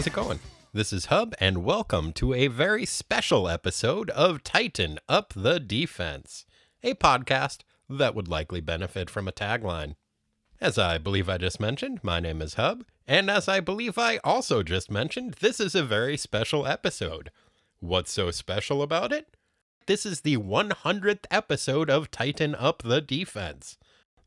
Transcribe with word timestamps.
how's 0.00 0.06
it 0.06 0.14
going? 0.14 0.40
This 0.72 0.94
is 0.94 1.06
Hub, 1.06 1.34
and 1.38 1.62
welcome 1.62 2.14
to 2.14 2.32
a 2.32 2.46
very 2.46 2.86
special 2.86 3.46
episode 3.46 4.08
of 4.08 4.42
Titan 4.42 4.98
Up 5.10 5.34
the 5.36 5.60
Defense, 5.60 6.46
a 6.82 6.94
podcast 6.94 7.64
that 7.86 8.14
would 8.14 8.26
likely 8.26 8.62
benefit 8.62 9.10
from 9.10 9.28
a 9.28 9.32
tagline. 9.32 9.96
As 10.58 10.78
I 10.78 10.96
believe 10.96 11.28
I 11.28 11.36
just 11.36 11.60
mentioned, 11.60 12.00
my 12.02 12.18
name 12.18 12.40
is 12.40 12.54
Hub, 12.54 12.84
and 13.06 13.30
as 13.30 13.46
I 13.46 13.60
believe 13.60 13.98
I 13.98 14.20
also 14.24 14.62
just 14.62 14.90
mentioned, 14.90 15.34
this 15.40 15.60
is 15.60 15.74
a 15.74 15.82
very 15.82 16.16
special 16.16 16.66
episode. 16.66 17.30
What's 17.80 18.10
so 18.10 18.30
special 18.30 18.80
about 18.80 19.12
it? 19.12 19.36
This 19.84 20.06
is 20.06 20.22
the 20.22 20.38
100th 20.38 21.26
episode 21.30 21.90
of 21.90 22.10
Titan 22.10 22.54
Up 22.54 22.82
the 22.82 23.02
Defense. 23.02 23.76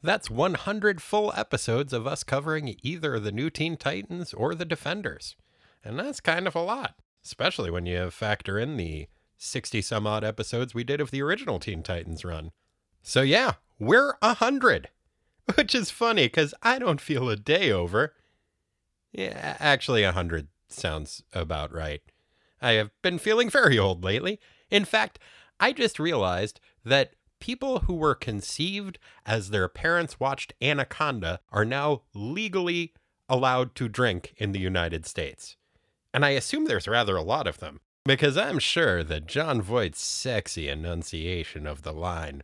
That's 0.03 0.29
100 0.29 1.01
full 1.01 1.33
episodes 1.35 1.93
of 1.93 2.05
us 2.05 2.23
covering 2.23 2.75
either 2.83 3.19
the 3.19 3.31
new 3.31 3.49
Teen 3.49 3.75
Titans 3.75 4.35
or 4.35 4.53
the 4.53 4.65
Defenders. 4.65 5.35
And 5.83 5.99
that's 5.99 6.19
kind 6.19 6.47
of 6.47 6.55
a 6.55 6.61
lot, 6.61 6.95
especially 7.23 7.69
when 7.69 7.85
you 7.85 8.09
factor 8.09 8.57
in 8.57 8.77
the 8.77 9.07
60 9.37 9.81
some 9.81 10.07
odd 10.07 10.23
episodes 10.23 10.73
we 10.73 10.83
did 10.83 11.01
of 11.01 11.11
the 11.11 11.21
original 11.21 11.59
Teen 11.59 11.83
Titans 11.83 12.23
run. 12.23 12.51
So, 13.01 13.21
yeah, 13.21 13.53
we're 13.79 14.15
100, 14.21 14.89
which 15.55 15.75
is 15.75 15.91
funny 15.91 16.27
because 16.27 16.53
I 16.63 16.79
don't 16.79 17.01
feel 17.01 17.29
a 17.29 17.35
day 17.35 17.71
over. 17.71 18.13
Yeah, 19.11 19.57
actually, 19.59 20.03
100 20.03 20.47
sounds 20.69 21.23
about 21.33 21.73
right. 21.73 22.01
I 22.61 22.71
have 22.73 22.91
been 23.01 23.19
feeling 23.19 23.49
very 23.49 23.77
old 23.77 24.03
lately. 24.03 24.39
In 24.71 24.85
fact, 24.85 25.19
I 25.59 25.73
just 25.73 25.99
realized 25.99 26.61
that 26.85 27.13
people 27.39 27.79
who 27.79 27.95
were 27.95 28.15
conceived 28.15 28.97
as 29.25 29.49
their 29.49 29.67
parents 29.67 30.19
watched 30.19 30.53
Anaconda 30.61 31.41
are 31.51 31.65
now 31.65 32.03
legally 32.13 32.93
allowed 33.27 33.75
to 33.75 33.89
drink 33.89 34.33
in 34.37 34.53
the 34.53 34.59
United 34.59 35.05
States. 35.05 35.57
And 36.13 36.23
I 36.23 36.31
assume 36.31 36.65
there's 36.65 36.87
rather 36.87 37.15
a 37.17 37.23
lot 37.23 37.47
of 37.47 37.59
them, 37.59 37.79
because 38.05 38.37
I'm 38.37 38.59
sure 38.59 39.03
that 39.03 39.25
Jon 39.25 39.61
Voight's 39.61 40.01
sexy 40.01 40.69
enunciation 40.69 41.65
of 41.65 41.81
the 41.81 41.93
line, 41.93 42.43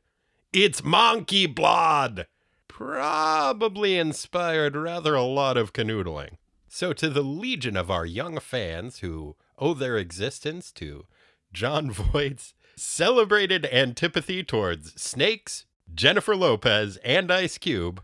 It's 0.52 0.84
monkey 0.84 1.46
blood, 1.46 2.26
probably 2.68 3.98
inspired 3.98 4.76
rather 4.76 5.14
a 5.14 5.24
lot 5.24 5.58
of 5.58 5.74
canoodling. 5.74 6.38
So, 6.68 6.94
to 6.94 7.10
the 7.10 7.24
legion 7.24 7.76
of 7.78 7.92
our 7.92 8.06
young 8.06 8.40
fans 8.40 9.00
who 9.00 9.36
owe 9.58 9.74
their 9.74 9.98
existence 9.98 10.72
to 10.74 11.06
Jon 11.52 11.92
Voight's 11.92 12.54
celebrated 12.76 13.66
antipathy 13.66 14.44
towards 14.44 15.00
snakes, 15.00 15.66
Jennifer 15.94 16.36
Lopez, 16.36 16.98
and 17.04 17.32
Ice 17.32 17.58
Cube, 17.58 18.02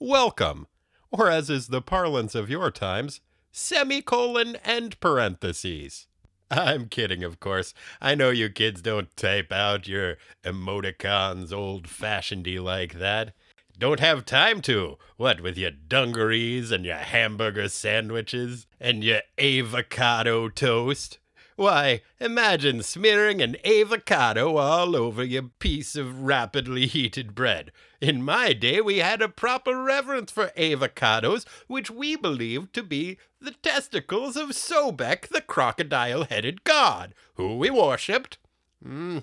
welcome, 0.00 0.66
or 1.10 1.28
as 1.28 1.50
is 1.50 1.68
the 1.68 1.82
parlance 1.82 2.34
of 2.34 2.48
your 2.48 2.70
times, 2.70 3.20
semicolon 3.58 4.56
and 4.64 4.98
parentheses. 5.00 6.06
I'm 6.50 6.86
kidding, 6.88 7.24
of 7.24 7.40
course. 7.40 7.74
I 8.00 8.14
know 8.14 8.30
you 8.30 8.48
kids 8.48 8.80
don't 8.80 9.14
type 9.16 9.52
out 9.52 9.88
your 9.88 10.16
emoticons 10.44 11.52
old 11.52 11.86
fashionedy 11.88 12.62
like 12.62 12.94
that. 12.94 13.34
Don't 13.76 14.00
have 14.00 14.24
time 14.24 14.62
to. 14.62 14.96
What 15.16 15.40
with 15.40 15.58
your 15.58 15.72
dungarees 15.72 16.70
and 16.70 16.84
your 16.84 16.96
hamburger 16.96 17.68
sandwiches 17.68 18.66
and 18.80 19.04
your 19.04 19.20
avocado 19.38 20.48
toast? 20.48 21.18
Why, 21.58 22.02
imagine 22.20 22.84
smearing 22.84 23.42
an 23.42 23.56
avocado 23.64 24.58
all 24.58 24.94
over 24.94 25.24
your 25.24 25.50
piece 25.58 25.96
of 25.96 26.22
rapidly 26.22 26.86
heated 26.86 27.34
bread. 27.34 27.72
In 28.00 28.22
my 28.22 28.52
day, 28.52 28.80
we 28.80 28.98
had 28.98 29.20
a 29.20 29.28
proper 29.28 29.82
reverence 29.82 30.30
for 30.30 30.52
avocados, 30.56 31.44
which 31.66 31.90
we 31.90 32.14
believed 32.14 32.72
to 32.74 32.84
be 32.84 33.18
the 33.40 33.50
testicles 33.50 34.36
of 34.36 34.50
Sobek, 34.50 35.30
the 35.30 35.40
crocodile 35.40 36.22
headed 36.22 36.62
god, 36.62 37.12
who 37.34 37.56
we 37.56 37.70
worshipped. 37.70 38.38
Hmm, 38.80 39.18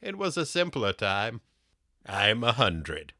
it 0.00 0.16
was 0.16 0.36
a 0.36 0.46
simpler 0.46 0.92
time. 0.92 1.40
I'm 2.06 2.44
a 2.44 2.52
hundred. 2.52 3.12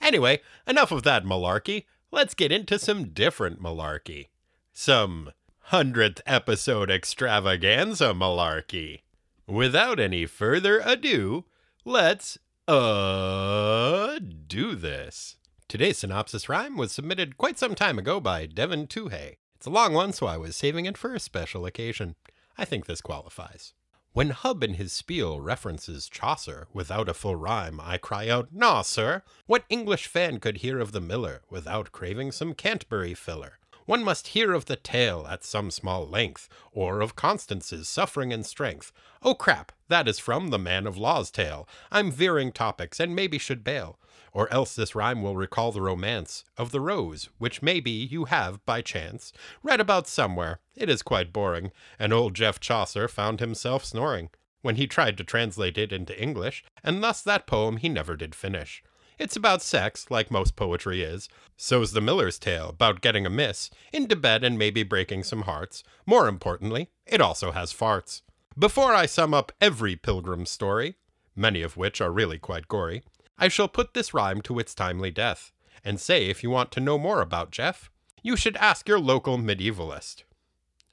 Anyway, 0.00 0.40
enough 0.68 0.92
of 0.92 1.02
that 1.02 1.24
malarkey. 1.24 1.86
Let's 2.12 2.34
get 2.34 2.52
into 2.52 2.78
some 2.78 3.08
different 3.08 3.60
malarkey. 3.60 4.28
Some 4.72 5.32
hundredth 5.70 6.22
episode 6.26 6.92
extravaganza 6.92 8.14
malarkey. 8.14 9.00
Without 9.48 9.98
any 9.98 10.24
further 10.24 10.80
ado, 10.84 11.44
let's 11.84 12.38
uh 12.68 14.16
do 14.46 14.76
this. 14.76 15.36
Today's 15.66 15.98
synopsis 15.98 16.48
rhyme 16.48 16.76
was 16.76 16.92
submitted 16.92 17.36
quite 17.36 17.58
some 17.58 17.74
time 17.74 17.98
ago 17.98 18.20
by 18.20 18.46
Devin 18.46 18.86
Tuhey. 18.86 19.38
It's 19.56 19.66
a 19.66 19.70
long 19.70 19.92
one, 19.92 20.12
so 20.12 20.28
I 20.28 20.36
was 20.36 20.54
saving 20.54 20.86
it 20.86 20.96
for 20.96 21.12
a 21.12 21.18
special 21.18 21.66
occasion. 21.66 22.14
I 22.56 22.64
think 22.64 22.86
this 22.86 23.00
qualifies. 23.00 23.74
When 24.12 24.30
Hub 24.30 24.62
in 24.62 24.74
his 24.74 24.92
spiel 24.92 25.40
references 25.40 26.08
Chaucer 26.08 26.68
without 26.72 27.08
a 27.08 27.14
full 27.14 27.34
rhyme, 27.34 27.80
I 27.82 27.98
cry 27.98 28.28
out, 28.28 28.52
Naw, 28.52 28.82
sir! 28.82 29.24
What 29.46 29.64
English 29.68 30.06
fan 30.06 30.38
could 30.38 30.58
hear 30.58 30.78
of 30.78 30.92
the 30.92 31.00
miller 31.00 31.42
without 31.50 31.90
craving 31.90 32.30
some 32.30 32.54
Canterbury 32.54 33.14
filler? 33.14 33.58
One 33.86 34.02
must 34.02 34.28
hear 34.28 34.52
of 34.52 34.64
the 34.64 34.74
tale 34.74 35.26
at 35.30 35.44
some 35.44 35.70
small 35.70 36.08
length, 36.08 36.48
or 36.72 37.00
of 37.00 37.14
Constance's 37.14 37.88
suffering 37.88 38.32
and 38.32 38.44
strength. 38.44 38.92
Oh 39.22 39.34
crap, 39.34 39.70
that 39.88 40.08
is 40.08 40.18
from 40.18 40.48
the 40.48 40.58
Man 40.58 40.88
of 40.88 40.98
Law's 40.98 41.30
tale. 41.30 41.68
I'm 41.92 42.10
veering 42.10 42.50
topics 42.50 42.98
and 42.98 43.14
maybe 43.14 43.38
should 43.38 43.62
bail. 43.62 44.00
Or 44.32 44.52
else 44.52 44.74
this 44.74 44.96
rhyme 44.96 45.22
will 45.22 45.36
recall 45.36 45.70
the 45.70 45.80
romance 45.80 46.44
of 46.58 46.72
the 46.72 46.80
rose, 46.80 47.28
which 47.38 47.62
maybe 47.62 47.92
you 47.92 48.24
have, 48.24 48.64
by 48.66 48.82
chance, 48.82 49.32
read 49.62 49.80
about 49.80 50.08
somewhere. 50.08 50.58
It 50.74 50.90
is 50.90 51.02
quite 51.02 51.32
boring, 51.32 51.70
and 51.96 52.12
old 52.12 52.34
Jeff 52.34 52.58
Chaucer 52.58 53.06
found 53.06 53.38
himself 53.38 53.84
snoring 53.84 54.30
when 54.62 54.74
he 54.74 54.88
tried 54.88 55.16
to 55.16 55.22
translate 55.22 55.78
it 55.78 55.92
into 55.92 56.20
English, 56.20 56.64
and 56.82 57.04
thus 57.04 57.22
that 57.22 57.46
poem 57.46 57.76
he 57.76 57.88
never 57.88 58.16
did 58.16 58.34
finish. 58.34 58.82
It's 59.18 59.36
about 59.36 59.62
sex, 59.62 60.10
like 60.10 60.30
most 60.30 60.56
poetry 60.56 61.02
is. 61.02 61.28
So's 61.56 61.92
the 61.92 62.02
Miller's 62.02 62.38
Tale, 62.38 62.68
about 62.68 63.00
getting 63.00 63.24
a 63.24 63.30
miss, 63.30 63.70
into 63.92 64.14
bed 64.14 64.44
and 64.44 64.58
maybe 64.58 64.82
breaking 64.82 65.24
some 65.24 65.42
hearts. 65.42 65.82
More 66.04 66.28
importantly, 66.28 66.90
it 67.06 67.20
also 67.20 67.52
has 67.52 67.72
farts. 67.72 68.20
Before 68.58 68.94
I 68.94 69.06
sum 69.06 69.32
up 69.32 69.52
every 69.60 69.96
pilgrim's 69.96 70.50
story, 70.50 70.96
many 71.34 71.62
of 71.62 71.76
which 71.76 72.00
are 72.00 72.10
really 72.10 72.38
quite 72.38 72.68
gory, 72.68 73.02
I 73.38 73.48
shall 73.48 73.68
put 73.68 73.94
this 73.94 74.12
rhyme 74.12 74.42
to 74.42 74.58
its 74.58 74.74
timely 74.74 75.10
death, 75.10 75.52
and 75.84 76.00
say 76.00 76.26
if 76.26 76.42
you 76.42 76.50
want 76.50 76.70
to 76.72 76.80
know 76.80 76.98
more 76.98 77.20
about 77.22 77.50
Jeff, 77.50 77.90
you 78.22 78.36
should 78.36 78.56
ask 78.56 78.88
your 78.88 78.98
local 78.98 79.38
medievalist. 79.38 80.24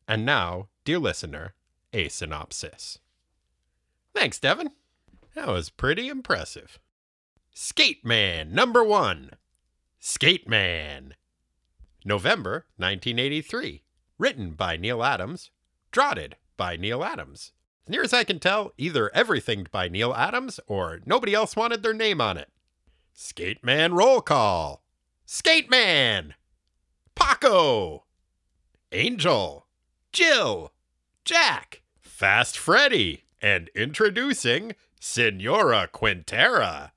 And 0.07 0.25
now, 0.25 0.67
dear 0.85 0.99
listener, 0.99 1.55
a 1.91 2.09
synopsis. 2.09 2.99
Thanks, 4.13 4.39
Devin. 4.39 4.71
That 5.33 5.47
was 5.47 5.69
pretty 5.69 6.09
impressive. 6.09 6.79
Skate 7.55 8.03
Man 8.03 8.51
number 8.51 8.83
one. 8.83 9.29
Skate 9.99 10.49
Man. 10.49 11.13
November 12.03 12.65
1983. 12.77 13.83
Written 14.17 14.51
by 14.53 14.75
Neal 14.75 15.03
Adams. 15.03 15.51
Draughted 15.91 16.35
by 16.57 16.77
Neal 16.77 17.03
Adams. 17.03 17.51
As 17.85 17.91
near 17.91 18.01
as 18.01 18.11
I 18.11 18.23
can 18.23 18.39
tell, 18.39 18.71
either 18.79 19.13
everything 19.13 19.67
by 19.71 19.87
Neal 19.87 20.15
Adams 20.15 20.59
or 20.65 21.01
nobody 21.05 21.35
else 21.35 21.55
wanted 21.55 21.83
their 21.83 21.93
name 21.93 22.19
on 22.19 22.37
it. 22.37 22.49
Skate 23.13 23.63
Man 23.63 23.93
roll 23.93 24.21
call. 24.21 24.83
Skate 25.27 25.69
Man. 25.69 26.33
Paco. 27.13 28.05
Angel. 28.91 29.67
Jill. 30.11 30.73
Jack. 31.23 31.83
Fast 32.01 32.57
Freddy. 32.57 33.25
And 33.39 33.69
introducing 33.75 34.73
Senora 34.99 35.87
Quintera. 35.93 36.93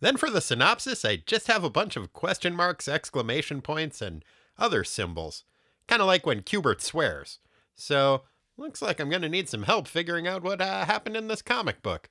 Then 0.00 0.16
for 0.16 0.30
the 0.30 0.40
synopsis, 0.40 1.04
I 1.04 1.16
just 1.16 1.46
have 1.46 1.64
a 1.64 1.70
bunch 1.70 1.96
of 1.96 2.12
question 2.12 2.54
marks, 2.54 2.88
exclamation 2.88 3.62
points, 3.62 4.02
and 4.02 4.24
other 4.58 4.84
symbols. 4.84 5.44
Kind 5.86 6.02
of 6.02 6.06
like 6.06 6.26
when 6.26 6.42
Q*bert 6.42 6.82
swears. 6.82 7.38
So, 7.74 8.22
looks 8.56 8.82
like 8.82 9.00
I'm 9.00 9.10
going 9.10 9.22
to 9.22 9.28
need 9.28 9.48
some 9.48 9.64
help 9.64 9.88
figuring 9.88 10.26
out 10.26 10.42
what 10.42 10.60
uh, 10.60 10.84
happened 10.84 11.16
in 11.16 11.28
this 11.28 11.42
comic 11.42 11.82
book. 11.82 12.08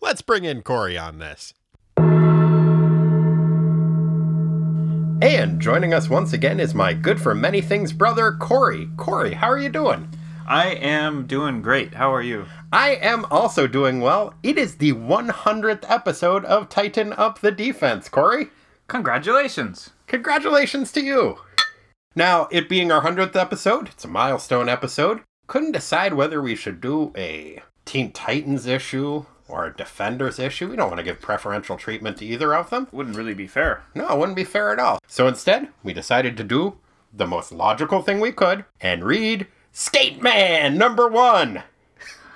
Let's 0.00 0.22
bring 0.22 0.44
in 0.44 0.62
Corey 0.62 0.98
on 0.98 1.18
this. 1.18 1.54
And 5.22 5.60
joining 5.60 5.94
us 5.94 6.10
once 6.10 6.34
again 6.34 6.60
is 6.60 6.74
my 6.74 6.92
good 6.92 7.20
for 7.20 7.34
many 7.34 7.62
things 7.62 7.92
brother, 7.92 8.32
Corey. 8.32 8.88
Corey, 8.98 9.32
how 9.32 9.48
are 9.50 9.58
you 9.58 9.70
doing? 9.70 10.10
I 10.46 10.68
am 10.68 11.26
doing 11.26 11.62
great. 11.62 11.94
How 11.94 12.14
are 12.14 12.22
you? 12.22 12.46
I 12.76 12.90
am 12.96 13.24
also 13.30 13.66
doing 13.66 14.02
well. 14.02 14.34
It 14.42 14.58
is 14.58 14.76
the 14.76 14.92
100th 14.92 15.90
episode 15.90 16.44
of 16.44 16.68
Titan 16.68 17.14
Up 17.14 17.38
the 17.38 17.50
Defense, 17.50 18.10
Corey. 18.10 18.48
Congratulations. 18.86 19.92
Congratulations 20.06 20.92
to 20.92 21.00
you. 21.00 21.38
Now, 22.14 22.48
it 22.52 22.68
being 22.68 22.92
our 22.92 23.00
100th 23.00 23.34
episode, 23.34 23.88
it's 23.88 24.04
a 24.04 24.08
milestone 24.08 24.68
episode. 24.68 25.22
Couldn't 25.46 25.72
decide 25.72 26.12
whether 26.12 26.42
we 26.42 26.54
should 26.54 26.82
do 26.82 27.14
a 27.16 27.62
Teen 27.86 28.12
Titans 28.12 28.66
issue 28.66 29.24
or 29.48 29.64
a 29.64 29.74
Defenders 29.74 30.38
issue. 30.38 30.68
We 30.68 30.76
don't 30.76 30.90
want 30.90 30.98
to 30.98 31.02
give 31.02 31.22
preferential 31.22 31.78
treatment 31.78 32.18
to 32.18 32.26
either 32.26 32.54
of 32.54 32.68
them. 32.68 32.88
Wouldn't 32.92 33.16
really 33.16 33.32
be 33.32 33.46
fair. 33.46 33.84
No, 33.94 34.06
it 34.06 34.18
wouldn't 34.18 34.36
be 34.36 34.44
fair 34.44 34.70
at 34.70 34.78
all. 34.78 34.98
So 35.06 35.26
instead, 35.26 35.68
we 35.82 35.94
decided 35.94 36.36
to 36.36 36.44
do 36.44 36.76
the 37.10 37.26
most 37.26 37.52
logical 37.52 38.02
thing 38.02 38.20
we 38.20 38.32
could 38.32 38.66
and 38.82 39.02
read 39.02 39.46
Skate 39.72 40.20
Man 40.20 40.76
number 40.76 41.08
one. 41.08 41.62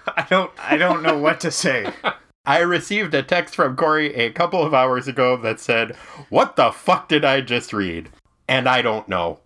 I 0.06 0.26
don't 0.29 0.50
I 0.58 0.76
don't 0.76 1.02
know 1.02 1.19
what 1.19 1.41
to 1.41 1.50
say. 1.50 1.93
I 2.47 2.61
received 2.61 3.14
a 3.14 3.23
text 3.23 3.55
from 3.55 3.76
Corey 3.76 4.14
a 4.14 4.31
couple 4.31 4.62
of 4.62 4.75
hours 4.75 5.06
ago 5.06 5.37
that 5.37 5.61
said, 5.61 5.94
What 6.31 6.56
the 6.56 6.73
fuck 6.73 7.08
did 7.08 7.25
I 7.25 7.43
just 7.43 7.73
read? 7.73 8.08
And 8.49 8.69
I 8.69 8.82
don't 8.82 9.08
know. 9.08 9.41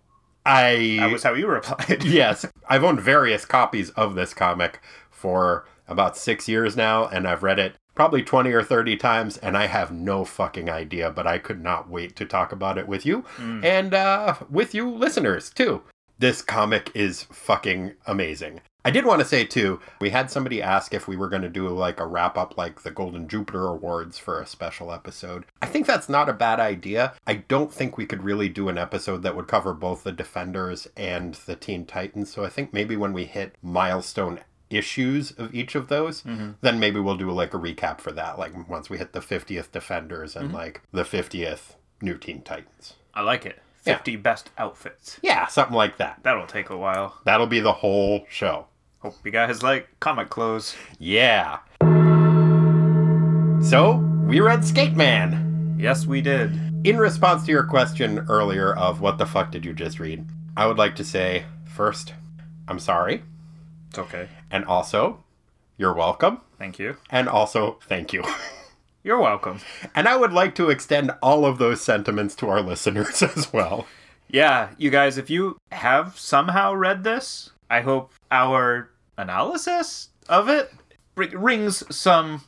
I. 0.45 0.97
That 0.99 1.11
was 1.11 1.23
how 1.23 1.33
you 1.33 1.47
replied. 1.47 2.03
yes, 2.05 2.45
I've 2.69 2.83
owned 2.83 3.01
various 3.01 3.45
copies 3.45 3.89
of 3.91 4.15
this 4.15 4.33
comic 4.33 4.81
for 5.11 5.67
about 5.87 6.17
six 6.17 6.47
years 6.47 6.75
now, 6.75 7.07
and 7.07 7.27
I've 7.27 7.43
read 7.43 7.59
it 7.59 7.75
probably 7.95 8.21
20 8.21 8.51
or 8.51 8.63
30 8.63 8.97
times, 8.97 9.37
and 9.37 9.57
I 9.57 9.67
have 9.67 9.91
no 9.91 10.25
fucking 10.25 10.69
idea, 10.69 11.09
but 11.09 11.25
I 11.25 11.37
could 11.37 11.61
not 11.61 11.89
wait 11.89 12.15
to 12.17 12.25
talk 12.25 12.51
about 12.51 12.77
it 12.77 12.87
with 12.87 13.05
you 13.05 13.23
and 13.63 13.93
uh, 13.93 14.35
with 14.49 14.75
you 14.75 14.89
listeners, 14.89 15.49
too. 15.49 15.81
This 16.19 16.41
comic 16.41 16.91
is 16.93 17.23
fucking 17.23 17.93
amazing. 18.05 18.61
I 18.85 18.91
did 18.91 19.03
want 19.03 19.19
to 19.19 19.27
say 19.27 19.43
too, 19.45 19.79
we 19.99 20.11
had 20.11 20.29
somebody 20.29 20.61
ask 20.61 20.93
if 20.93 21.07
we 21.07 21.17
were 21.17 21.27
going 21.27 21.41
to 21.41 21.49
do 21.49 21.67
like 21.69 21.99
a 21.99 22.05
wrap 22.05 22.37
up 22.37 22.55
like 22.55 22.83
the 22.83 22.91
Golden 22.91 23.27
Jupiter 23.27 23.65
Awards 23.65 24.19
for 24.19 24.39
a 24.39 24.45
special 24.45 24.91
episode. 24.91 25.45
I 25.59 25.65
think 25.65 25.87
that's 25.87 26.07
not 26.07 26.29
a 26.29 26.33
bad 26.33 26.59
idea. 26.59 27.15
I 27.25 27.33
don't 27.33 27.73
think 27.73 27.97
we 27.97 28.05
could 28.05 28.23
really 28.23 28.47
do 28.47 28.69
an 28.69 28.77
episode 28.77 29.23
that 29.23 29.35
would 29.35 29.47
cover 29.47 29.73
both 29.73 30.03
the 30.03 30.11
Defenders 30.11 30.87
and 30.95 31.33
the 31.33 31.55
Teen 31.55 31.87
Titans. 31.87 32.31
So 32.31 32.45
I 32.45 32.49
think 32.49 32.73
maybe 32.73 32.95
when 32.95 33.11
we 33.11 33.25
hit 33.25 33.55
milestone 33.63 34.41
issues 34.69 35.31
of 35.31 35.55
each 35.55 35.73
of 35.73 35.87
those, 35.87 36.21
mm-hmm. 36.21 36.51
then 36.61 36.79
maybe 36.79 36.99
we'll 36.99 37.17
do 37.17 37.31
like 37.31 37.55
a 37.55 37.59
recap 37.59 37.99
for 37.99 38.11
that. 38.11 38.37
Like 38.37 38.69
once 38.69 38.87
we 38.87 38.99
hit 38.99 39.13
the 39.13 39.19
50th 39.19 39.71
Defenders 39.71 40.35
and 40.35 40.49
mm-hmm. 40.49 40.57
like 40.57 40.81
the 40.91 41.03
50th 41.03 41.73
New 42.03 42.19
Teen 42.19 42.43
Titans. 42.43 42.93
I 43.15 43.21
like 43.21 43.47
it. 43.47 43.59
50 43.81 44.15
best 44.17 44.49
outfits. 44.57 45.19
Yeah, 45.21 45.47
something 45.47 45.75
like 45.75 45.97
that. 45.97 46.19
That'll 46.23 46.47
take 46.47 46.69
a 46.69 46.77
while. 46.77 47.19
That'll 47.23 47.47
be 47.47 47.59
the 47.59 47.71
whole 47.71 48.25
show. 48.29 48.67
Hope 49.05 49.17
you 49.23 49.29
guys 49.29 49.61
like 49.61 49.87
comic 49.99 50.31
clothes. 50.31 50.75
Yeah. 50.97 51.59
So, 53.61 53.97
we 54.25 54.39
read 54.39 54.65
Skate 54.65 54.95
Man. 54.95 55.75
Yes, 55.79 56.07
we 56.07 56.21
did. 56.21 56.51
In 56.83 56.97
response 56.97 57.45
to 57.45 57.51
your 57.51 57.65
question 57.67 58.25
earlier 58.29 58.73
of 58.75 59.01
what 59.01 59.19
the 59.19 59.27
fuck 59.27 59.51
did 59.51 59.63
you 59.63 59.73
just 59.73 59.99
read, 59.99 60.25
I 60.57 60.65
would 60.65 60.79
like 60.79 60.95
to 60.95 61.03
say 61.03 61.45
first, 61.67 62.15
I'm 62.67 62.79
sorry, 62.79 63.21
It's 63.89 63.99
okay. 63.99 64.27
and 64.49 64.65
also, 64.65 65.23
you're 65.77 65.93
welcome, 65.93 66.41
Thank 66.57 66.79
you. 66.79 66.97
and 67.11 67.29
also, 67.29 67.77
thank 67.87 68.11
you. 68.11 68.23
You're 69.03 69.21
welcome. 69.21 69.59
and 69.93 70.07
I 70.07 70.15
would 70.15 70.33
like 70.33 70.55
to 70.55 70.71
extend 70.71 71.11
all 71.21 71.45
of 71.45 71.59
those 71.59 71.79
sentiments 71.83 72.33
to 72.37 72.49
our 72.49 72.61
listeners 72.71 73.21
as 73.21 73.53
well. 73.53 73.85
Yeah, 74.27 74.69
you 74.79 74.89
guys, 74.89 75.19
if 75.19 75.29
you 75.29 75.57
have 75.71 76.17
somehow 76.17 76.73
read 76.73 77.03
this, 77.03 77.51
I 77.69 77.81
hope 77.81 78.11
our 78.31 78.89
analysis 79.17 80.09
of 80.27 80.49
it 80.49 80.71
r- 81.17 81.27
rings 81.33 81.83
some 81.95 82.41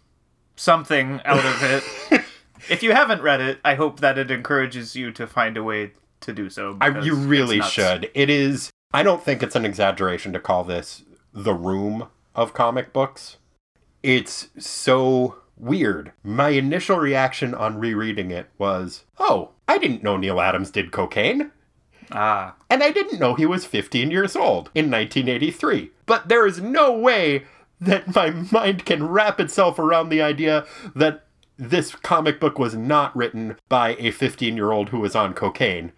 something 0.56 1.22
out 1.24 1.46
of 1.46 1.64
it. 1.64 2.22
if 2.70 2.84
you 2.84 2.92
haven't 2.92 3.22
read 3.22 3.42
it, 3.42 3.60
I 3.64 3.76
hope 3.76 4.00
that 4.00 4.18
it 4.18 4.32
encourages 4.32 4.96
you 4.96 5.12
to 5.12 5.28
find 5.28 5.58
a 5.58 5.64
way 5.64 5.94
to 6.22 6.34
do 6.34 6.50
so. 6.50 6.78
I, 6.82 7.00
you 7.00 7.16
really 7.16 7.62
should. 7.62 8.10
It 8.14 8.30
is. 8.30 8.72
I 8.94 9.04
don't 9.04 9.24
think 9.24 9.44
it's 9.44 9.56
an 9.56 9.66
exaggeration 9.66 10.34
to 10.34 10.40
call 10.40 10.64
this 10.64 11.04
the 11.34 11.54
room 11.54 12.08
of 12.36 12.54
comic 12.54 12.94
books. 12.94 13.38
It's 14.02 14.50
so 14.58 15.38
weird. 15.58 16.12
My 16.24 16.50
initial 16.50 16.98
reaction 16.98 17.54
on 17.54 17.80
rereading 17.80 18.32
it 18.32 18.50
was, 18.58 19.04
"Oh, 19.20 19.52
I 19.68 19.78
didn't 19.78 20.04
know 20.04 20.18
Neal 20.18 20.40
Adams 20.40 20.72
did 20.72 20.92
cocaine." 20.92 21.52
Ah, 22.12 22.56
And 22.70 22.84
I 22.84 22.92
didn't 22.92 23.20
know 23.20 23.34
he 23.36 23.46
was 23.46 23.66
15 23.66 24.12
years 24.12 24.36
old 24.36 24.70
in 24.74 24.90
1983. 24.90 25.92
But 26.06 26.30
there 26.30 26.46
is 26.48 26.62
no 26.62 26.92
way 26.98 27.44
that 27.82 28.14
my 28.16 28.30
mind 28.52 28.86
can 28.86 29.08
wrap 29.08 29.40
itself 29.40 29.78
around 29.78 30.10
the 30.10 30.22
idea 30.22 30.66
that 30.96 31.26
this 31.58 31.96
comic 31.96 32.40
book 32.40 32.58
was 32.60 32.76
not 32.76 33.16
written 33.16 33.58
by 33.68 33.96
a 34.00 34.12
15 34.12 34.56
year 34.56 34.72
old 34.72 34.90
who 34.90 35.00
was 35.00 35.16
on 35.16 35.34
cocaine. 35.34 35.92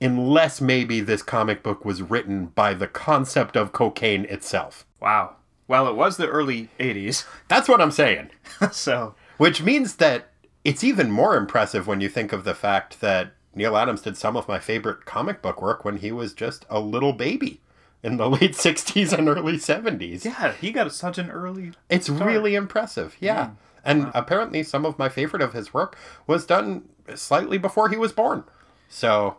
Unless 0.00 0.60
maybe 0.60 1.00
this 1.00 1.22
comic 1.22 1.62
book 1.62 1.84
was 1.84 2.02
written 2.02 2.46
by 2.46 2.72
the 2.72 2.86
concept 2.86 3.56
of 3.56 3.72
cocaine 3.72 4.24
itself. 4.26 4.86
wow. 5.00 5.34
Well, 5.66 5.86
it 5.86 5.96
was 5.96 6.16
the 6.16 6.28
early 6.28 6.70
80s, 6.80 7.26
That's 7.48 7.68
what 7.68 7.82
I'm 7.82 7.90
saying. 7.90 8.30
so 8.72 9.14
Which 9.36 9.60
means 9.62 9.96
that 9.96 10.30
it's 10.64 10.82
even 10.82 11.10
more 11.10 11.36
impressive 11.36 11.86
when 11.86 12.00
you 12.00 12.08
think 12.08 12.32
of 12.32 12.44
the 12.44 12.54
fact 12.54 13.02
that 13.02 13.32
Neal 13.58 13.76
Adams 13.76 14.02
did 14.02 14.16
some 14.16 14.36
of 14.36 14.46
my 14.46 14.60
favorite 14.60 15.04
comic 15.04 15.42
book 15.42 15.60
work 15.60 15.84
when 15.84 15.98
he 15.98 16.12
was 16.12 16.32
just 16.32 16.64
a 16.70 16.78
little 16.78 17.12
baby 17.12 17.60
in 18.04 18.16
the 18.16 18.30
late 18.30 18.52
60s 18.52 19.12
and 19.12 19.28
early 19.28 19.54
70s. 19.54 20.24
yeah, 20.24 20.52
he 20.52 20.70
got 20.70 20.92
such 20.92 21.18
an 21.18 21.28
early. 21.28 21.72
It's 21.90 22.08
really 22.08 22.54
impressive. 22.54 23.16
Yeah. 23.18 23.50
And 23.84 24.10
apparently 24.14 24.62
some 24.62 24.86
of 24.86 24.98
my 24.98 25.08
favorite 25.08 25.42
of 25.42 25.54
his 25.54 25.74
work 25.74 25.98
was 26.26 26.46
done 26.46 26.84
slightly 27.16 27.58
before 27.58 27.88
he 27.88 27.96
was 27.96 28.12
born. 28.12 28.44
So, 28.88 29.38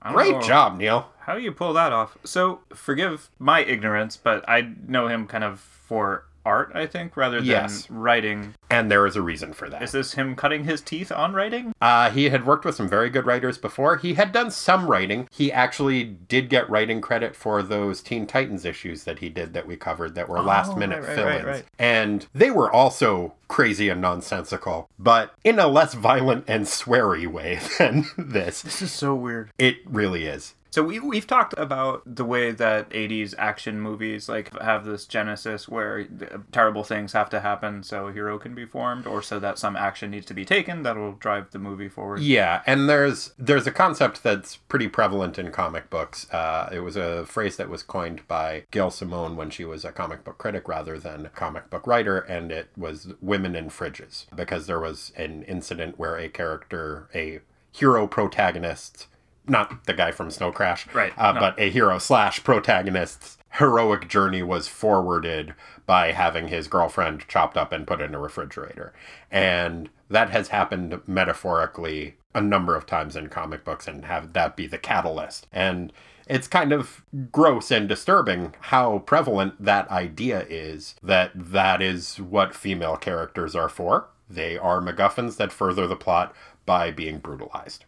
great 0.00 0.32
know 0.32 0.40
job, 0.40 0.78
Neal. 0.78 1.10
How 1.20 1.34
do 1.34 1.42
you 1.42 1.52
pull 1.52 1.74
that 1.74 1.92
off? 1.92 2.16
So, 2.24 2.60
forgive 2.74 3.28
my 3.38 3.60
ignorance, 3.62 4.16
but 4.16 4.42
I 4.48 4.72
know 4.86 5.08
him 5.08 5.26
kind 5.26 5.44
of 5.44 5.60
for 5.60 6.24
art, 6.50 6.72
I 6.74 6.86
think, 6.86 7.16
rather 7.16 7.36
than 7.38 7.46
Yes. 7.46 7.88
writing. 7.88 8.54
And 8.68 8.90
there 8.90 9.06
is 9.06 9.14
a 9.16 9.22
reason 9.22 9.52
for 9.52 9.68
that. 9.70 9.82
Is 9.82 9.92
this 9.92 10.14
him 10.14 10.34
cutting 10.34 10.64
his 10.64 10.80
teeth 10.80 11.10
on 11.12 11.32
writing? 11.32 11.72
Uh, 11.80 12.10
he 12.10 12.28
had 12.30 12.44
worked 12.44 12.64
with 12.64 12.74
some 12.74 12.88
very 12.88 13.08
good 13.08 13.24
writers 13.26 13.56
before. 13.58 13.96
He 13.96 14.14
had 14.14 14.32
done 14.32 14.50
some 14.50 14.86
writing. 14.88 15.28
He 15.30 15.50
actually 15.52 16.04
did 16.04 16.48
get 16.48 16.68
writing 16.68 17.00
credit 17.00 17.34
for 17.36 17.62
those 17.62 18.02
Teen 18.02 18.26
Titans 18.26 18.64
issues 18.64 19.04
that 19.04 19.20
he 19.20 19.28
did 19.28 19.54
that 19.54 19.66
we 19.66 19.76
covered 19.76 20.14
that 20.16 20.28
were 20.28 20.40
last 20.40 20.76
minute 20.76 21.00
right, 21.02 21.08
right, 21.08 21.14
fill 21.16 21.28
ins. 21.28 21.44
right, 21.44 21.52
right. 21.54 21.64
And 21.78 22.26
they 22.34 22.50
were 22.50 22.70
also 22.70 23.34
crazy 23.48 23.88
and 23.88 24.00
nonsensical, 24.00 24.88
but 24.98 25.34
in 25.44 25.58
a 25.58 25.66
less 25.66 25.94
violent 25.94 26.44
and 26.48 26.64
sweary 26.66 27.26
way 27.26 27.58
than 27.78 28.06
this. 28.16 28.62
This 28.62 28.82
is 28.82 28.92
so 28.92 29.14
weird. 29.14 29.50
It 29.58 29.76
really 29.86 30.26
is. 30.26 30.54
So 30.70 30.84
we 30.84 31.00
we've 31.00 31.26
talked 31.26 31.54
about 31.58 32.02
the 32.06 32.24
way 32.24 32.52
that 32.52 32.88
80s 32.90 33.34
action 33.36 33.80
movies 33.80 34.28
like 34.28 34.56
have 34.60 34.84
this 34.84 35.04
genesis 35.04 35.68
where 35.68 36.06
terrible 36.52 36.84
things 36.84 37.12
have 37.12 37.28
to 37.30 37.40
happen 37.40 37.82
so 37.82 38.06
a 38.06 38.12
hero 38.12 38.38
can 38.38 38.54
be 38.54 38.64
formed 38.64 39.06
or 39.06 39.20
so 39.20 39.40
that 39.40 39.58
some 39.58 39.74
action 39.76 40.12
needs 40.12 40.26
to 40.26 40.34
be 40.34 40.44
taken 40.44 40.82
that'll 40.82 41.12
drive 41.12 41.50
the 41.50 41.58
movie 41.58 41.88
forward. 41.88 42.20
Yeah, 42.20 42.62
and 42.66 42.88
there's 42.88 43.32
there's 43.36 43.66
a 43.66 43.72
concept 43.72 44.22
that's 44.22 44.56
pretty 44.56 44.86
prevalent 44.88 45.38
in 45.38 45.50
comic 45.50 45.90
books. 45.90 46.30
Uh, 46.32 46.68
it 46.72 46.80
was 46.80 46.96
a 46.96 47.26
phrase 47.26 47.56
that 47.56 47.68
was 47.68 47.82
coined 47.82 48.26
by 48.28 48.64
Gail 48.70 48.90
Simone 48.90 49.36
when 49.36 49.50
she 49.50 49.64
was 49.64 49.84
a 49.84 49.92
comic 49.92 50.22
book 50.22 50.38
critic 50.38 50.68
rather 50.68 50.98
than 50.98 51.26
a 51.26 51.30
comic 51.30 51.68
book 51.68 51.86
writer, 51.86 52.18
and 52.18 52.52
it 52.52 52.68
was 52.76 53.12
women 53.20 53.56
in 53.56 53.70
fridges 53.70 54.26
because 54.34 54.66
there 54.66 54.80
was 54.80 55.12
an 55.16 55.42
incident 55.44 55.98
where 55.98 56.16
a 56.16 56.28
character, 56.28 57.08
a 57.14 57.40
hero 57.72 58.06
protagonist, 58.06 59.06
not 59.46 59.84
the 59.84 59.94
guy 59.94 60.10
from 60.12 60.30
Snow 60.30 60.52
Crash, 60.52 60.86
Right, 60.92 61.12
uh, 61.18 61.32
no. 61.32 61.40
but 61.40 61.58
a 61.60 61.70
hero 61.70 61.98
slash 61.98 62.42
protagonist's 62.44 63.38
heroic 63.54 64.08
journey 64.08 64.42
was 64.42 64.68
forwarded 64.68 65.54
by 65.86 66.12
having 66.12 66.48
his 66.48 66.68
girlfriend 66.68 67.26
chopped 67.26 67.56
up 67.56 67.72
and 67.72 67.86
put 67.86 68.00
in 68.00 68.14
a 68.14 68.20
refrigerator. 68.20 68.92
And 69.30 69.88
that 70.08 70.30
has 70.30 70.48
happened 70.48 71.00
metaphorically 71.06 72.16
a 72.34 72.40
number 72.40 72.76
of 72.76 72.86
times 72.86 73.16
in 73.16 73.28
comic 73.28 73.64
books 73.64 73.88
and 73.88 74.04
have 74.04 74.32
that 74.34 74.56
be 74.56 74.66
the 74.68 74.78
catalyst. 74.78 75.48
And 75.52 75.92
it's 76.28 76.46
kind 76.46 76.72
of 76.72 77.02
gross 77.32 77.72
and 77.72 77.88
disturbing 77.88 78.54
how 78.60 79.00
prevalent 79.00 79.54
that 79.64 79.90
idea 79.90 80.46
is 80.48 80.94
that 81.02 81.32
that 81.34 81.82
is 81.82 82.20
what 82.20 82.54
female 82.54 82.96
characters 82.96 83.56
are 83.56 83.68
for. 83.68 84.06
They 84.28 84.56
are 84.56 84.80
MacGuffins 84.80 85.38
that 85.38 85.50
further 85.52 85.88
the 85.88 85.96
plot 85.96 86.32
by 86.66 86.92
being 86.92 87.18
brutalized. 87.18 87.84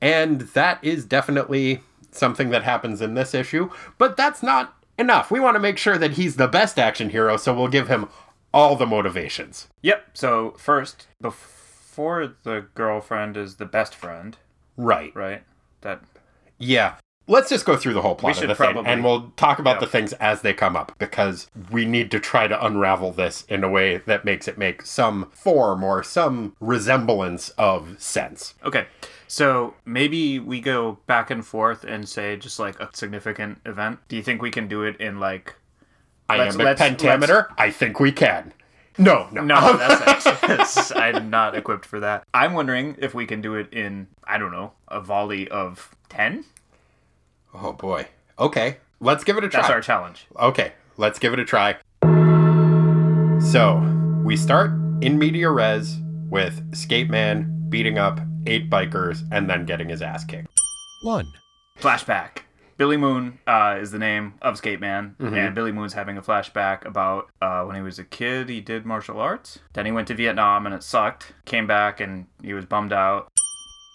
And 0.00 0.42
that 0.42 0.78
is 0.82 1.04
definitely 1.04 1.82
something 2.10 2.50
that 2.50 2.62
happens 2.64 3.00
in 3.00 3.14
this 3.14 3.34
issue, 3.34 3.70
but 3.98 4.16
that's 4.16 4.42
not 4.42 4.74
enough. 4.98 5.30
We 5.30 5.40
want 5.40 5.54
to 5.54 5.60
make 5.60 5.78
sure 5.78 5.96
that 5.98 6.12
he's 6.12 6.36
the 6.36 6.48
best 6.48 6.78
action 6.78 7.10
hero, 7.10 7.36
so 7.36 7.54
we'll 7.54 7.68
give 7.68 7.88
him 7.88 8.08
all 8.52 8.74
the 8.76 8.86
motivations. 8.86 9.68
Yep. 9.82 10.08
So 10.14 10.54
first 10.58 11.06
before 11.20 12.34
the 12.42 12.66
girlfriend 12.74 13.36
is 13.36 13.56
the 13.56 13.64
best 13.66 13.94
friend, 13.94 14.36
Right. 14.76 15.14
right? 15.14 15.42
That 15.82 16.00
Yeah. 16.58 16.94
Let's 17.26 17.48
just 17.48 17.64
go 17.64 17.76
through 17.76 17.94
the 17.94 18.02
whole 18.02 18.16
plot 18.16 18.42
of 18.42 18.48
the 18.48 18.54
thing, 18.56 18.84
and 18.84 19.04
we'll 19.04 19.30
talk 19.36 19.60
about 19.60 19.76
Yeah. 19.76 19.80
the 19.80 19.86
things 19.86 20.12
as 20.14 20.40
they 20.42 20.52
come 20.52 20.74
up 20.76 20.92
because 20.98 21.48
we 21.70 21.84
need 21.84 22.10
to 22.10 22.18
try 22.18 22.48
to 22.48 22.64
unravel 22.66 23.12
this 23.12 23.44
in 23.48 23.62
a 23.62 23.68
way 23.68 23.98
that 23.98 24.24
makes 24.24 24.48
it 24.48 24.58
make 24.58 24.82
some 24.84 25.30
form 25.30 25.84
or 25.84 26.02
some 26.02 26.56
resemblance 26.58 27.50
of 27.50 27.94
sense. 28.02 28.54
Okay. 28.64 28.86
So 29.30 29.74
maybe 29.84 30.40
we 30.40 30.60
go 30.60 30.98
back 31.06 31.30
and 31.30 31.46
forth 31.46 31.84
and 31.84 32.08
say 32.08 32.36
just 32.36 32.58
like 32.58 32.80
a 32.80 32.88
significant 32.92 33.60
event. 33.64 34.00
Do 34.08 34.16
you 34.16 34.22
think 34.24 34.42
we 34.42 34.50
can 34.50 34.66
do 34.66 34.82
it 34.82 34.96
in 35.00 35.20
like 35.20 35.54
Let's- 36.28 36.56
Iambic 36.56 36.64
let's- 36.64 36.80
pentameter? 36.80 37.48
I 37.56 37.70
think 37.70 38.00
we 38.00 38.10
can. 38.10 38.52
No, 38.98 39.28
no, 39.30 39.42
No, 39.44 39.76
that's, 39.76 40.24
that's 40.40 40.92
I'm 40.96 41.30
not 41.30 41.54
equipped 41.56 41.86
for 41.86 42.00
that. 42.00 42.24
I'm 42.34 42.54
wondering 42.54 42.96
if 42.98 43.14
we 43.14 43.24
can 43.24 43.40
do 43.40 43.54
it 43.54 43.72
in 43.72 44.08
I 44.24 44.36
don't 44.36 44.50
know 44.50 44.72
a 44.88 45.00
volley 45.00 45.48
of 45.48 45.94
ten. 46.08 46.44
Oh 47.54 47.72
boy. 47.72 48.08
Okay, 48.36 48.78
let's 48.98 49.22
give 49.22 49.36
it 49.36 49.44
a 49.44 49.48
try. 49.48 49.60
That's 49.60 49.70
our 49.70 49.80
challenge. 49.80 50.26
Okay, 50.40 50.72
let's 50.96 51.20
give 51.20 51.32
it 51.32 51.38
a 51.38 51.44
try. 51.44 51.76
So, 53.40 53.78
we 54.24 54.36
start 54.36 54.72
in 55.00 55.18
media 55.20 55.50
res 55.50 55.98
with 56.28 56.74
Skate 56.74 57.08
Man 57.08 57.66
beating 57.68 57.96
up 57.96 58.18
eight 58.50 58.68
bikers 58.68 59.22
and 59.32 59.48
then 59.48 59.64
getting 59.64 59.88
his 59.88 60.02
ass 60.02 60.24
kicked. 60.24 60.48
One. 61.02 61.32
Flashback. 61.78 62.40
Billy 62.76 62.96
Moon 62.96 63.38
uh, 63.46 63.76
is 63.78 63.90
the 63.90 63.98
name 63.98 64.34
of 64.40 64.56
Skate 64.56 64.80
Man, 64.80 65.14
Mm-hmm. 65.20 65.34
and 65.34 65.54
Billy 65.54 65.70
Moon's 65.72 65.92
having 65.92 66.16
a 66.16 66.22
flashback 66.22 66.84
about 66.86 67.28
uh, 67.42 67.62
when 67.64 67.76
he 67.76 67.82
was 67.82 67.98
a 67.98 68.04
kid. 68.04 68.48
He 68.48 68.60
did 68.62 68.86
martial 68.86 69.20
arts. 69.20 69.58
Then 69.74 69.84
he 69.86 69.92
went 69.92 70.08
to 70.08 70.14
Vietnam 70.14 70.64
and 70.66 70.74
it 70.74 70.82
sucked. 70.82 71.32
Came 71.44 71.66
back 71.66 72.00
and 72.00 72.26
he 72.42 72.54
was 72.54 72.64
bummed 72.64 72.92
out. 72.92 73.28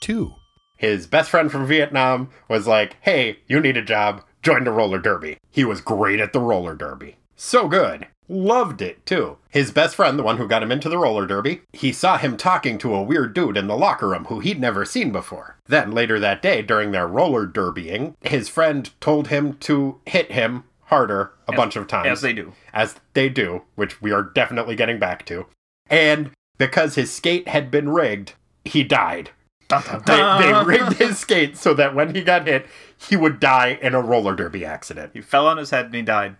Two. 0.01 0.33
His 0.77 1.07
best 1.07 1.29
friend 1.31 1.51
from 1.51 1.65
Vietnam 1.65 2.29
was 2.47 2.67
like, 2.67 2.97
hey, 3.01 3.39
you 3.47 3.59
need 3.59 3.77
a 3.77 3.81
job, 3.81 4.23
join 4.43 4.65
the 4.65 4.71
roller 4.71 4.99
derby. 4.99 5.37
He 5.49 5.63
was 5.65 5.81
great 5.81 6.19
at 6.19 6.31
the 6.33 6.39
roller 6.41 6.75
derby. 6.75 7.15
So 7.35 7.67
good. 7.67 8.07
Loved 8.27 8.81
it 8.81 9.05
too. 9.05 9.37
His 9.49 9.71
best 9.71 9.95
friend, 9.95 10.17
the 10.17 10.23
one 10.23 10.37
who 10.37 10.47
got 10.47 10.63
him 10.63 10.71
into 10.71 10.89
the 10.89 10.97
roller 10.97 11.27
derby, 11.27 11.61
he 11.73 11.91
saw 11.91 12.17
him 12.17 12.37
talking 12.37 12.77
to 12.79 12.93
a 12.95 13.03
weird 13.03 13.33
dude 13.33 13.55
in 13.57 13.67
the 13.67 13.77
locker 13.77 14.09
room 14.09 14.25
who 14.25 14.39
he'd 14.39 14.59
never 14.59 14.83
seen 14.83 15.11
before. 15.11 15.57
Then 15.67 15.91
later 15.91 16.19
that 16.19 16.41
day, 16.41 16.61
during 16.61 16.91
their 16.91 17.07
roller 17.07 17.45
derbying, 17.45 18.15
his 18.21 18.49
friend 18.49 18.89
told 18.99 19.27
him 19.27 19.53
to 19.57 19.99
hit 20.05 20.31
him 20.31 20.63
harder 20.85 21.31
a 21.47 21.53
bunch 21.53 21.75
of 21.75 21.87
times 21.87 22.07
As 22.07 22.21
they 22.21 22.33
do. 22.33 22.53
as 22.73 22.95
they 23.13 23.29
do, 23.29 23.63
which 23.75 24.01
we 24.01 24.11
are 24.11 24.23
definitely 24.23 24.75
getting 24.75 24.99
back 24.99 25.25
to. 25.27 25.45
And 25.89 26.31
because 26.57 26.95
his 26.95 27.11
skate 27.13 27.47
had 27.47 27.69
been 27.69 27.89
rigged, 27.89 28.33
he 28.63 28.83
died. 28.83 29.29
Dun, 29.67 29.83
dun, 29.83 30.41
They, 30.41 30.47
they 30.51 30.63
rigged 30.65 30.93
his 30.93 31.17
skate 31.19 31.57
so 31.57 31.73
that 31.75 31.93
when 31.95 32.13
he 32.15 32.23
got 32.23 32.47
hit, 32.47 32.65
he 32.97 33.15
would 33.15 33.39
die 33.39 33.77
in 33.81 33.93
a 33.93 34.01
roller 34.01 34.35
derby 34.35 34.65
accident. 34.65 35.11
He 35.13 35.21
fell 35.21 35.47
on 35.47 35.57
his 35.57 35.69
head 35.71 35.85
and 35.85 35.95
he 35.95 36.01
died. 36.01 36.37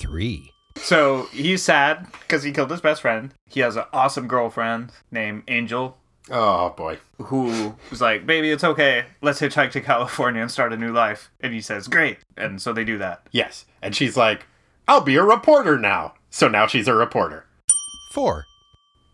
Three. 0.00 0.52
So 0.76 1.24
he's 1.32 1.62
sad 1.62 2.06
because 2.20 2.42
he 2.42 2.52
killed 2.52 2.70
his 2.70 2.80
best 2.80 3.00
friend. 3.02 3.32
He 3.48 3.60
has 3.60 3.76
an 3.76 3.84
awesome 3.92 4.28
girlfriend 4.28 4.92
named 5.10 5.44
Angel 5.48 5.96
Oh 6.30 6.70
boy. 6.70 6.98
who 7.18 7.74
was 7.90 8.00
like, 8.00 8.26
Baby, 8.26 8.50
it's 8.50 8.64
okay. 8.64 9.04
Let's 9.22 9.40
hitchhike 9.40 9.70
to 9.72 9.80
California 9.80 10.40
and 10.42 10.50
start 10.50 10.72
a 10.72 10.76
new 10.76 10.92
life. 10.92 11.30
And 11.40 11.52
he 11.52 11.60
says, 11.60 11.86
Great. 11.88 12.18
And 12.36 12.60
so 12.60 12.72
they 12.72 12.84
do 12.84 12.98
that. 12.98 13.26
Yes. 13.30 13.66
And 13.82 13.94
she's 13.94 14.16
like, 14.16 14.46
I'll 14.88 15.00
be 15.02 15.16
a 15.16 15.22
reporter 15.22 15.78
now. 15.78 16.14
So 16.30 16.48
now 16.48 16.66
she's 16.66 16.88
a 16.88 16.94
reporter. 16.94 17.44
Four. 18.12 18.44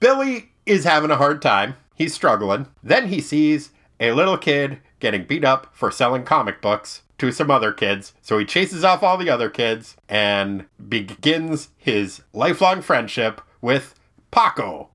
Billy 0.00 0.50
is 0.66 0.84
having 0.84 1.10
a 1.10 1.16
hard 1.16 1.42
time. 1.42 1.74
He's 1.94 2.14
struggling. 2.14 2.66
Then 2.82 3.08
he 3.08 3.20
sees 3.20 3.70
a 3.98 4.12
little 4.12 4.38
kid 4.38 4.78
getting 5.00 5.24
beat 5.24 5.44
up 5.44 5.68
for 5.74 5.90
selling 5.90 6.24
comic 6.24 6.60
books 6.62 7.02
to 7.20 7.30
some 7.32 7.50
other 7.50 7.72
kids. 7.72 8.14
So 8.22 8.38
he 8.38 8.44
chases 8.44 8.84
off 8.84 9.02
all 9.02 9.16
the 9.16 9.30
other 9.30 9.48
kids 9.48 9.96
and 10.08 10.66
begins 10.88 11.68
his 11.76 12.22
lifelong 12.32 12.82
friendship 12.82 13.40
with 13.60 13.94
Paco. 14.30 14.90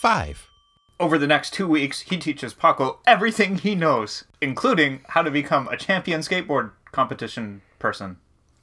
Five. 0.00 0.46
Over 1.00 1.18
the 1.18 1.26
next 1.26 1.52
two 1.52 1.66
weeks, 1.66 2.02
he 2.02 2.16
teaches 2.16 2.54
Paco 2.54 3.00
everything 3.06 3.58
he 3.58 3.74
knows, 3.74 4.24
including 4.40 5.00
how 5.08 5.22
to 5.22 5.30
become 5.30 5.68
a 5.68 5.76
champion 5.76 6.20
skateboard 6.20 6.70
competition 6.92 7.62
person. 7.78 8.16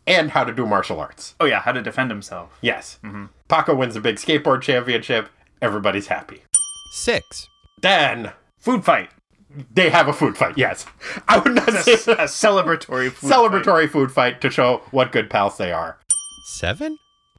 And 0.08 0.32
how 0.32 0.44
to 0.44 0.54
do 0.54 0.66
martial 0.66 1.00
arts. 1.00 1.36
Oh, 1.40 1.46
yeah, 1.46 1.62
how 1.62 1.74
to 1.74 1.82
defend 1.82 2.10
himself. 2.10 2.58
Yes. 2.62 2.98
Mm-hmm. 3.04 3.26
Paco 3.48 3.76
wins 3.76 3.96
a 3.96 4.02
big 4.02 4.16
skateboard 4.16 4.62
championship. 4.62 5.30
Everybody's 5.62 6.08
happy. 6.08 6.42
Six. 6.92 7.48
Then 7.82 8.32
Food 8.62 8.86
fight. 8.86 9.10
They 9.74 9.90
have 9.90 10.08
a 10.08 10.14
food 10.14 10.38
fight. 10.38 10.58
Yes. 10.58 10.86
I 11.28 11.40
would 11.40 11.56
not 11.56 11.70
A, 11.70 11.82
say 11.82 11.94
a 12.14 12.26
celebratory 12.26 13.12
food 13.12 13.30
fight. 13.30 13.32
celebratory 13.38 13.90
food 13.90 14.12
fight 14.12 14.42
to 14.42 14.50
show 14.50 14.82
what 14.92 15.12
good 15.12 15.30
pals 15.30 15.58
they 15.58 15.72
are. 15.72 15.98
Seven? 16.46 16.98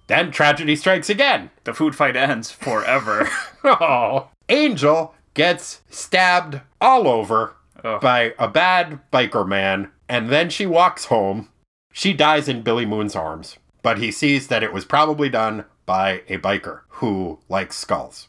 Then 0.08 0.30
tragedy 0.30 0.76
strikes 0.76 1.08
again. 1.08 1.50
The 1.64 1.72
food 1.74 1.94
fight 1.94 2.16
ends 2.16 2.50
forever. 2.50 3.28
Oh. 3.64 4.28
Angel 4.48 5.14
gets 5.34 5.82
stabbed 5.88 6.60
all 6.80 7.06
over 7.06 7.54
Ugh. 7.84 8.00
by 8.00 8.34
a 8.38 8.48
bad 8.48 8.98
biker 9.12 9.46
man, 9.46 9.92
and 10.08 10.28
then 10.30 10.50
she 10.50 10.66
walks 10.66 11.04
home. 11.04 11.48
She 11.92 12.12
dies 12.12 12.48
in 12.48 12.62
Billy 12.62 12.84
Moon's 12.84 13.14
arms, 13.14 13.56
but 13.82 13.98
he 13.98 14.10
sees 14.10 14.48
that 14.48 14.64
it 14.64 14.72
was 14.72 14.84
probably 14.84 15.28
done 15.28 15.64
by 15.86 16.22
a 16.28 16.38
biker 16.38 16.80
who 16.88 17.38
likes 17.48 17.76
skulls. 17.76 18.26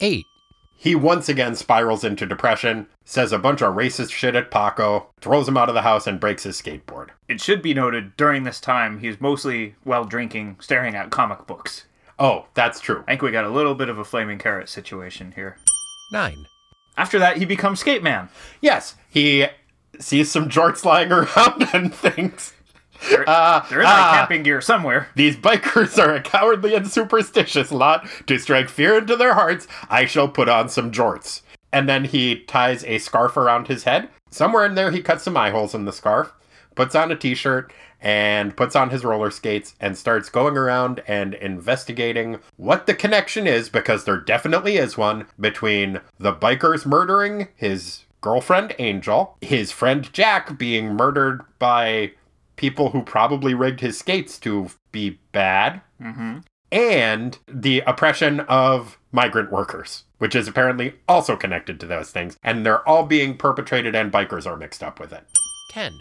Eight. 0.00 0.24
He 0.82 0.96
once 0.96 1.28
again 1.28 1.54
spirals 1.54 2.02
into 2.02 2.26
depression, 2.26 2.88
says 3.04 3.30
a 3.30 3.38
bunch 3.38 3.62
of 3.62 3.76
racist 3.76 4.10
shit 4.10 4.34
at 4.34 4.50
Paco, 4.50 5.06
throws 5.20 5.46
him 5.46 5.56
out 5.56 5.68
of 5.68 5.76
the 5.76 5.82
house, 5.82 6.08
and 6.08 6.18
breaks 6.18 6.42
his 6.42 6.60
skateboard. 6.60 7.10
it 7.28 7.40
should 7.40 7.62
be 7.62 7.72
noted 7.72 8.16
during 8.16 8.42
this 8.42 8.58
time, 8.60 8.98
he's 8.98 9.20
mostly 9.20 9.76
while 9.84 10.02
drinking, 10.04 10.56
staring 10.58 10.96
at 10.96 11.10
comic 11.10 11.46
books. 11.46 11.84
Oh, 12.18 12.46
that's 12.54 12.80
true. 12.80 13.04
I 13.06 13.12
think 13.12 13.22
we 13.22 13.30
got 13.30 13.44
a 13.44 13.48
little 13.48 13.76
bit 13.76 13.90
of 13.90 13.98
a 13.98 14.04
flaming 14.04 14.38
carrot 14.38 14.68
situation 14.68 15.30
here. 15.36 15.56
Nine. 16.10 16.46
After 16.96 17.20
that, 17.20 17.36
he 17.36 17.44
becomes 17.44 17.78
Skate 17.78 18.02
Man. 18.02 18.28
Yes, 18.60 18.96
he 19.08 19.46
sees 20.00 20.32
some 20.32 20.48
jorts 20.48 20.84
lying 20.84 21.12
around 21.12 21.62
and 21.72 21.94
thinks, 21.94 22.54
There, 23.08 23.28
Uh, 23.28 23.64
there 23.68 23.80
is 23.80 23.84
like 23.84 23.94
ah. 23.94 24.16
camping 24.18 24.42
gear 24.42 24.60
somewhere. 24.60 25.08
These 25.14 25.36
bikers 25.36 26.02
are 26.02 26.14
a 26.14 26.22
cowardly 26.22 26.74
and 26.74 26.88
superstitious 26.88 27.72
lot. 27.72 28.06
To 28.26 28.38
strike 28.38 28.68
fear 28.68 28.98
into 28.98 29.16
their 29.16 29.34
hearts, 29.34 29.66
I 29.88 30.06
shall 30.06 30.28
put 30.28 30.48
on 30.48 30.68
some 30.68 30.92
jorts. 30.92 31.42
And 31.72 31.88
then 31.88 32.04
he 32.04 32.40
ties 32.40 32.84
a 32.84 32.98
scarf 32.98 33.36
around 33.36 33.68
his 33.68 33.84
head. 33.84 34.08
Somewhere 34.30 34.64
in 34.64 34.74
there, 34.74 34.90
he 34.90 35.02
cuts 35.02 35.24
some 35.24 35.36
eye 35.36 35.50
holes 35.50 35.74
in 35.74 35.84
the 35.84 35.92
scarf, 35.92 36.32
puts 36.74 36.94
on 36.94 37.10
a 37.10 37.16
t 37.16 37.34
shirt, 37.34 37.72
and 38.00 38.56
puts 38.56 38.74
on 38.74 38.90
his 38.90 39.04
roller 39.04 39.30
skates 39.30 39.74
and 39.78 39.96
starts 39.96 40.28
going 40.28 40.56
around 40.56 41.02
and 41.06 41.34
investigating 41.34 42.38
what 42.56 42.86
the 42.86 42.94
connection 42.94 43.46
is, 43.46 43.68
because 43.68 44.04
there 44.04 44.16
definitely 44.18 44.76
is 44.76 44.98
one, 44.98 45.26
between 45.38 46.00
the 46.18 46.32
bikers 46.32 46.84
murdering 46.84 47.48
his 47.54 48.04
girlfriend 48.20 48.74
Angel, 48.78 49.36
his 49.40 49.70
friend 49.72 50.12
Jack 50.12 50.58
being 50.58 50.94
murdered 50.94 51.42
by 51.58 52.12
people 52.56 52.90
who 52.90 53.02
probably 53.02 53.54
rigged 53.54 53.80
his 53.80 53.98
skates 53.98 54.38
to 54.40 54.68
be 54.92 55.18
bad, 55.32 55.80
mm-hmm. 56.00 56.38
and 56.70 57.38
the 57.46 57.80
oppression 57.86 58.40
of 58.40 58.98
migrant 59.10 59.50
workers, 59.52 60.04
which 60.18 60.34
is 60.34 60.48
apparently 60.48 60.94
also 61.08 61.36
connected 61.36 61.78
to 61.80 61.86
those 61.86 62.10
things. 62.10 62.36
And 62.42 62.64
they're 62.64 62.86
all 62.88 63.04
being 63.06 63.36
perpetrated, 63.36 63.94
and 63.94 64.12
bikers 64.12 64.46
are 64.46 64.56
mixed 64.56 64.82
up 64.82 64.98
with 65.00 65.12
it. 65.12 65.24
10. 65.70 65.92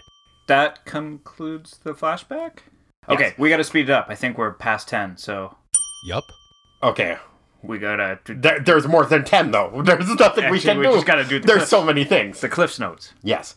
That 0.47 0.85
concludes 0.85 1.79
the 1.83 1.93
flashback? 1.93 2.59
Okay, 3.09 3.25
Yes. 3.29 3.37
we 3.37 3.49
gotta 3.49 3.63
speed 3.63 3.89
it 3.89 3.91
up. 3.91 4.07
I 4.09 4.15
think 4.15 4.37
we're 4.37 4.51
past 4.53 4.87
10, 4.89 5.17
so 5.17 5.57
Yup. 6.05 6.23
Okay. 6.83 7.17
we 7.63 7.77
gotta. 7.77 8.19
There, 8.25 8.59
there's 8.59 8.87
more 8.87 9.05
than 9.05 9.23
10, 9.23 9.51
though. 9.51 9.81
There's 9.85 10.07
nothing 10.15 10.49
we 10.49 10.57
Actually, 10.57 10.59
can 10.73 10.79
we 10.79 10.85
do. 10.87 10.93
just 10.93 11.05
gotta 11.05 11.23
do 11.25 11.39
the 11.39 11.47
There's 11.47 11.59
clip. 11.59 11.69
so 11.69 11.83
many 11.83 12.03
things. 12.03 12.41
The 12.41 12.49
Cliff's 12.49 12.79
Notes. 12.79 13.13
Yes. 13.23 13.55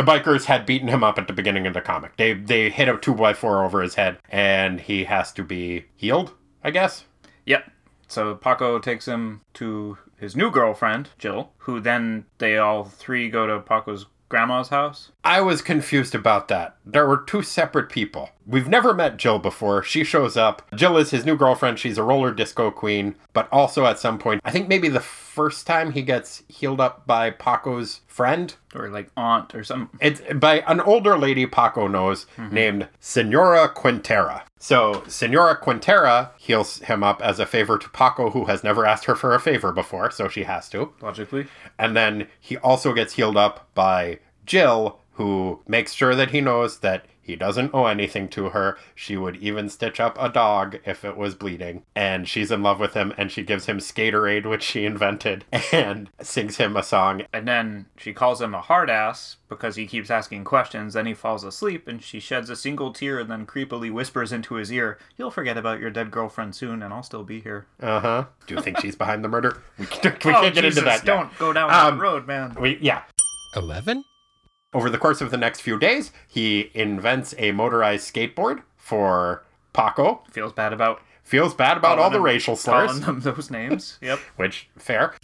The 0.00 0.06
bikers 0.06 0.46
had 0.46 0.64
beaten 0.64 0.88
him 0.88 1.04
up 1.04 1.18
at 1.18 1.26
the 1.26 1.34
beginning 1.34 1.66
of 1.66 1.74
the 1.74 1.82
comic. 1.82 2.16
They 2.16 2.32
they 2.32 2.70
hit 2.70 2.88
a 2.88 2.96
two 2.96 3.14
by 3.14 3.34
four 3.34 3.62
over 3.62 3.82
his 3.82 3.96
head, 3.96 4.16
and 4.30 4.80
he 4.80 5.04
has 5.04 5.30
to 5.32 5.44
be 5.44 5.84
healed, 5.94 6.32
I 6.64 6.70
guess. 6.70 7.04
Yep. 7.44 7.70
So 8.08 8.34
Paco 8.34 8.78
takes 8.78 9.06
him 9.06 9.42
to 9.52 9.98
his 10.16 10.34
new 10.34 10.50
girlfriend, 10.50 11.10
Jill, 11.18 11.52
who 11.58 11.80
then 11.80 12.24
they 12.38 12.56
all 12.56 12.84
three 12.84 13.28
go 13.28 13.46
to 13.46 13.60
Paco's 13.60 14.06
grandma's 14.30 14.70
house. 14.70 15.12
I 15.22 15.42
was 15.42 15.60
confused 15.60 16.14
about 16.14 16.48
that. 16.48 16.76
There 16.86 17.06
were 17.06 17.18
two 17.18 17.42
separate 17.42 17.90
people. 17.90 18.30
We've 18.50 18.68
never 18.68 18.92
met 18.92 19.16
Jill 19.16 19.38
before. 19.38 19.84
She 19.84 20.02
shows 20.02 20.36
up. 20.36 20.68
Jill 20.74 20.96
is 20.96 21.12
his 21.12 21.24
new 21.24 21.36
girlfriend. 21.36 21.78
She's 21.78 21.98
a 21.98 22.02
roller 22.02 22.32
disco 22.32 22.72
queen, 22.72 23.14
but 23.32 23.48
also 23.52 23.86
at 23.86 24.00
some 24.00 24.18
point, 24.18 24.40
I 24.44 24.50
think 24.50 24.66
maybe 24.66 24.88
the 24.88 24.98
first 24.98 25.68
time 25.68 25.92
he 25.92 26.02
gets 26.02 26.42
healed 26.48 26.80
up 26.80 27.06
by 27.06 27.30
Paco's 27.30 28.00
friend. 28.08 28.52
Or 28.74 28.88
like 28.88 29.08
aunt 29.16 29.54
or 29.54 29.62
something. 29.62 29.96
It's 30.02 30.20
by 30.34 30.64
an 30.66 30.80
older 30.80 31.16
lady 31.16 31.46
Paco 31.46 31.86
knows 31.86 32.26
mm-hmm. 32.36 32.52
named 32.52 32.88
Senora 32.98 33.68
Quintera. 33.68 34.42
So 34.58 35.04
Senora 35.06 35.56
Quintera 35.56 36.30
heals 36.36 36.80
him 36.80 37.04
up 37.04 37.22
as 37.22 37.38
a 37.38 37.46
favor 37.46 37.78
to 37.78 37.88
Paco, 37.90 38.30
who 38.30 38.46
has 38.46 38.64
never 38.64 38.84
asked 38.84 39.04
her 39.04 39.14
for 39.14 39.32
a 39.32 39.40
favor 39.40 39.70
before, 39.70 40.10
so 40.10 40.28
she 40.28 40.42
has 40.42 40.68
to. 40.70 40.92
Logically. 41.00 41.46
And 41.78 41.96
then 41.96 42.26
he 42.40 42.56
also 42.56 42.92
gets 42.92 43.12
healed 43.12 43.36
up 43.36 43.68
by 43.74 44.18
Jill, 44.44 44.98
who 45.12 45.60
makes 45.68 45.92
sure 45.92 46.16
that 46.16 46.32
he 46.32 46.40
knows 46.40 46.80
that 46.80 47.06
he 47.30 47.36
doesn't 47.36 47.72
owe 47.72 47.86
anything 47.86 48.28
to 48.30 48.50
her. 48.50 48.76
She 48.94 49.16
would 49.16 49.36
even 49.36 49.68
stitch 49.68 50.00
up 50.00 50.16
a 50.20 50.28
dog 50.28 50.78
if 50.84 51.04
it 51.04 51.16
was 51.16 51.34
bleeding. 51.34 51.84
And 51.94 52.28
she's 52.28 52.50
in 52.50 52.62
love 52.62 52.80
with 52.80 52.94
him, 52.94 53.14
and 53.16 53.30
she 53.30 53.42
gives 53.42 53.66
him 53.66 53.78
Skaterade, 53.78 54.46
which 54.46 54.62
she 54.64 54.84
invented, 54.84 55.44
and 55.72 56.10
sings 56.20 56.56
him 56.56 56.76
a 56.76 56.82
song. 56.82 57.22
And 57.32 57.46
then 57.46 57.86
she 57.96 58.12
calls 58.12 58.40
him 58.42 58.52
a 58.54 58.60
hard 58.60 58.90
ass 58.90 59.36
because 59.48 59.76
he 59.76 59.86
keeps 59.86 60.10
asking 60.10 60.44
questions. 60.44 60.94
Then 60.94 61.06
he 61.06 61.14
falls 61.14 61.44
asleep 61.44 61.86
and 61.88 62.02
she 62.02 62.18
sheds 62.20 62.50
a 62.50 62.56
single 62.56 62.92
tear 62.92 63.18
and 63.20 63.30
then 63.30 63.46
creepily 63.46 63.92
whispers 63.92 64.32
into 64.32 64.54
his 64.54 64.72
ear, 64.72 64.98
You'll 65.16 65.30
forget 65.30 65.56
about 65.56 65.80
your 65.80 65.90
dead 65.90 66.10
girlfriend 66.10 66.54
soon 66.54 66.82
and 66.82 66.92
I'll 66.94 67.02
still 67.02 67.24
be 67.24 67.40
here. 67.40 67.66
Uh 67.82 68.00
huh. 68.00 68.24
Do 68.46 68.54
you 68.54 68.60
think 68.60 68.78
she's 68.80 68.94
behind 68.96 69.24
the 69.24 69.28
murder? 69.28 69.60
We, 69.78 69.86
can, 69.86 70.12
we 70.24 70.30
oh, 70.32 70.40
can't 70.40 70.54
get 70.54 70.62
Jesus, 70.64 70.78
into 70.78 70.84
that. 70.88 70.98
yet. 70.98 71.04
Don't 71.06 71.38
go 71.38 71.52
down 71.52 71.70
Um, 71.70 71.96
that 71.98 72.02
road, 72.02 72.26
man. 72.26 72.54
We, 72.60 72.78
yeah. 72.80 73.02
11? 73.56 74.04
Over 74.72 74.88
the 74.88 74.98
course 74.98 75.20
of 75.20 75.30
the 75.30 75.36
next 75.36 75.60
few 75.60 75.78
days, 75.78 76.12
he 76.28 76.70
invents 76.74 77.34
a 77.38 77.50
motorized 77.52 78.12
skateboard 78.12 78.62
for 78.76 79.44
Paco. 79.72 80.22
Feels 80.30 80.52
bad 80.52 80.72
about 80.72 81.00
Feels 81.24 81.54
bad 81.54 81.76
about 81.76 81.92
all 81.92 81.96
calling 82.04 82.12
the 82.12 82.18
them- 82.18 82.24
racial 82.24 82.56
slurs, 82.56 82.90
calling 82.90 83.02
them 83.04 83.20
those 83.20 83.50
names. 83.50 83.98
Yep. 84.02 84.18
which 84.36 84.68
fair. 84.76 85.14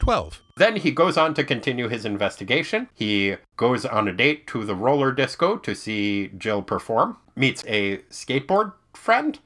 12. 0.00 0.42
Then 0.56 0.76
he 0.76 0.90
goes 0.90 1.16
on 1.16 1.34
to 1.34 1.44
continue 1.44 1.88
his 1.88 2.04
investigation. 2.04 2.88
He 2.94 3.36
goes 3.56 3.84
on 3.86 4.08
a 4.08 4.12
date 4.12 4.46
to 4.48 4.64
the 4.64 4.74
roller 4.74 5.10
disco 5.12 5.56
to 5.58 5.74
see 5.74 6.28
Jill 6.36 6.62
perform, 6.62 7.16
meets 7.34 7.64
a 7.66 7.98
skateboard 8.10 8.72
friend, 8.94 9.38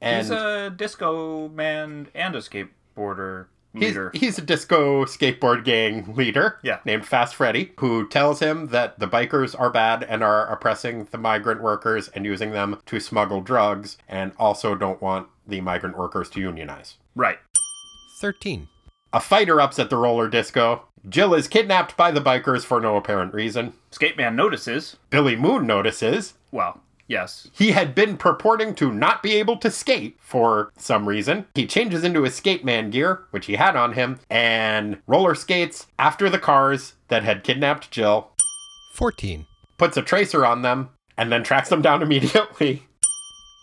and 0.00 0.22
He's 0.26 0.30
a 0.30 0.70
disco 0.70 1.48
man 1.48 2.08
and 2.14 2.34
a 2.36 2.40
skateboarder 2.40 3.46
He's, 3.46 3.53
leader. 3.80 4.10
he's 4.14 4.38
a 4.38 4.42
disco 4.42 5.04
skateboard 5.04 5.64
gang 5.64 6.14
leader 6.14 6.58
Yeah. 6.62 6.78
named 6.84 7.06
Fast 7.06 7.34
Freddy, 7.34 7.72
who 7.78 8.06
tells 8.08 8.40
him 8.40 8.68
that 8.68 8.98
the 8.98 9.06
bikers 9.08 9.58
are 9.58 9.70
bad 9.70 10.02
and 10.04 10.22
are 10.22 10.46
oppressing 10.50 11.08
the 11.10 11.18
migrant 11.18 11.60
workers 11.62 12.08
and 12.08 12.24
using 12.24 12.52
them 12.52 12.78
to 12.86 13.00
smuggle 13.00 13.40
drugs, 13.40 13.98
and 14.08 14.32
also 14.38 14.74
don't 14.74 15.02
want 15.02 15.28
the 15.46 15.60
migrant 15.60 15.98
workers 15.98 16.30
to 16.30 16.40
unionize. 16.40 16.96
right. 17.14 17.38
13. 18.20 18.68
A 19.12 19.20
fight 19.20 19.48
erupts 19.48 19.78
at 19.78 19.90
the 19.90 19.96
roller 19.96 20.28
disco. 20.28 20.84
Jill 21.08 21.34
is 21.34 21.46
kidnapped 21.48 21.96
by 21.96 22.10
the 22.10 22.20
bikers 22.20 22.64
for 22.64 22.80
no 22.80 22.96
apparent 22.96 23.34
reason. 23.34 23.74
Skate 23.90 24.16
man 24.16 24.34
notices. 24.36 24.96
Billy 25.10 25.36
Moon 25.36 25.66
notices 25.66 26.34
Well, 26.50 26.80
yes. 27.06 27.48
he 27.52 27.72
had 27.72 27.94
been 27.94 28.16
purporting 28.16 28.74
to 28.76 28.92
not 28.92 29.22
be 29.22 29.34
able 29.34 29.56
to 29.58 29.70
skate 29.70 30.16
for 30.20 30.72
some 30.76 31.08
reason. 31.08 31.46
He 31.54 31.66
changes 31.66 32.04
into 32.04 32.22
his 32.22 32.38
skateman 32.38 32.90
gear, 32.90 33.24
which 33.30 33.46
he 33.46 33.54
had 33.54 33.76
on 33.76 33.92
him, 33.92 34.20
and 34.30 34.98
roller 35.06 35.34
skates 35.34 35.86
after 35.98 36.28
the 36.28 36.38
cars 36.38 36.94
that 37.08 37.24
had 37.24 37.44
kidnapped 37.44 37.90
Jill, 37.90 38.30
14. 38.94 39.46
puts 39.78 39.96
a 39.96 40.02
tracer 40.02 40.44
on 40.46 40.62
them, 40.62 40.90
and 41.16 41.30
then 41.30 41.42
tracks 41.42 41.68
them 41.68 41.82
down 41.82 42.02
immediately. 42.02 42.86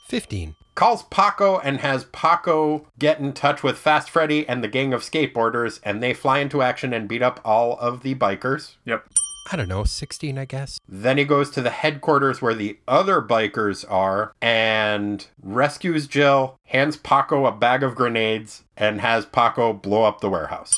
15. 0.07 0.55
Calls 0.74 1.03
Paco 1.03 1.60
and 1.60 1.79
has 1.81 2.05
Paco 2.05 2.88
get 2.98 3.19
in 3.19 3.33
touch 3.33 3.62
with 3.62 3.77
Fast 3.77 4.10
Freddy 4.10 4.48
and 4.48 4.63
the 4.63 4.67
gang 4.69 4.93
of 4.93 5.01
skateboarders, 5.01 5.79
and 5.83 6.01
they 6.01 6.13
fly 6.13 6.39
into 6.39 6.62
action 6.62 6.93
and 6.93 7.07
beat 7.10 7.21
up 7.21 7.39
all 7.43 7.77
of 7.79 8.03
the 8.03 8.15
bikers. 8.15 8.75
Yep. 8.86 9.05
I 9.51 9.55
don't 9.55 9.67
know, 9.67 9.83
16, 9.83 10.38
I 10.38 10.45
guess. 10.45 10.79
Then 10.88 11.17
he 11.17 11.25
goes 11.25 11.50
to 11.51 11.62
the 11.62 11.69
headquarters 11.71 12.41
where 12.41 12.53
the 12.53 12.77
other 12.88 13.21
bikers 13.21 13.83
are 13.89 14.33
and 14.41 15.25
rescues 15.41 16.07
Jill, 16.07 16.57
hands 16.67 16.95
Paco 16.98 17.45
a 17.45 17.51
bag 17.51 17.81
of 17.83 17.95
grenades, 17.95 18.63
and 18.77 19.01
has 19.01 19.25
Paco 19.25 19.74
blow 19.74 20.03
up 20.03 20.21
the 20.21 20.29
warehouse. 20.29 20.74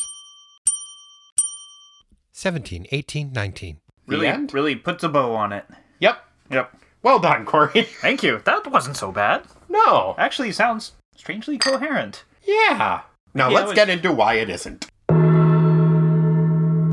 17, 2.31 2.87
18, 2.91 3.31
19. 3.31 3.77
The 4.07 4.11
Really, 4.11 4.27
end? 4.27 4.53
really 4.53 4.75
puts 4.75 5.03
a 5.03 5.09
bow 5.09 5.33
on 5.35 5.53
it. 5.53 5.65
Yep. 5.99 6.17
Yep. 6.49 6.75
Well 7.03 7.19
done, 7.19 7.45
Corey. 7.45 7.83
Thank 8.01 8.23
you. 8.23 8.41
That 8.45 8.65
wasn't 8.67 8.97
so 8.97 9.11
bad. 9.11 9.43
no. 9.69 10.15
Actually, 10.17 10.51
sounds 10.51 10.93
strangely 11.15 11.57
coherent. 11.57 12.23
Yeah. 12.45 13.01
Now 13.33 13.49
Yeah, 13.49 13.55
let's 13.55 13.67
was- 13.69 13.75
get 13.75 13.89
into 13.89 14.11
why 14.11 14.35
it 14.35 14.49
isn't. 14.49 14.87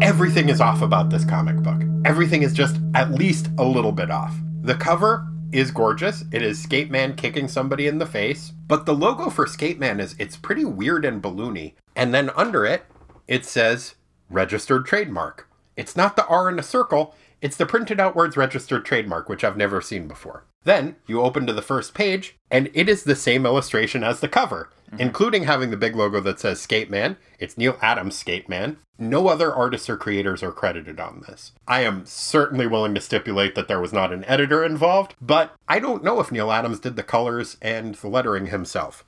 Everything 0.03 0.49
is 0.49 0.63
off 0.63 0.81
about 0.81 1.11
this 1.11 1.27
comic 1.27 1.57
book. 1.57 1.83
Everything 2.07 2.43
is 2.43 2.55
just 2.55 2.81
at 2.95 3.11
least 3.11 3.51
a 3.59 3.65
little 3.65 3.93
bit 3.93 4.11
off. 4.11 4.35
The 4.63 4.75
cover 4.75 5.27
is 5.53 5.71
gorgeous. 5.71 6.25
It 6.33 6.41
is 6.43 6.63
Skate 6.63 6.91
Man 6.91 7.15
kicking 7.15 7.49
somebody 7.49 7.87
in 7.87 7.99
the 7.99 8.07
face. 8.07 8.53
But 8.67 8.87
the 8.87 8.95
logo 8.95 9.29
for 9.29 9.47
Skate 9.47 9.79
Man 9.79 10.01
is 10.01 10.17
it's 10.19 10.39
pretty 10.39 10.65
weird 10.65 11.05
and 11.05 11.23
balloony. 11.23 11.75
And 11.95 12.15
then 12.15 12.31
under 12.31 12.65
it, 12.65 12.87
it 13.29 13.45
says 13.45 13.95
registered 14.31 14.87
trademark. 14.87 15.49
It's 15.77 15.97
not 15.97 16.17
the 16.17 16.27
R 16.27 16.49
in 16.49 16.59
a 16.59 16.63
circle, 16.63 17.15
it's 17.43 17.59
the 17.59 17.67
printed 17.67 18.01
out 18.01 18.17
words 18.17 18.39
registered 18.39 18.87
trademark, 18.87 19.29
which 19.29 19.45
I've 19.45 19.57
never 19.57 19.83
seen 19.83 20.09
before. 20.09 20.45
Then 20.65 20.97
you 21.07 21.23
open 21.23 21.47
to 21.47 21.53
the 21.53 21.63
first 21.63 21.95
page, 21.95 22.37
and 22.51 22.71
it 22.75 22.89
is 22.89 23.05
the 23.05 23.17
same 23.17 23.47
illustration 23.47 24.05
as 24.05 24.21
the 24.21 24.29
cover, 24.29 24.71
mm-hmm. 24.89 25.01
including 25.01 25.45
having 25.45 25.71
the 25.71 25.77
big 25.77 25.97
logo 25.97 26.21
that 26.21 26.41
says 26.41 26.61
Skate 26.61 26.91
Man. 26.91 27.17
It's 27.39 27.57
Neal 27.57 27.79
Adams 27.81 28.17
Skate 28.17 28.49
Man. 28.49 28.77
No 28.99 29.29
other 29.29 29.55
artists 29.55 29.89
or 29.89 29.97
creators 29.97 30.43
are 30.43 30.53
credited 30.53 31.01
on 31.01 31.25
this. 31.27 31.53
I 31.67 31.81
am 31.81 32.05
certainly 32.05 32.67
willing 32.67 32.95
to 32.95 33.01
stipulate 33.01 33.55
that 33.55 33.69
there 33.69 33.81
was 33.81 33.95
not 33.95 34.13
an 34.13 34.25
editor 34.27 34.63
involved, 34.63 35.15
but 35.21 35.55
I 35.67 35.79
don't 35.79 36.05
know 36.05 36.21
if 36.21 36.31
Neal 36.31 36.53
Adams 36.53 36.81
did 36.81 36.97
the 36.97 37.03
colors 37.03 37.57
and 37.63 37.95
the 37.95 38.09
lettering 38.09 38.47
himself. 38.47 39.05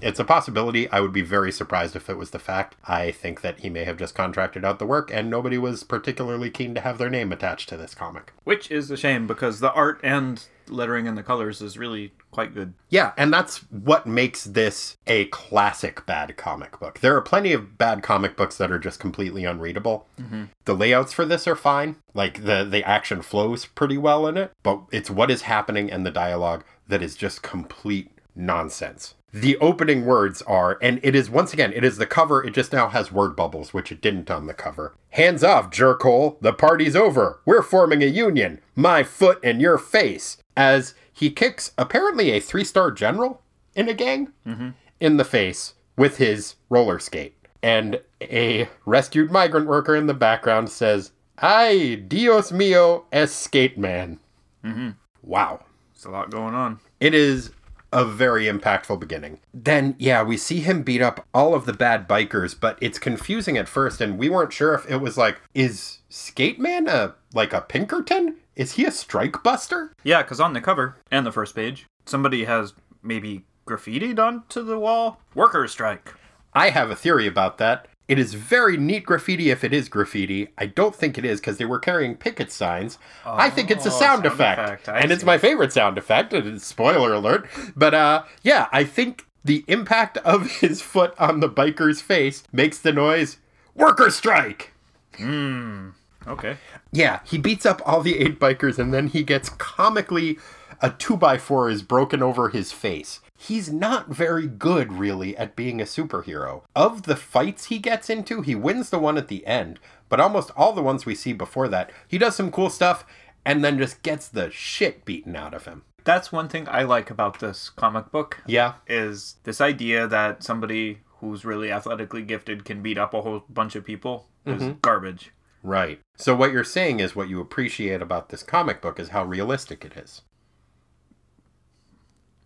It's 0.00 0.20
a 0.20 0.24
possibility. 0.24 0.90
I 0.90 1.00
would 1.00 1.12
be 1.12 1.22
very 1.22 1.50
surprised 1.50 1.96
if 1.96 2.10
it 2.10 2.18
was 2.18 2.30
the 2.30 2.38
fact. 2.38 2.76
I 2.84 3.10
think 3.10 3.40
that 3.40 3.60
he 3.60 3.70
may 3.70 3.84
have 3.84 3.96
just 3.96 4.14
contracted 4.14 4.64
out 4.64 4.78
the 4.78 4.86
work 4.86 5.10
and 5.12 5.30
nobody 5.30 5.58
was 5.58 5.82
particularly 5.82 6.50
keen 6.50 6.74
to 6.74 6.80
have 6.80 6.98
their 6.98 7.10
name 7.10 7.32
attached 7.32 7.68
to 7.70 7.76
this 7.76 7.94
comic. 7.94 8.32
Which 8.44 8.70
is 8.70 8.90
a 8.90 8.96
shame 8.96 9.26
because 9.26 9.60
the 9.60 9.72
art 9.72 10.00
and 10.02 10.44
lettering 10.68 11.06
and 11.06 11.16
the 11.16 11.22
colors 11.22 11.62
is 11.62 11.78
really 11.78 12.12
quite 12.30 12.54
good. 12.54 12.74
Yeah, 12.88 13.12
and 13.16 13.32
that's 13.32 13.58
what 13.70 14.06
makes 14.06 14.44
this 14.44 14.96
a 15.06 15.26
classic 15.26 16.04
bad 16.06 16.36
comic 16.36 16.78
book. 16.78 17.00
There 17.00 17.16
are 17.16 17.22
plenty 17.22 17.52
of 17.52 17.78
bad 17.78 18.02
comic 18.02 18.36
books 18.36 18.58
that 18.58 18.70
are 18.70 18.78
just 18.78 19.00
completely 19.00 19.44
unreadable. 19.44 20.06
Mm-hmm. 20.20 20.44
The 20.64 20.74
layouts 20.74 21.12
for 21.12 21.24
this 21.24 21.46
are 21.46 21.56
fine. 21.56 21.96
Like 22.14 22.44
the 22.44 22.64
the 22.64 22.84
action 22.84 23.22
flows 23.22 23.66
pretty 23.66 23.98
well 23.98 24.26
in 24.26 24.36
it, 24.36 24.52
but 24.62 24.82
it's 24.92 25.10
what 25.10 25.30
is 25.30 25.42
happening 25.42 25.90
and 25.90 26.04
the 26.04 26.10
dialogue 26.10 26.64
that 26.88 27.02
is 27.02 27.16
just 27.16 27.42
complete 27.42 28.10
nonsense. 28.34 29.14
The 29.32 29.56
opening 29.58 30.06
words 30.06 30.40
are, 30.42 30.78
and 30.80 31.00
it 31.02 31.14
is 31.14 31.28
once 31.28 31.52
again, 31.52 31.72
it 31.74 31.84
is 31.84 31.98
the 31.98 32.06
cover, 32.06 32.42
it 32.44 32.54
just 32.54 32.72
now 32.72 32.88
has 32.88 33.12
word 33.12 33.36
bubbles, 33.36 33.74
which 33.74 33.92
it 33.92 34.00
didn't 34.00 34.30
on 34.30 34.46
the 34.46 34.54
cover. 34.54 34.94
Hands 35.10 35.42
off, 35.42 35.70
jerkhole. 35.70 36.40
The 36.40 36.52
party's 36.52 36.96
over. 36.96 37.40
We're 37.44 37.62
forming 37.62 38.02
a 38.02 38.06
union. 38.06 38.60
My 38.74 39.02
foot 39.02 39.42
in 39.44 39.60
your 39.60 39.78
face. 39.78 40.38
As 40.56 40.94
he 41.12 41.30
kicks 41.30 41.72
apparently 41.76 42.30
a 42.30 42.40
three 42.40 42.64
star 42.64 42.90
general 42.90 43.42
in 43.74 43.88
a 43.88 43.94
gang 43.94 44.32
mm-hmm. 44.46 44.70
in 45.00 45.16
the 45.16 45.24
face 45.24 45.74
with 45.96 46.18
his 46.18 46.56
roller 46.68 46.98
skate. 46.98 47.34
And 47.62 48.00
a 48.20 48.68
rescued 48.84 49.30
migrant 49.30 49.66
worker 49.66 49.96
in 49.96 50.06
the 50.06 50.14
background 50.14 50.68
says, 50.70 51.12
Ay, 51.38 52.02
Dios 52.06 52.52
mío, 52.52 53.04
es 53.12 53.32
skate 53.32 53.76
man. 53.76 54.20
Mm-hmm. 54.64 54.90
Wow. 55.22 55.64
There's 55.92 56.04
a 56.04 56.10
lot 56.10 56.30
going 56.30 56.54
on. 56.54 56.80
It 57.00 57.14
is 57.14 57.50
a 57.96 58.04
very 58.04 58.44
impactful 58.44 59.00
beginning. 59.00 59.40
Then, 59.54 59.96
yeah, 59.98 60.22
we 60.22 60.36
see 60.36 60.60
him 60.60 60.82
beat 60.82 61.00
up 61.00 61.26
all 61.32 61.54
of 61.54 61.64
the 61.64 61.72
bad 61.72 62.06
bikers, 62.06 62.54
but 62.58 62.78
it's 62.82 62.98
confusing 62.98 63.56
at 63.56 63.70
first, 63.70 64.02
and 64.02 64.18
we 64.18 64.28
weren't 64.28 64.52
sure 64.52 64.74
if 64.74 64.88
it 64.88 64.98
was 64.98 65.16
like, 65.16 65.40
is 65.54 66.00
Skate 66.10 66.60
Man 66.60 66.88
a 66.88 67.14
like 67.32 67.54
a 67.54 67.62
Pinkerton? 67.62 68.36
Is 68.54 68.72
he 68.72 68.84
a 68.84 68.90
strike 68.90 69.42
buster? 69.42 69.94
Yeah, 70.04 70.22
because 70.22 70.40
on 70.40 70.52
the 70.52 70.60
cover 70.60 70.98
and 71.10 71.24
the 71.24 71.32
first 71.32 71.54
page, 71.54 71.86
somebody 72.04 72.44
has 72.44 72.74
maybe 73.02 73.46
graffitied 73.66 74.18
onto 74.18 74.62
the 74.62 74.78
wall 74.78 75.22
workers 75.34 75.72
strike. 75.72 76.12
I 76.52 76.68
have 76.70 76.90
a 76.90 76.96
theory 76.96 77.26
about 77.26 77.56
that. 77.58 77.88
It 78.08 78.18
is 78.20 78.34
very 78.34 78.76
neat 78.76 79.04
graffiti 79.04 79.50
if 79.50 79.64
it 79.64 79.72
is 79.72 79.88
graffiti. 79.88 80.48
I 80.56 80.66
don't 80.66 80.94
think 80.94 81.18
it 81.18 81.24
is 81.24 81.40
because 81.40 81.58
they 81.58 81.64
were 81.64 81.80
carrying 81.80 82.14
picket 82.16 82.52
signs. 82.52 82.98
I 83.24 83.50
think 83.50 83.68
it's 83.70 83.84
a 83.84 83.88
Oh, 83.88 83.90
sound, 83.90 84.22
sound 84.22 84.26
effect. 84.26 84.60
effect. 84.60 84.88
And 84.88 85.10
it's 85.10 85.24
my 85.24 85.38
favorite 85.38 85.72
sound 85.72 85.98
effect. 85.98 86.32
and 86.32 86.46
it's- 86.46 86.62
Spoiler 86.64 87.12
alert. 87.12 87.48
But 87.74 87.94
uh 87.94 88.22
yeah, 88.42 88.68
I 88.72 88.84
think 88.84 89.26
the 89.44 89.64
impact 89.66 90.18
of 90.18 90.50
his 90.60 90.80
foot 90.82 91.14
on 91.18 91.40
the 91.40 91.48
biker's 91.48 92.00
face 92.00 92.44
makes 92.52 92.78
the 92.78 92.92
noise 92.92 93.38
worker 93.74 94.10
strike. 94.10 94.72
Hmm. 95.16 95.90
Okay. 96.28 96.56
Yeah, 96.92 97.20
he 97.24 97.38
beats 97.38 97.66
up 97.66 97.80
all 97.84 98.00
the 98.02 98.18
eight 98.18 98.38
bikers 98.40 98.78
and 98.78 98.92
then 98.94 99.08
he 99.08 99.22
gets 99.22 99.48
comically 99.48 100.38
a 100.82 100.90
two 100.90 101.16
by 101.16 101.38
four 101.38 101.70
is 101.70 101.82
broken 101.82 102.22
over 102.22 102.50
his 102.50 102.70
face. 102.72 103.20
He's 103.36 103.70
not 103.70 104.08
very 104.08 104.46
good, 104.46 104.92
really, 104.92 105.36
at 105.36 105.56
being 105.56 105.80
a 105.80 105.84
superhero. 105.84 106.62
Of 106.74 107.02
the 107.02 107.16
fights 107.16 107.66
he 107.66 107.78
gets 107.78 108.08
into, 108.08 108.40
he 108.40 108.54
wins 108.54 108.90
the 108.90 108.98
one 108.98 109.18
at 109.18 109.28
the 109.28 109.46
end, 109.46 109.78
but 110.08 110.20
almost 110.20 110.50
all 110.56 110.72
the 110.72 110.82
ones 110.82 111.04
we 111.04 111.14
see 111.14 111.32
before 111.32 111.68
that, 111.68 111.90
he 112.08 112.18
does 112.18 112.34
some 112.36 112.50
cool 112.50 112.70
stuff 112.70 113.04
and 113.44 113.64
then 113.64 113.78
just 113.78 114.02
gets 114.02 114.28
the 114.28 114.50
shit 114.50 115.04
beaten 115.04 115.36
out 115.36 115.54
of 115.54 115.66
him. 115.66 115.82
That's 116.04 116.32
one 116.32 116.48
thing 116.48 116.68
I 116.68 116.82
like 116.82 117.10
about 117.10 117.40
this 117.40 117.68
comic 117.68 118.10
book 118.10 118.42
Yeah, 118.46 118.74
is 118.86 119.36
this 119.44 119.60
idea 119.60 120.06
that 120.06 120.42
somebody 120.42 121.00
who's 121.18 121.44
really 121.44 121.72
athletically 121.72 122.22
gifted 122.22 122.64
can 122.64 122.82
beat 122.82 122.98
up 122.98 123.12
a 123.12 123.22
whole 123.22 123.44
bunch 123.48 123.74
of 123.74 123.84
people 123.84 124.28
is 124.44 124.62
mm-hmm. 124.62 124.78
garbage. 124.82 125.32
right. 125.62 126.00
So, 126.16 126.34
what 126.34 126.52
you're 126.52 126.64
saying 126.64 127.00
is 127.00 127.16
what 127.16 127.28
you 127.28 127.40
appreciate 127.40 128.00
about 128.00 128.28
this 128.28 128.42
comic 128.42 128.80
book 128.80 129.00
is 129.00 129.08
how 129.08 129.24
realistic 129.24 129.84
it 129.84 129.96
is. 129.96 130.22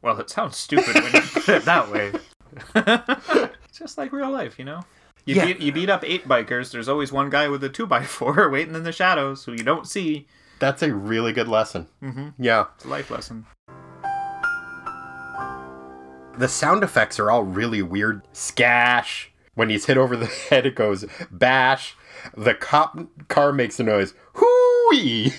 Well, 0.03 0.19
it 0.19 0.31
sounds 0.31 0.57
stupid 0.57 0.95
when 0.95 1.13
you 1.13 1.21
put 1.21 1.49
it 1.49 1.65
that 1.65 1.91
way. 1.91 2.13
it's 2.75 3.79
just 3.79 3.99
like 3.99 4.13
real 4.13 4.31
life, 4.31 4.59
you 4.59 4.65
know? 4.65 4.83
You, 5.27 5.35
Yeah. 5.37 5.47
beat, 5.47 5.61
you 5.61 5.73
beat 5.73 5.91
up 5.91 6.03
eight 6.05 6.27
bikers, 6.27 6.73
there's 6.73 6.89
always 6.89 7.13
one 7.13 7.29
guy 7.31 7.49
with 7.49 7.63
a 7.65 7.69
2x4 7.69 8.51
waiting 8.53 8.75
in 8.75 8.83
the 8.85 8.93
shadows 8.93 9.45
who 9.45 9.53
you 9.53 9.63
don't 9.63 9.87
see. 9.87 10.27
That's 10.59 10.83
a 10.83 10.93
really 10.95 11.33
good 11.33 11.49
lesson. 11.49 11.87
Mm-hmm. 12.03 12.43
Yeah. 12.43 12.67
It's 12.77 12.85
a 12.85 12.89
life 12.89 13.11
lesson. 13.11 13.47
The 16.39 16.49
sound 16.49 16.83
effects 16.83 17.19
are 17.19 17.31
all 17.31 17.43
really 17.45 17.83
weird. 17.83 18.23
Scash. 18.33 19.27
When 19.55 19.69
he's 19.69 19.87
hit 19.87 19.99
over 19.99 20.17
the 20.17 20.27
head, 20.51 20.65
it 20.65 20.75
goes 20.75 21.05
bash. 21.31 21.97
The 22.37 22.55
cop 22.55 22.99
car 23.29 23.53
makes 23.53 23.79
a 23.81 23.83
noise. 23.83 24.15
Hooey! 24.35 25.33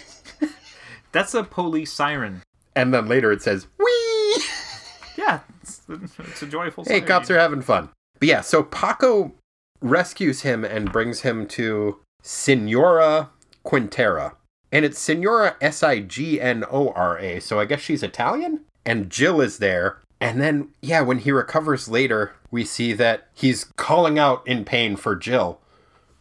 That's 1.11 1.33
a 1.33 1.43
police 1.43 1.91
siren. 1.91 2.43
And 2.75 2.93
then 2.93 3.07
later 3.07 3.31
it 3.31 3.41
says! 3.41 3.67
Yeah, 5.21 5.39
it's, 5.61 5.81
it's 5.87 6.41
a 6.41 6.47
joyful. 6.47 6.83
hey, 6.83 6.89
siren. 6.99 7.05
cops 7.05 7.29
are 7.29 7.37
having 7.39 7.61
fun. 7.61 7.89
But 8.19 8.27
yeah, 8.27 8.41
so 8.41 8.63
Paco 8.63 9.33
rescues 9.81 10.41
him 10.41 10.65
and 10.65 10.91
brings 10.91 11.21
him 11.21 11.47
to 11.49 11.99
Signora 12.23 13.29
Quintera. 13.65 14.33
And 14.71 14.85
it's 14.85 14.99
Signora 14.99 15.57
S 15.61 15.83
I 15.83 15.99
G 15.99 16.39
N 16.39 16.63
O 16.71 16.89
R 16.89 17.19
A, 17.19 17.39
so 17.39 17.59
I 17.59 17.65
guess 17.65 17.81
she's 17.81 18.03
Italian? 18.03 18.61
And 18.85 19.09
Jill 19.09 19.41
is 19.41 19.57
there. 19.59 19.99
And 20.19 20.39
then, 20.39 20.69
yeah, 20.81 21.01
when 21.01 21.19
he 21.19 21.31
recovers 21.31 21.89
later, 21.89 22.33
we 22.51 22.63
see 22.63 22.93
that 22.93 23.27
he's 23.33 23.65
calling 23.75 24.19
out 24.19 24.45
in 24.47 24.65
pain 24.65 24.95
for 24.95 25.15
Jill. 25.15 25.59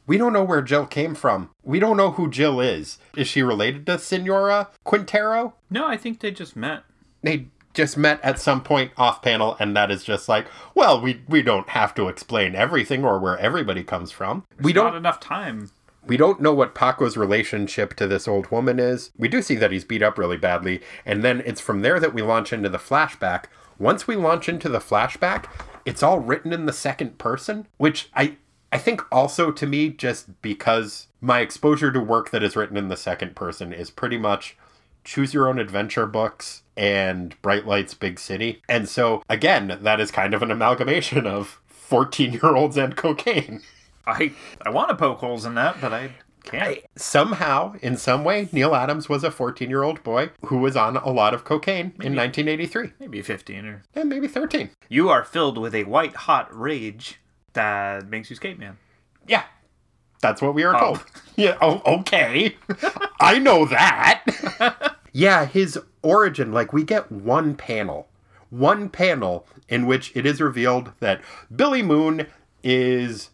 We 0.07 0.19
don't 0.19 0.33
know 0.33 0.43
where 0.43 0.63
Jill 0.63 0.87
came 0.87 1.15
from. 1.15 1.51
We 1.63 1.79
don't 1.79 1.97
know 1.97 2.13
who 2.13 2.31
Jill 2.31 2.61
is. 2.61 2.99
Is 3.17 3.29
she 3.29 3.43
related 3.43 3.87
to 3.87 3.99
Signora 3.99 4.69
Quintero? 4.85 5.55
No, 5.71 5.87
I 5.87 5.97
think 5.97 6.21
they 6.21 6.31
just 6.33 6.57
met. 6.57 6.83
they 7.23 7.49
just 7.75 7.97
met 7.97 8.21
at 8.25 8.39
some 8.39 8.63
point 8.63 8.91
off 8.97 9.23
panel 9.23 9.57
and 9.61 9.77
that 9.77 9.91
is 9.91 10.03
just 10.03 10.29
like 10.29 10.47
well 10.75 11.01
we 11.01 11.23
we 11.29 11.41
don't 11.43 11.69
have 11.71 11.95
to 11.95 12.09
explain 12.09 12.55
everything 12.55 13.05
or 13.05 13.19
where 13.19 13.39
everybody 13.39 13.85
comes 13.85 14.11
from. 14.11 14.45
We 14.61 14.73
Not 14.73 14.91
don't 14.91 14.97
enough 14.97 15.21
time. 15.21 15.71
we 16.07 16.17
don't 16.17 16.41
know 16.41 16.53
what 16.55 16.75
paco's 16.75 17.17
relationship 17.17 17.95
to 17.95 18.07
this 18.07 18.27
old 18.27 18.51
woman 18.51 18.79
is. 18.81 19.11
We 19.17 19.29
do 19.29 19.41
see 19.43 19.55
that 19.57 19.71
he's 19.71 19.85
beat 19.85 20.03
up 20.03 20.19
really 20.19 20.37
badly 20.37 20.81
and 21.07 21.23
then 21.23 21.43
it's 21.47 21.61
from 21.61 21.83
there 21.83 22.01
that 22.01 22.15
we 22.15 22.23
launch 22.23 22.53
into 22.53 22.69
the 22.69 22.79
flashback. 22.79 23.45
Once 23.79 24.07
we 24.07 24.17
launch 24.17 24.49
into 24.49 24.69
the 24.69 24.79
flashback 24.81 25.47
it's 25.85 26.03
all 26.03 26.19
written 26.19 26.53
in 26.53 26.67
the 26.67 26.73
second 26.73 27.19
person 27.19 27.67
which 27.79 28.11
i 28.15 28.37
I 28.73 28.79
think 28.79 29.03
also 29.11 29.51
to 29.51 29.67
me, 29.67 29.89
just 29.89 30.41
because 30.43 31.09
my 31.21 31.41
exposure 31.41 31.91
to 31.91 31.99
work 31.99 32.31
that 32.31 32.45
is 32.45 32.55
written 32.55 32.77
in 32.77 32.87
the 32.87 32.97
second 32.97 33.35
person 33.35 33.73
is 33.73 33.91
pretty 33.91 34.17
much 34.17 34.57
choose 35.05 35.35
your 35.35 35.49
own 35.49 35.59
adventure 35.59 36.07
books 36.07 36.63
and 36.77 37.41
Bright 37.43 37.67
Lights 37.67 37.95
Big 37.95 38.19
City. 38.19 38.63
And 38.69 38.89
so, 38.89 39.23
again, 39.29 39.79
that 39.83 40.01
is 40.01 40.11
kind 40.11 40.35
of 40.35 40.43
an 40.43 40.51
amalgamation 40.51 41.27
of 41.27 41.61
14 41.67 42.33
year 42.33 42.55
olds 42.55 42.77
and 42.77 42.97
cocaine. 42.97 43.63
I 44.07 44.33
I 44.63 44.71
want 44.71 44.89
to 44.89 44.97
poke 44.97 45.19
holes 45.19 45.45
in 45.45 45.55
that, 45.55 45.81
but 45.81 45.93
I 45.93 46.13
can't. 46.45 46.79
Somehow, 46.97 47.75
in 47.83 47.97
some 47.97 48.25
way, 48.25 48.49
Neal 48.53 48.75
Adams 48.75 49.09
was 49.09 49.25
a 49.25 49.31
14 49.31 49.69
year 49.69 49.83
old 49.83 50.03
boy 50.03 50.31
who 50.47 50.59
was 50.59 50.77
on 50.77 50.97
a 50.97 51.11
lot 51.11 51.35
of 51.35 51.45
cocaine 51.45 51.93
in 52.01 52.15
1983. 52.17 52.93
Maybe 52.99 53.23
fifteen 53.23 53.67
or. 53.67 53.83
And 53.95 54.09
maybe 54.09 54.29
13. 54.29 54.71
You 54.89 55.09
are 55.09 55.25
filled 55.25 55.59
with 55.59 55.75
a 55.75 55.85
white 55.85 56.17
hot 56.17 56.49
rage 56.57 57.21
that 57.53 58.09
makes 58.09 58.31
you 58.31 58.37
skate 58.37 58.59
man. 58.59 58.79
Yeah. 59.27 59.45
That's 60.21 60.43
what 60.43 60.55
we 60.55 60.65
are 60.65 60.75
Oh. 60.77 60.81
told. 60.81 61.05
Yeah, 61.37 61.57
oh, 61.63 61.81
okay. 62.01 62.57
I 63.21 63.39
know 63.39 63.65
that. 63.65 64.95
yeah, 65.13 65.47
his 65.47 65.79
origin, 66.03 66.53
like, 66.53 66.71
we 66.75 66.85
get 66.85 67.11
one 67.11 67.55
panel. 67.55 68.09
One 68.51 68.91
panel 68.91 69.47
in 69.67 69.87
which 69.87 70.13
it 70.15 70.27
is 70.27 70.39
revealed 70.43 70.93
that 71.01 71.23
Billy 71.55 71.83
Moon 71.83 72.27
is 72.63 73.31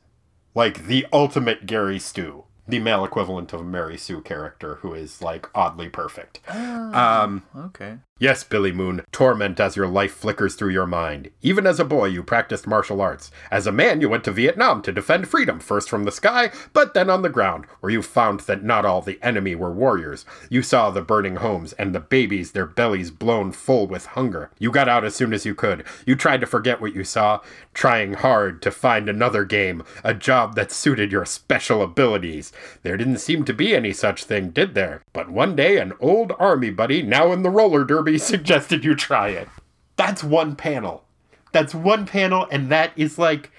like 0.54 0.86
the 0.86 1.04
ultimate 1.12 1.66
Gary 1.66 1.98
Stu, 1.98 2.44
the 2.68 2.78
male 2.78 3.04
equivalent 3.04 3.52
of 3.52 3.60
a 3.60 3.64
Mary 3.64 3.96
Sue 3.98 4.20
character 4.20 4.76
who 4.82 4.94
is 4.94 5.20
like 5.20 5.48
oddly 5.52 5.88
perfect. 5.88 6.38
Um, 6.48 7.42
Okay. 7.56 7.96
Yes, 8.18 8.44
Billy 8.44 8.72
Moon, 8.72 9.02
torment 9.12 9.60
as 9.60 9.76
your 9.76 9.86
life 9.86 10.14
flickers 10.14 10.54
through 10.54 10.70
your 10.70 10.86
mind. 10.86 11.28
Even 11.42 11.66
as 11.66 11.78
a 11.78 11.84
boy, 11.84 12.06
you 12.06 12.22
practiced 12.22 12.66
martial 12.66 13.02
arts. 13.02 13.30
As 13.50 13.66
a 13.66 13.72
man, 13.72 14.00
you 14.00 14.08
went 14.08 14.24
to 14.24 14.32
Vietnam 14.32 14.80
to 14.82 14.92
defend 14.92 15.28
freedom, 15.28 15.60
first 15.60 15.90
from 15.90 16.04
the 16.04 16.10
sky, 16.10 16.50
but 16.72 16.94
then 16.94 17.10
on 17.10 17.20
the 17.20 17.28
ground, 17.28 17.66
where 17.80 17.92
you 17.92 18.00
found 18.00 18.40
that 18.40 18.64
not 18.64 18.86
all 18.86 19.02
the 19.02 19.18
enemy 19.22 19.54
were 19.54 19.70
warriors. 19.70 20.24
You 20.48 20.62
saw 20.62 20.88
the 20.88 21.02
burning 21.02 21.36
homes 21.36 21.74
and 21.74 21.94
the 21.94 22.00
babies, 22.00 22.52
their 22.52 22.64
bellies 22.64 23.10
blown 23.10 23.52
full 23.52 23.86
with 23.86 24.06
hunger. 24.06 24.50
You 24.58 24.70
got 24.70 24.88
out 24.88 25.04
as 25.04 25.14
soon 25.14 25.34
as 25.34 25.44
you 25.44 25.54
could. 25.54 25.84
You 26.06 26.16
tried 26.16 26.40
to 26.40 26.46
forget 26.46 26.80
what 26.80 26.94
you 26.94 27.04
saw, 27.04 27.40
trying 27.74 28.14
hard 28.14 28.62
to 28.62 28.70
find 28.70 29.10
another 29.10 29.44
game, 29.44 29.82
a 30.02 30.14
job 30.14 30.54
that 30.54 30.72
suited 30.72 31.12
your 31.12 31.26
special 31.26 31.82
abilities. 31.82 32.50
There 32.82 32.96
didn't 32.96 33.18
seem 33.18 33.44
to 33.44 33.52
be 33.52 33.76
any 33.76 33.92
such 33.92 34.24
thing, 34.24 34.52
did 34.52 34.72
there? 34.72 35.02
But 35.12 35.28
one 35.28 35.54
day, 35.54 35.76
an 35.76 35.92
old 36.00 36.32
army 36.38 36.70
buddy, 36.70 37.02
now 37.02 37.30
in 37.30 37.42
the 37.42 37.50
roller 37.50 37.84
derby, 37.84 38.05
suggested 38.18 38.84
you 38.84 38.94
try 38.94 39.28
it. 39.28 39.48
That's 39.96 40.22
one 40.22 40.56
panel. 40.56 41.04
That's 41.52 41.74
one 41.74 42.06
panel, 42.06 42.46
and 42.50 42.70
that 42.70 42.92
is 42.96 43.18
like, 43.18 43.50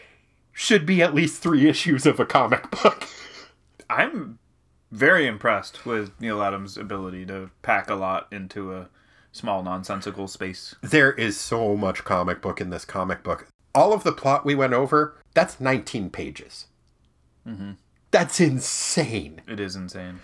should 0.54 0.86
be 0.86 1.02
at 1.02 1.16
least 1.16 1.42
three 1.42 1.68
issues 1.68 2.06
of 2.06 2.20
a 2.20 2.26
comic 2.26 2.70
book. 2.72 3.08
I'm 3.90 4.40
very 4.92 5.28
impressed 5.28 5.86
with 5.86 6.12
Neal 6.20 6.42
Adams' 6.42 6.78
ability 6.78 7.26
to 7.28 7.50
pack 7.62 7.90
a 7.90 7.96
lot 7.96 8.28
into 8.32 8.74
a 8.74 8.90
small 9.32 9.64
nonsensical 9.64 10.28
space. 10.28 10.76
There 10.82 11.14
is 11.14 11.40
so 11.40 11.76
much 11.76 12.04
comic 12.04 12.42
book 12.42 12.60
in 12.60 12.70
this 12.70 12.86
comic 12.86 13.24
book. 13.24 13.48
All 13.76 13.94
of 13.94 14.04
the 14.04 14.12
plot 14.12 14.46
we 14.46 14.56
went 14.56 14.74
over, 14.74 15.16
that's 15.34 15.60
19 15.60 16.10
pages. 16.10 16.68
Mm-hmm. 17.48 17.72
That's 18.12 18.40
insane. 18.40 19.42
It 19.48 19.60
is 19.60 19.76
insane. 19.76 20.20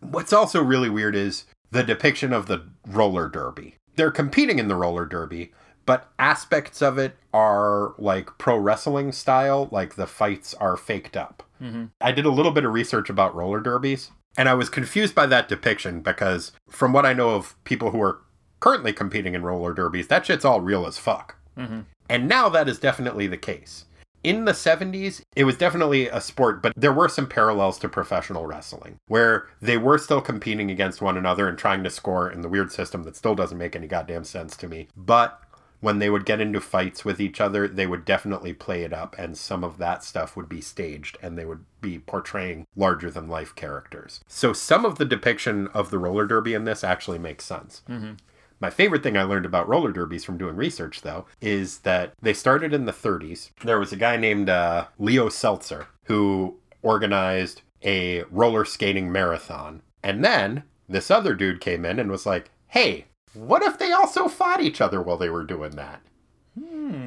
What's 0.00 0.32
also 0.32 0.62
really 0.62 0.90
weird 0.90 1.14
is 1.14 1.44
the 1.70 1.82
depiction 1.82 2.32
of 2.32 2.46
the 2.46 2.66
roller 2.86 3.28
derby. 3.28 3.76
They're 3.96 4.10
competing 4.10 4.58
in 4.58 4.68
the 4.68 4.76
roller 4.76 5.06
derby, 5.06 5.52
but 5.86 6.10
aspects 6.18 6.82
of 6.82 6.98
it 6.98 7.16
are 7.32 7.94
like 7.98 8.38
pro 8.38 8.56
wrestling 8.56 9.12
style, 9.12 9.68
like 9.70 9.94
the 9.94 10.06
fights 10.06 10.54
are 10.54 10.76
faked 10.76 11.16
up. 11.16 11.42
Mm-hmm. 11.60 11.86
I 12.00 12.12
did 12.12 12.24
a 12.24 12.30
little 12.30 12.52
bit 12.52 12.64
of 12.64 12.72
research 12.72 13.10
about 13.10 13.34
roller 13.34 13.60
derbies, 13.60 14.10
and 14.36 14.48
I 14.48 14.54
was 14.54 14.68
confused 14.68 15.14
by 15.14 15.26
that 15.26 15.48
depiction 15.48 16.00
because, 16.00 16.52
from 16.68 16.92
what 16.92 17.06
I 17.06 17.12
know 17.12 17.30
of 17.30 17.62
people 17.64 17.90
who 17.90 18.00
are 18.00 18.20
currently 18.60 18.92
competing 18.92 19.34
in 19.34 19.42
roller 19.42 19.72
derbies, 19.72 20.08
that 20.08 20.26
shit's 20.26 20.44
all 20.44 20.60
real 20.60 20.86
as 20.86 20.98
fuck. 20.98 21.36
Mm-hmm. 21.56 21.80
And 22.08 22.28
now 22.28 22.48
that 22.48 22.68
is 22.68 22.78
definitely 22.78 23.26
the 23.26 23.36
case. 23.36 23.84
In 24.22 24.44
the 24.44 24.52
70s, 24.52 25.22
it 25.34 25.44
was 25.44 25.56
definitely 25.56 26.08
a 26.08 26.20
sport, 26.20 26.62
but 26.62 26.74
there 26.76 26.92
were 26.92 27.08
some 27.08 27.26
parallels 27.26 27.78
to 27.78 27.88
professional 27.88 28.46
wrestling 28.46 28.98
where 29.08 29.48
they 29.62 29.78
were 29.78 29.96
still 29.96 30.20
competing 30.20 30.70
against 30.70 31.00
one 31.00 31.16
another 31.16 31.48
and 31.48 31.56
trying 31.56 31.82
to 31.84 31.90
score 31.90 32.30
in 32.30 32.42
the 32.42 32.48
weird 32.48 32.70
system 32.70 33.04
that 33.04 33.16
still 33.16 33.34
doesn't 33.34 33.56
make 33.56 33.74
any 33.74 33.86
goddamn 33.86 34.24
sense 34.24 34.56
to 34.58 34.68
me. 34.68 34.88
But 34.94 35.42
when 35.80 35.98
they 35.98 36.10
would 36.10 36.26
get 36.26 36.40
into 36.40 36.60
fights 36.60 37.04
with 37.04 37.20
each 37.20 37.40
other, 37.40 37.66
they 37.66 37.86
would 37.86 38.04
definitely 38.04 38.52
play 38.52 38.82
it 38.82 38.92
up, 38.92 39.16
and 39.18 39.38
some 39.38 39.64
of 39.64 39.78
that 39.78 40.04
stuff 40.04 40.36
would 40.36 40.48
be 40.48 40.60
staged 40.60 41.16
and 41.22 41.38
they 41.38 41.46
would 41.46 41.64
be 41.80 41.98
portraying 41.98 42.66
larger 42.76 43.10
than 43.10 43.28
life 43.28 43.54
characters. 43.54 44.20
So 44.28 44.52
some 44.52 44.84
of 44.84 44.98
the 44.98 45.06
depiction 45.06 45.68
of 45.68 45.90
the 45.90 45.98
roller 45.98 46.26
derby 46.26 46.52
in 46.52 46.64
this 46.64 46.84
actually 46.84 47.18
makes 47.18 47.44
sense. 47.46 47.80
Mm-hmm. 47.88 48.12
My 48.60 48.70
favorite 48.70 49.02
thing 49.02 49.16
I 49.16 49.22
learned 49.22 49.46
about 49.46 49.68
roller 49.68 49.90
derbies 49.90 50.24
from 50.24 50.36
doing 50.38 50.54
research, 50.56 51.00
though, 51.00 51.24
is 51.40 51.78
that 51.78 52.12
they 52.20 52.34
started 52.34 52.74
in 52.74 52.84
the 52.84 52.92
30s. 52.92 53.50
There 53.64 53.78
was 53.78 53.92
a 53.92 53.96
guy 53.96 54.16
named 54.16 54.50
uh, 54.50 54.86
Leo 54.98 55.28
Seltzer 55.30 55.86
who 56.04 56.56
organized 56.82 57.62
a 57.82 58.22
roller 58.24 58.64
skating 58.64 59.10
marathon. 59.10 59.80
And 60.02 60.22
then 60.24 60.64
this 60.88 61.10
other 61.10 61.34
dude 61.34 61.60
came 61.60 61.84
in 61.84 61.98
and 61.98 62.10
was 62.10 62.26
like, 62.26 62.50
hey, 62.68 63.06
what 63.32 63.62
if 63.62 63.78
they 63.78 63.92
also 63.92 64.28
fought 64.28 64.60
each 64.60 64.80
other 64.80 65.00
while 65.00 65.16
they 65.16 65.30
were 65.30 65.44
doing 65.44 65.72
that? 65.72 66.02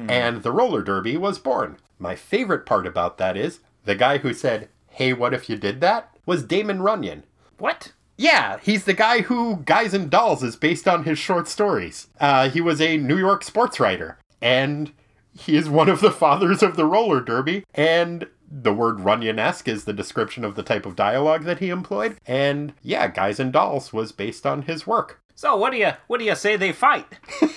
And 0.08 0.42
the 0.42 0.52
roller 0.52 0.82
derby 0.82 1.16
was 1.16 1.38
born. 1.38 1.76
My 1.98 2.16
favorite 2.16 2.66
part 2.66 2.86
about 2.86 3.18
that 3.18 3.36
is 3.36 3.60
the 3.84 3.94
guy 3.94 4.18
who 4.18 4.34
said, 4.34 4.68
hey, 4.88 5.12
what 5.12 5.34
if 5.34 5.48
you 5.48 5.56
did 5.56 5.80
that? 5.82 6.10
was 6.26 6.42
Damon 6.42 6.82
Runyon. 6.82 7.24
What? 7.58 7.92
Yeah, 8.16 8.58
he's 8.62 8.84
the 8.84 8.94
guy 8.94 9.22
who 9.22 9.56
Guys 9.64 9.92
and 9.94 10.10
Dolls 10.10 10.42
is 10.42 10.56
based 10.56 10.86
on 10.86 11.04
his 11.04 11.18
short 11.18 11.48
stories. 11.48 12.08
Uh, 12.20 12.48
he 12.48 12.60
was 12.60 12.80
a 12.80 12.96
New 12.96 13.18
York 13.18 13.42
sports 13.42 13.80
writer, 13.80 14.18
and 14.40 14.92
he 15.36 15.56
is 15.56 15.68
one 15.68 15.88
of 15.88 16.00
the 16.00 16.10
fathers 16.22 16.62
of 16.62 16.76
the 16.76 16.86
roller 16.86 17.20
derby. 17.20 17.64
And 17.74 18.28
the 18.50 18.72
word 18.72 19.00
Runyon-esque 19.00 19.66
is 19.66 19.84
the 19.84 19.92
description 19.92 20.44
of 20.44 20.54
the 20.54 20.62
type 20.62 20.86
of 20.86 20.94
dialogue 20.94 21.44
that 21.44 21.58
he 21.58 21.70
employed. 21.70 22.16
And 22.26 22.72
yeah, 22.82 23.08
Guys 23.08 23.40
and 23.40 23.52
Dolls 23.52 23.92
was 23.92 24.12
based 24.12 24.46
on 24.46 24.62
his 24.62 24.86
work. 24.86 25.20
So 25.34 25.56
what 25.56 25.72
do 25.72 25.78
you 25.78 25.92
what 26.06 26.18
do 26.18 26.24
you 26.24 26.36
say 26.36 26.56
they 26.56 26.72
fight? 26.72 27.18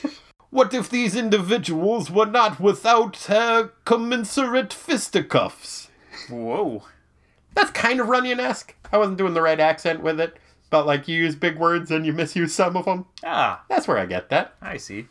What 0.49 0.73
if 0.73 0.89
these 0.89 1.15
individuals 1.15 2.09
were 2.09 2.25
not 2.25 2.59
without 2.59 3.29
uh, 3.29 3.67
commensurate 3.83 4.71
fisticuffs? 4.71 5.89
Whoa. 6.29 6.83
That's 7.53 7.71
kind 7.71 7.99
of 7.99 8.07
Runyon-esque. 8.07 8.73
I 8.91 8.97
wasn't 8.97 9.17
doing 9.17 9.33
the 9.33 9.41
right 9.41 9.59
accent 9.59 10.01
with 10.01 10.21
it, 10.21 10.37
but 10.69 10.85
like 10.85 11.07
you 11.07 11.17
use 11.17 11.35
big 11.35 11.57
words 11.57 11.91
and 11.91 12.05
you 12.05 12.13
misuse 12.13 12.53
some 12.53 12.75
of 12.77 12.85
them. 12.85 13.05
Ah, 13.23 13.63
That's 13.69 13.87
where 13.87 13.97
I 13.97 14.05
get 14.05 14.29
that. 14.29 14.55
I 14.61 14.77
see. 14.77 15.07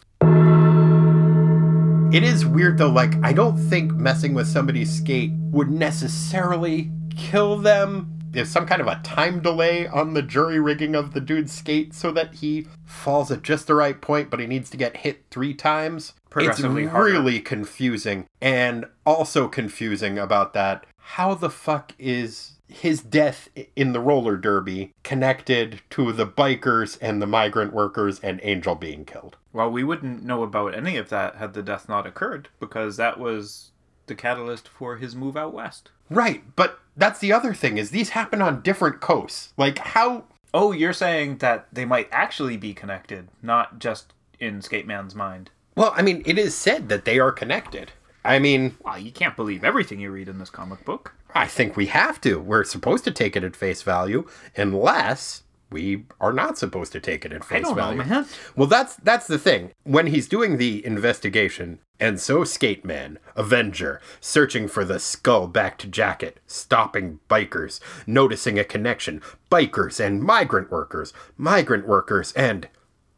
It 2.12 2.22
is 2.22 2.46
weird 2.46 2.78
though, 2.78 2.88
like, 2.90 3.14
I 3.22 3.32
don't 3.32 3.58
think 3.58 3.92
messing 3.92 4.32
with 4.32 4.46
somebody's 4.46 4.92
skate 4.92 5.32
would 5.50 5.70
necessarily 5.70 6.90
kill 7.14 7.58
them. 7.58 8.12
There's 8.30 8.48
some 8.48 8.66
kind 8.66 8.80
of 8.80 8.86
a 8.86 9.00
time 9.02 9.40
delay 9.40 9.86
on 9.86 10.14
the 10.14 10.22
jury 10.22 10.60
rigging 10.60 10.94
of 10.94 11.14
the 11.14 11.20
dude's 11.20 11.52
skate 11.52 11.94
so 11.94 12.12
that 12.12 12.34
he 12.34 12.68
falls 12.84 13.30
at 13.30 13.42
just 13.42 13.66
the 13.66 13.74
right 13.74 14.00
point, 14.00 14.30
but 14.30 14.40
he 14.40 14.46
needs 14.46 14.70
to 14.70 14.76
get 14.76 14.98
hit 14.98 15.24
three 15.30 15.52
times. 15.54 16.12
Progressively 16.30 16.84
it's 16.84 16.92
harder. 16.92 17.12
really 17.12 17.40
confusing. 17.40 18.26
And 18.40 18.86
also 19.04 19.48
confusing 19.48 20.18
about 20.18 20.52
that, 20.54 20.86
how 20.98 21.34
the 21.34 21.50
fuck 21.50 21.92
is 21.98 22.52
his 22.68 23.00
death 23.00 23.48
in 23.74 23.92
the 23.92 24.00
roller 24.00 24.36
derby 24.36 24.92
connected 25.02 25.80
to 25.90 26.12
the 26.12 26.26
bikers 26.26 26.98
and 27.00 27.22
the 27.22 27.26
migrant 27.26 27.72
workers 27.72 28.18
and 28.20 28.40
Angel 28.42 28.74
being 28.74 29.04
killed. 29.04 29.36
Well, 29.52 29.70
we 29.70 29.84
wouldn't 29.84 30.24
know 30.24 30.42
about 30.42 30.74
any 30.74 30.96
of 30.96 31.08
that 31.10 31.36
had 31.36 31.54
the 31.54 31.62
death 31.62 31.88
not 31.88 32.06
occurred, 32.06 32.48
because 32.60 32.96
that 32.96 33.18
was 33.18 33.70
the 34.06 34.14
catalyst 34.14 34.68
for 34.68 34.96
his 34.96 35.14
move 35.16 35.36
out 35.36 35.54
west. 35.54 35.90
Right, 36.10 36.44
but 36.56 36.78
that's 36.96 37.18
the 37.18 37.32
other 37.32 37.54
thing 37.54 37.78
is 37.78 37.90
these 37.90 38.10
happen 38.10 38.40
on 38.42 38.62
different 38.62 39.00
coasts. 39.00 39.52
Like 39.56 39.78
how 39.78 40.24
Oh, 40.54 40.72
you're 40.72 40.92
saying 40.94 41.38
that 41.38 41.66
they 41.72 41.84
might 41.84 42.08
actually 42.10 42.56
be 42.56 42.72
connected, 42.72 43.28
not 43.42 43.78
just 43.78 44.12
in 44.40 44.62
Skate 44.62 44.86
Man's 44.86 45.14
mind. 45.14 45.50
Well, 45.76 45.92
I 45.94 46.00
mean, 46.02 46.22
it 46.24 46.38
is 46.38 46.54
said 46.54 46.88
that 46.88 47.04
they 47.04 47.18
are 47.18 47.32
connected. 47.32 47.92
I 48.24 48.38
mean, 48.38 48.76
Wow, 48.82 48.96
you 48.96 49.12
can't 49.12 49.36
believe 49.36 49.64
everything 49.64 50.00
you 50.00 50.10
read 50.10 50.28
in 50.28 50.38
this 50.38 50.48
comic 50.50 50.84
book. 50.84 51.14
I 51.36 51.46
think 51.46 51.76
we 51.76 51.86
have 51.86 52.20
to. 52.22 52.40
We're 52.40 52.64
supposed 52.64 53.04
to 53.04 53.10
take 53.10 53.36
it 53.36 53.44
at 53.44 53.54
face 53.54 53.82
value 53.82 54.26
unless 54.56 55.42
we 55.70 56.04
are 56.20 56.32
not 56.32 56.56
supposed 56.56 56.92
to 56.92 57.00
take 57.00 57.24
it 57.24 57.32
at 57.32 57.44
face 57.44 57.64
know, 57.64 57.74
value. 57.74 57.98
man. 57.98 58.26
Well, 58.54 58.68
that's 58.68 58.96
that's 58.96 59.26
the 59.26 59.38
thing. 59.38 59.72
When 59.84 60.06
he's 60.06 60.28
doing 60.28 60.56
the 60.56 60.84
investigation, 60.86 61.80
and 61.98 62.20
so 62.20 62.40
Skateman, 62.40 63.16
Avenger, 63.34 64.00
searching 64.20 64.68
for 64.68 64.84
the 64.84 64.98
skull-backed 64.98 65.90
jacket, 65.90 66.40
stopping 66.46 67.20
bikers, 67.28 67.80
noticing 68.06 68.58
a 68.58 68.64
connection, 68.64 69.22
bikers 69.50 69.98
and 69.98 70.22
migrant 70.22 70.70
workers, 70.70 71.12
migrant 71.36 71.86
workers 71.86 72.32
and 72.32 72.68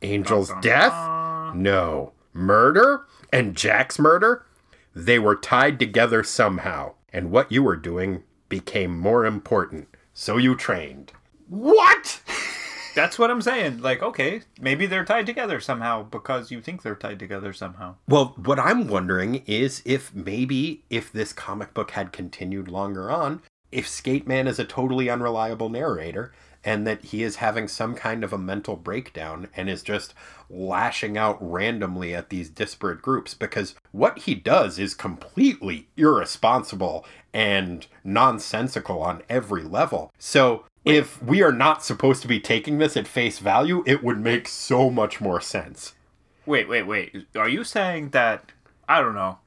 Angel's 0.01 0.53
death? 0.63 0.93
No. 1.55 2.13
Murder? 2.33 3.05
And 3.33 3.57
Jack's 3.57 3.99
murder? 3.99 4.47
They 4.95 5.19
were 5.19 5.37
tied 5.37 5.79
together 5.79 6.23
somehow, 6.23 6.95
and 7.13 7.31
what 7.31 7.51
you 7.53 7.63
were 7.63 7.77
doing 7.77 8.23
became 8.49 8.99
more 8.99 9.25
important. 9.25 9.89
So 10.15 10.37
you 10.37 10.55
trained. 10.55 11.13
What? 11.49 12.21
That's 12.95 13.19
what 13.19 13.31
I'm 13.31 13.43
saying. 13.43 13.81
Like, 13.81 14.03
okay, 14.03 14.43
maybe 14.61 14.87
they're 14.87 15.05
tied 15.05 15.27
together 15.27 15.61
somehow 15.61 16.03
because 16.03 16.51
you 16.51 16.61
think 16.61 16.83
they're 16.83 16.97
tied 16.97 17.19
together 17.19 17.53
somehow. 17.53 17.95
Well, 18.09 18.35
what 18.37 18.59
I'm 18.59 18.89
wondering 18.89 19.43
is 19.47 19.83
if 19.85 20.13
maybe 20.15 20.83
if 20.91 21.13
this 21.13 21.33
comic 21.33 21.75
book 21.75 21.93
had 21.93 22.13
continued 22.13 22.69
longer 22.69 23.11
on, 23.11 23.43
if 23.71 23.87
Skateman 23.87 24.49
is 24.49 24.59
a 24.59 24.65
totally 24.65 25.09
unreliable 25.09 25.69
narrator 25.69 26.33
and 26.65 26.87
that 26.87 27.07
he 27.07 27.23
is 27.23 27.37
having 27.37 27.69
some 27.69 27.95
kind 27.95 28.25
of 28.25 28.33
a 28.33 28.39
mental 28.39 28.77
breakdown 28.77 29.49
and 29.57 29.71
is 29.71 29.83
just 29.83 30.15
lashing 30.51 31.17
out 31.17 31.39
randomly 31.41 32.15
at 32.15 32.31
these 32.31 32.49
disparate 32.51 33.03
groups 33.03 33.35
because 33.35 33.75
what 33.93 34.21
he 34.21 34.35
does 34.35 34.79
is 34.79 34.95
completely 34.95 35.89
irresponsible 35.97 37.05
and 37.33 37.87
nonsensical 38.03 39.01
on 39.01 39.23
every 39.29 39.63
level. 39.63 40.13
So, 40.19 40.65
if 40.85 41.23
we 41.23 41.43
are 41.43 41.53
not 41.53 41.85
supposed 41.85 42.23
to 42.23 42.29
be 42.29 42.41
taking 42.41 42.79
this 42.79 42.97
at 42.97 43.07
face 43.07 43.41
value, 43.41 43.83
it 43.87 44.03
would 44.03 44.19
make 44.19 44.49
so 44.49 44.89
much 44.89 45.21
more 45.21 45.41
sense. 45.41 45.95
Wait, 46.47 46.67
wait, 46.67 46.85
wait. 46.85 47.27
Are 47.37 47.49
you 47.49 47.63
saying 47.63 48.11
that, 48.11 48.53
I 48.89 49.03
don't 49.03 49.15
know, 49.15 49.39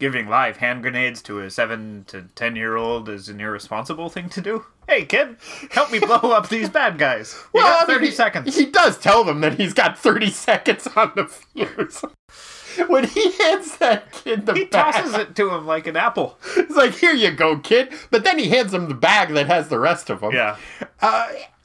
giving 0.00 0.26
live 0.26 0.56
hand 0.56 0.82
grenades 0.82 1.22
to 1.22 1.38
a 1.38 1.50
7 1.50 2.04
to 2.08 2.22
10 2.34 2.56
year 2.56 2.74
old 2.74 3.08
is 3.08 3.28
an 3.28 3.40
irresponsible 3.40 4.08
thing 4.08 4.28
to 4.30 4.40
do? 4.40 4.64
Hey, 4.90 5.04
kid, 5.04 5.36
help 5.70 5.92
me 5.92 6.00
blow 6.00 6.32
up 6.32 6.48
these 6.48 6.68
bad 6.68 6.98
guys. 6.98 7.40
You 7.54 7.60
got 7.60 7.88
I 7.88 7.92
mean, 7.92 7.98
30 8.00 8.10
seconds. 8.10 8.56
He 8.56 8.66
does 8.66 8.98
tell 8.98 9.22
them 9.22 9.40
that 9.40 9.54
he's 9.54 9.72
got 9.72 9.96
30 9.96 10.30
seconds 10.30 10.88
on 10.96 11.12
the 11.14 11.26
fuse. 11.26 12.02
when 12.88 13.04
he 13.06 13.30
hands 13.30 13.76
that 13.78 14.10
kid 14.10 14.46
the 14.46 14.54
He 14.54 14.64
bag, 14.64 14.94
tosses 14.94 15.14
it 15.14 15.36
to 15.36 15.54
him 15.54 15.64
like 15.64 15.86
an 15.86 15.96
apple. 15.96 16.38
It's 16.56 16.74
like, 16.74 16.96
here 16.96 17.14
you 17.14 17.30
go, 17.30 17.60
kid. 17.60 17.92
But 18.10 18.24
then 18.24 18.40
he 18.40 18.48
hands 18.48 18.74
him 18.74 18.88
the 18.88 18.96
bag 18.96 19.28
that 19.34 19.46
has 19.46 19.68
the 19.68 19.78
rest 19.78 20.10
of 20.10 20.22
them. 20.22 20.32
Yeah. 20.32 20.56
Uh, 21.00 21.28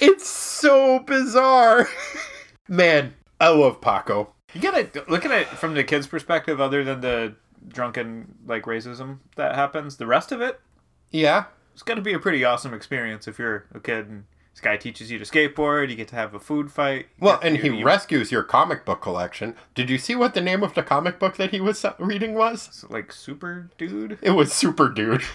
it's 0.00 0.28
so 0.28 0.98
bizarre. 0.98 1.88
Man, 2.68 3.14
I 3.40 3.50
love 3.50 3.80
Paco. 3.80 4.34
You 4.54 4.60
gotta 4.60 5.04
look 5.06 5.24
at 5.24 5.30
it 5.30 5.46
from 5.46 5.74
the 5.74 5.84
kid's 5.84 6.08
perspective, 6.08 6.60
other 6.60 6.82
than 6.82 7.00
the 7.00 7.36
drunken, 7.68 8.34
like, 8.44 8.64
racism 8.64 9.18
that 9.36 9.54
happens. 9.54 9.98
The 9.98 10.06
rest 10.06 10.32
of 10.32 10.40
it, 10.40 10.60
Yeah. 11.12 11.44
it's 11.74 11.82
gonna 11.82 12.00
be 12.02 12.12
a 12.14 12.18
pretty 12.18 12.44
awesome 12.44 12.74
experience 12.74 13.28
if 13.28 13.38
you're 13.38 13.66
a 13.74 13.80
kid 13.80 14.08
and 14.08 14.24
this 14.52 14.60
guy 14.60 14.76
teaches 14.76 15.10
you 15.10 15.18
to 15.18 15.24
skateboard, 15.24 15.88
you 15.88 15.96
get 15.96 16.08
to 16.08 16.16
have 16.16 16.34
a 16.34 16.38
food 16.40 16.70
fight. 16.70 17.06
Well, 17.18 17.40
and 17.42 17.56
you- 17.56 17.62
he 17.72 17.78
you- 17.78 17.84
rescues 17.86 18.30
your 18.30 18.42
comic 18.42 18.84
book 18.84 19.00
collection. 19.00 19.54
Did 19.74 19.88
you 19.88 19.96
see 19.96 20.14
what 20.14 20.34
the 20.34 20.42
name 20.42 20.62
of 20.62 20.74
the 20.74 20.82
comic 20.82 21.18
book 21.18 21.36
that 21.38 21.50
he 21.52 21.60
was 21.60 21.84
reading 21.98 22.34
was? 22.34 22.84
like 22.90 23.12
super 23.12 23.70
dude. 23.78 24.18
It 24.20 24.32
was 24.32 24.52
Super 24.52 24.88
Dude. 24.90 25.22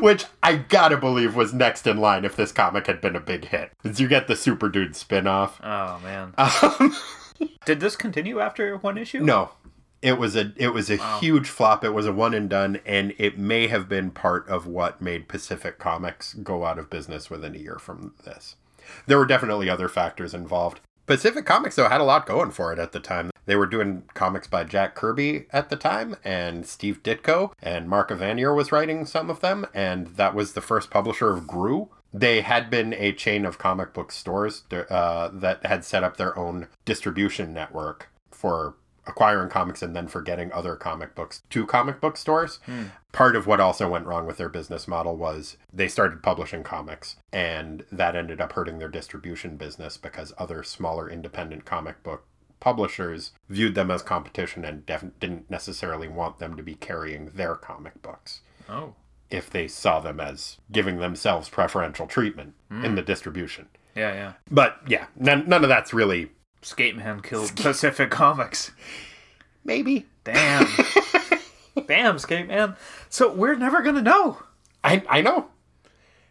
Which 0.00 0.26
I 0.42 0.56
gotta 0.56 0.96
believe 0.96 1.34
was 1.34 1.52
next 1.52 1.86
in 1.86 1.96
line 1.96 2.24
if 2.24 2.36
this 2.36 2.52
comic 2.52 2.86
had 2.86 3.00
been 3.00 3.16
a 3.16 3.20
big 3.20 3.46
hit. 3.46 3.72
Did 3.82 3.98
you 3.98 4.06
get 4.08 4.28
the 4.28 4.36
Super 4.36 4.68
Dude 4.68 4.94
spin 4.94 5.26
off? 5.26 5.58
Oh 5.62 5.98
man. 6.04 6.34
Um, 6.38 6.94
Did 7.64 7.80
this 7.80 7.96
continue 7.96 8.38
after 8.40 8.76
one 8.76 8.98
issue? 8.98 9.20
no. 9.20 9.50
It 10.02 10.18
was 10.18 10.34
a 10.34 10.52
it 10.56 10.68
was 10.68 10.90
a 10.90 11.18
huge 11.18 11.48
flop. 11.48 11.84
It 11.84 11.90
was 11.90 12.06
a 12.06 12.12
one 12.12 12.32
and 12.32 12.48
done, 12.48 12.80
and 12.86 13.12
it 13.18 13.38
may 13.38 13.66
have 13.66 13.88
been 13.88 14.10
part 14.10 14.48
of 14.48 14.66
what 14.66 15.02
made 15.02 15.28
Pacific 15.28 15.78
Comics 15.78 16.34
go 16.34 16.64
out 16.64 16.78
of 16.78 16.88
business 16.88 17.28
within 17.28 17.54
a 17.54 17.58
year 17.58 17.78
from 17.78 18.14
this. 18.24 18.56
There 19.06 19.18
were 19.18 19.26
definitely 19.26 19.68
other 19.68 19.88
factors 19.88 20.32
involved. 20.32 20.80
Pacific 21.06 21.44
Comics 21.44 21.76
though 21.76 21.88
had 21.88 22.00
a 22.00 22.04
lot 22.04 22.26
going 22.26 22.50
for 22.50 22.72
it 22.72 22.78
at 22.78 22.92
the 22.92 23.00
time. 23.00 23.30
They 23.46 23.56
were 23.56 23.66
doing 23.66 24.04
comics 24.14 24.46
by 24.46 24.64
Jack 24.64 24.94
Kirby 24.94 25.46
at 25.50 25.70
the 25.70 25.76
time, 25.76 26.16
and 26.24 26.64
Steve 26.64 27.02
Ditko 27.02 27.52
and 27.60 27.88
Mark 27.88 28.10
Evanier 28.10 28.54
was 28.54 28.70
writing 28.70 29.04
some 29.04 29.28
of 29.28 29.40
them, 29.40 29.66
and 29.74 30.06
that 30.08 30.34
was 30.34 30.52
the 30.52 30.60
first 30.60 30.88
publisher 30.90 31.30
of 31.30 31.46
Groo. 31.46 31.88
They 32.14 32.42
had 32.42 32.70
been 32.70 32.94
a 32.94 33.12
chain 33.12 33.44
of 33.44 33.58
comic 33.58 33.92
book 33.92 34.12
stores 34.12 34.62
uh, 34.70 35.30
that 35.32 35.66
had 35.66 35.84
set 35.84 36.04
up 36.04 36.16
their 36.16 36.38
own 36.38 36.68
distribution 36.84 37.52
network 37.52 38.08
for 38.30 38.74
acquiring 39.10 39.50
comics 39.50 39.82
and 39.82 39.94
then 39.94 40.08
forgetting 40.08 40.52
other 40.52 40.76
comic 40.76 41.14
books 41.14 41.42
to 41.50 41.66
comic 41.66 42.00
book 42.00 42.16
stores. 42.16 42.60
Hmm. 42.64 42.84
Part 43.12 43.36
of 43.36 43.46
what 43.46 43.60
also 43.60 43.90
went 43.90 44.06
wrong 44.06 44.26
with 44.26 44.38
their 44.38 44.48
business 44.48 44.88
model 44.88 45.16
was 45.16 45.56
they 45.72 45.88
started 45.88 46.22
publishing 46.22 46.62
comics, 46.62 47.16
and 47.32 47.84
that 47.92 48.16
ended 48.16 48.40
up 48.40 48.52
hurting 48.52 48.78
their 48.78 48.88
distribution 48.88 49.56
business 49.56 49.96
because 49.96 50.32
other 50.38 50.62
smaller 50.62 51.10
independent 51.10 51.64
comic 51.64 52.02
book 52.02 52.24
publishers 52.60 53.32
viewed 53.48 53.74
them 53.74 53.90
as 53.90 54.02
competition 54.02 54.64
and 54.64 54.86
def- 54.86 55.04
didn't 55.18 55.50
necessarily 55.50 56.08
want 56.08 56.38
them 56.38 56.56
to 56.56 56.62
be 56.62 56.74
carrying 56.74 57.30
their 57.30 57.54
comic 57.56 58.00
books 58.02 58.42
Oh. 58.68 58.94
if 59.30 59.50
they 59.50 59.66
saw 59.66 59.98
them 59.98 60.20
as 60.20 60.58
giving 60.70 60.98
themselves 60.98 61.48
preferential 61.48 62.06
treatment 62.06 62.54
in 62.70 62.90
hmm. 62.90 62.94
the 62.94 63.02
distribution. 63.02 63.68
Yeah, 63.96 64.12
yeah. 64.12 64.32
But 64.50 64.76
yeah, 64.86 65.06
none, 65.16 65.48
none 65.48 65.64
of 65.64 65.68
that's 65.68 65.92
really 65.92 66.30
Skate 66.62 66.96
Man 66.96 67.20
killed 67.20 67.54
Pacific 67.56 68.10
Comics. 68.10 68.72
maybe. 69.64 70.06
Damn. 70.24 70.66
Damn, 71.86 72.18
Skate 72.18 72.46
Man. 72.48 72.76
So 73.08 73.32
we're 73.32 73.54
never 73.56 73.82
gonna 73.82 74.02
know. 74.02 74.42
I 74.84 75.02
I 75.08 75.20
know. 75.22 75.46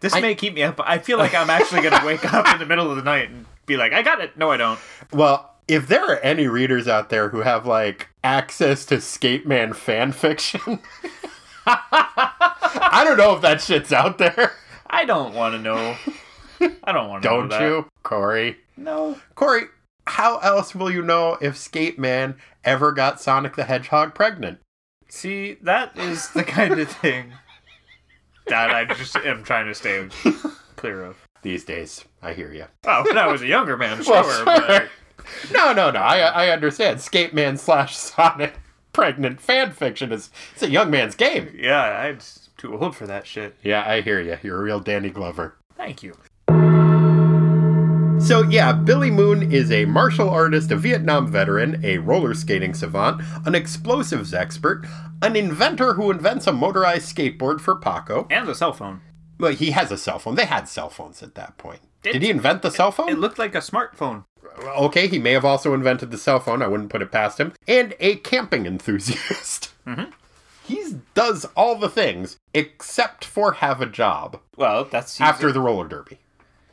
This 0.02 0.14
I- 0.14 0.22
may 0.22 0.36
keep 0.36 0.54
me 0.54 0.64
up. 0.64 0.80
I 0.84 0.98
feel 1.00 1.18
like 1.18 1.34
I'm 1.34 1.50
actually 1.50 1.82
gonna 1.82 2.06
wake 2.06 2.32
up 2.34 2.48
in 2.54 2.60
the 2.60 2.66
middle 2.66 2.90
of 2.90 2.96
the 2.98 3.04
night 3.04 3.30
and 3.30 3.46
be 3.66 3.76
like, 3.78 3.92
I 3.94 4.02
got 4.02 4.22
it. 4.22 4.38
No, 4.38 4.52
I 4.52 4.58
don't. 4.58 4.80
Well, 5.12 5.56
if 5.68 5.88
there 5.88 6.06
are 6.06 6.18
any 6.20 6.48
readers 6.48 6.88
out 6.88 7.10
there 7.10 7.30
who 7.30 7.40
have 7.42 7.66
like 7.66 8.08
access 8.24 8.86
to 8.86 8.96
Skateman 8.98 9.76
fan 9.76 10.12
fiction, 10.12 10.80
I 11.66 13.02
don't 13.06 13.18
know 13.18 13.36
if 13.36 13.42
that 13.42 13.62
shit's 13.62 13.92
out 13.94 14.18
there. 14.18 14.54
I 14.88 15.06
don't 15.06 15.34
want 15.36 15.54
to 15.56 15.60
know. 15.62 15.96
I 16.84 16.92
don't 16.92 17.10
want 17.10 17.24
to 17.24 17.30
know. 17.30 17.48
Don't 17.48 17.62
you, 17.62 17.86
Corey? 18.04 18.58
No. 18.76 19.18
Corey, 19.36 19.66
how 20.10 20.38
else 20.40 20.74
will 20.76 20.92
you 20.92 21.02
know 21.02 21.38
if 21.42 21.56
Skate 21.58 21.98
Man 22.00 22.36
ever 22.64 22.92
got 22.92 23.22
Sonic 23.22 23.56
the 23.56 23.64
Hedgehog 23.66 24.14
pregnant? 24.16 24.60
See, 25.08 25.58
that 25.62 25.98
is 25.98 26.30
the 26.34 26.44
kind 26.44 26.80
of 26.80 26.90
thing 26.90 27.34
that 28.48 28.72
I 28.72 28.86
just 28.86 29.16
am 29.18 29.44
trying 29.44 29.68
to 29.68 29.76
stay 29.76 30.08
clear 30.76 31.04
of. 31.04 31.18
These 31.42 31.64
days, 31.64 32.04
I 32.22 32.34
hear 32.34 32.52
you. 32.52 32.66
Oh, 32.86 33.04
when 33.06 33.18
I 33.18 33.28
was 33.28 33.42
a 33.42 33.48
younger 33.48 33.78
man, 33.78 34.04
sure. 34.04 34.14
Well, 34.14 34.32
sure. 34.32 34.46
But 34.46 34.90
No, 35.54 35.72
no, 35.74 35.90
no. 35.92 36.00
I 36.00 36.20
I 36.20 36.50
understand. 36.50 37.00
Skate 37.02 37.34
Man 37.34 37.58
slash 37.58 37.96
Sonic 37.96 38.56
pregnant 38.94 39.40
fan 39.40 39.72
fiction 39.72 40.12
is 40.12 40.32
it's 40.54 40.64
a 40.64 40.70
young 40.70 40.90
man's 40.92 41.16
game. 41.16 41.56
yeah, 41.58 41.82
I'm 42.02 42.20
too 42.58 42.78
old 42.78 42.96
for 42.96 43.08
that 43.08 43.26
shit. 43.26 43.56
Yeah, 43.64 43.84
I 43.88 44.02
hear 44.02 44.20
you. 44.20 44.38
You're 44.44 44.60
a 44.60 44.64
real 44.64 44.80
Danny 44.82 45.10
Glover. 45.10 45.56
Thank 45.78 46.04
you. 46.04 46.14
So, 48.22 48.44
yeah, 48.44 48.74
Billy 48.74 49.10
Moon 49.10 49.52
is 49.52 49.72
a 49.72 49.86
martial 49.86 50.30
artist, 50.30 50.70
a 50.72 50.76
Vietnam 50.76 51.32
veteran, 51.32 51.84
a 51.84 51.98
roller 51.98 52.34
skating 52.36 52.74
savant, 52.76 53.22
an 53.46 53.56
explosives 53.56 54.34
expert, 54.36 54.86
an 55.24 55.36
inventor 55.36 55.94
who 55.94 56.12
invents 56.12 56.46
a 56.46 56.52
motorized 56.54 57.16
skateboard 57.16 57.60
for 57.60 57.76
Paco. 57.76 58.28
And 58.30 58.48
a 58.48 58.54
cell 58.54 58.74
phone. 58.74 59.02
Well, 59.40 59.54
he 59.54 59.72
has 59.72 59.92
a 59.92 59.98
cell 59.98 60.20
phone. 60.20 60.36
They 60.36 60.46
had 60.46 60.68
cell 60.68 60.90
phones 60.90 61.24
at 61.24 61.34
that 61.36 61.58
point. 61.58 61.80
Did 62.04 62.22
he 62.22 62.30
invent 62.30 62.62
the 62.62 62.70
cell 62.70 62.92
phone? 62.92 63.10
It 63.10 63.18
looked 63.18 63.40
like 63.40 63.56
a 63.56 63.60
smartphone. 63.60 64.26
okay, 64.64 65.08
he 65.08 65.18
may 65.18 65.32
have 65.32 65.46
also 65.46 65.74
invented 65.74 66.12
the 66.12 66.18
cell 66.18 66.40
phone. 66.40 66.62
I 66.62 66.68
wouldn't 66.68 66.92
put 66.92 67.02
it 67.02 67.12
past 67.12 67.40
him. 67.40 67.54
And 67.68 67.96
a 68.00 68.18
camping 68.18 68.66
enthusiast. 68.66 69.72
Mm-hmm. 69.88 70.12
he 70.66 70.98
does 71.16 71.46
all 71.56 71.76
the 71.80 71.90
things 71.90 72.38
except 72.54 73.26
for 73.26 73.54
have 73.54 73.82
a 73.82 73.88
job 73.88 74.40
Well, 74.56 74.86
that's 74.86 75.20
after 75.20 75.52
the 75.52 75.62
roller 75.62 75.88
derby. 75.88 76.20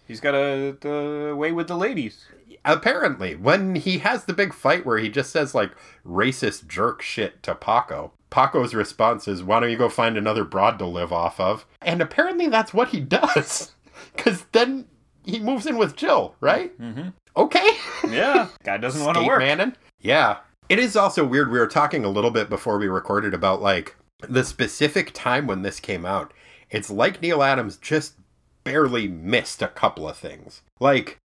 He's 0.06 0.20
got 0.20 0.34
a 0.34 0.76
the 0.80 1.34
way 1.36 1.52
with 1.52 1.68
the 1.68 1.76
ladies. 1.76 2.24
Apparently, 2.64 3.34
when 3.36 3.74
he 3.76 3.98
has 3.98 4.24
the 4.24 4.32
big 4.32 4.52
fight 4.52 4.84
where 4.84 4.98
he 4.98 5.08
just 5.08 5.30
says 5.30 5.54
like 5.54 5.70
racist 6.04 6.66
jerk 6.66 7.00
shit 7.02 7.42
to 7.44 7.54
Paco, 7.54 8.12
Paco's 8.30 8.74
response 8.74 9.28
is, 9.28 9.42
"Why 9.42 9.60
don't 9.60 9.70
you 9.70 9.76
go 9.76 9.88
find 9.88 10.16
another 10.16 10.44
broad 10.44 10.78
to 10.80 10.86
live 10.86 11.12
off 11.12 11.38
of?" 11.40 11.66
And 11.82 12.00
apparently, 12.02 12.48
that's 12.48 12.74
what 12.74 12.88
he 12.88 13.00
does, 13.00 13.72
because 14.16 14.44
then 14.52 14.86
he 15.24 15.38
moves 15.40 15.66
in 15.66 15.76
with 15.76 15.96
Jill, 15.96 16.34
right? 16.40 16.76
Mm-hmm. 16.80 17.08
Okay. 17.36 17.70
Yeah, 18.08 18.48
guy 18.64 18.78
doesn't 18.78 19.04
want 19.04 19.16
to 19.18 19.24
work. 19.24 19.38
manning. 19.40 19.74
Yeah. 20.00 20.38
It 20.68 20.80
is 20.80 20.96
also 20.96 21.24
weird. 21.24 21.52
We 21.52 21.60
were 21.60 21.68
talking 21.68 22.04
a 22.04 22.08
little 22.08 22.32
bit 22.32 22.48
before 22.50 22.76
we 22.78 22.88
recorded 22.88 23.32
about 23.34 23.62
like 23.62 23.94
the 24.28 24.42
specific 24.42 25.12
time 25.14 25.46
when 25.46 25.62
this 25.62 25.78
came 25.78 26.04
out. 26.04 26.32
It's 26.70 26.90
like 26.90 27.22
Neal 27.22 27.42
Adams 27.44 27.76
just 27.76 28.14
barely 28.66 29.06
missed 29.06 29.62
a 29.62 29.68
couple 29.68 30.08
of 30.08 30.16
things. 30.16 30.62
Like 30.80 31.18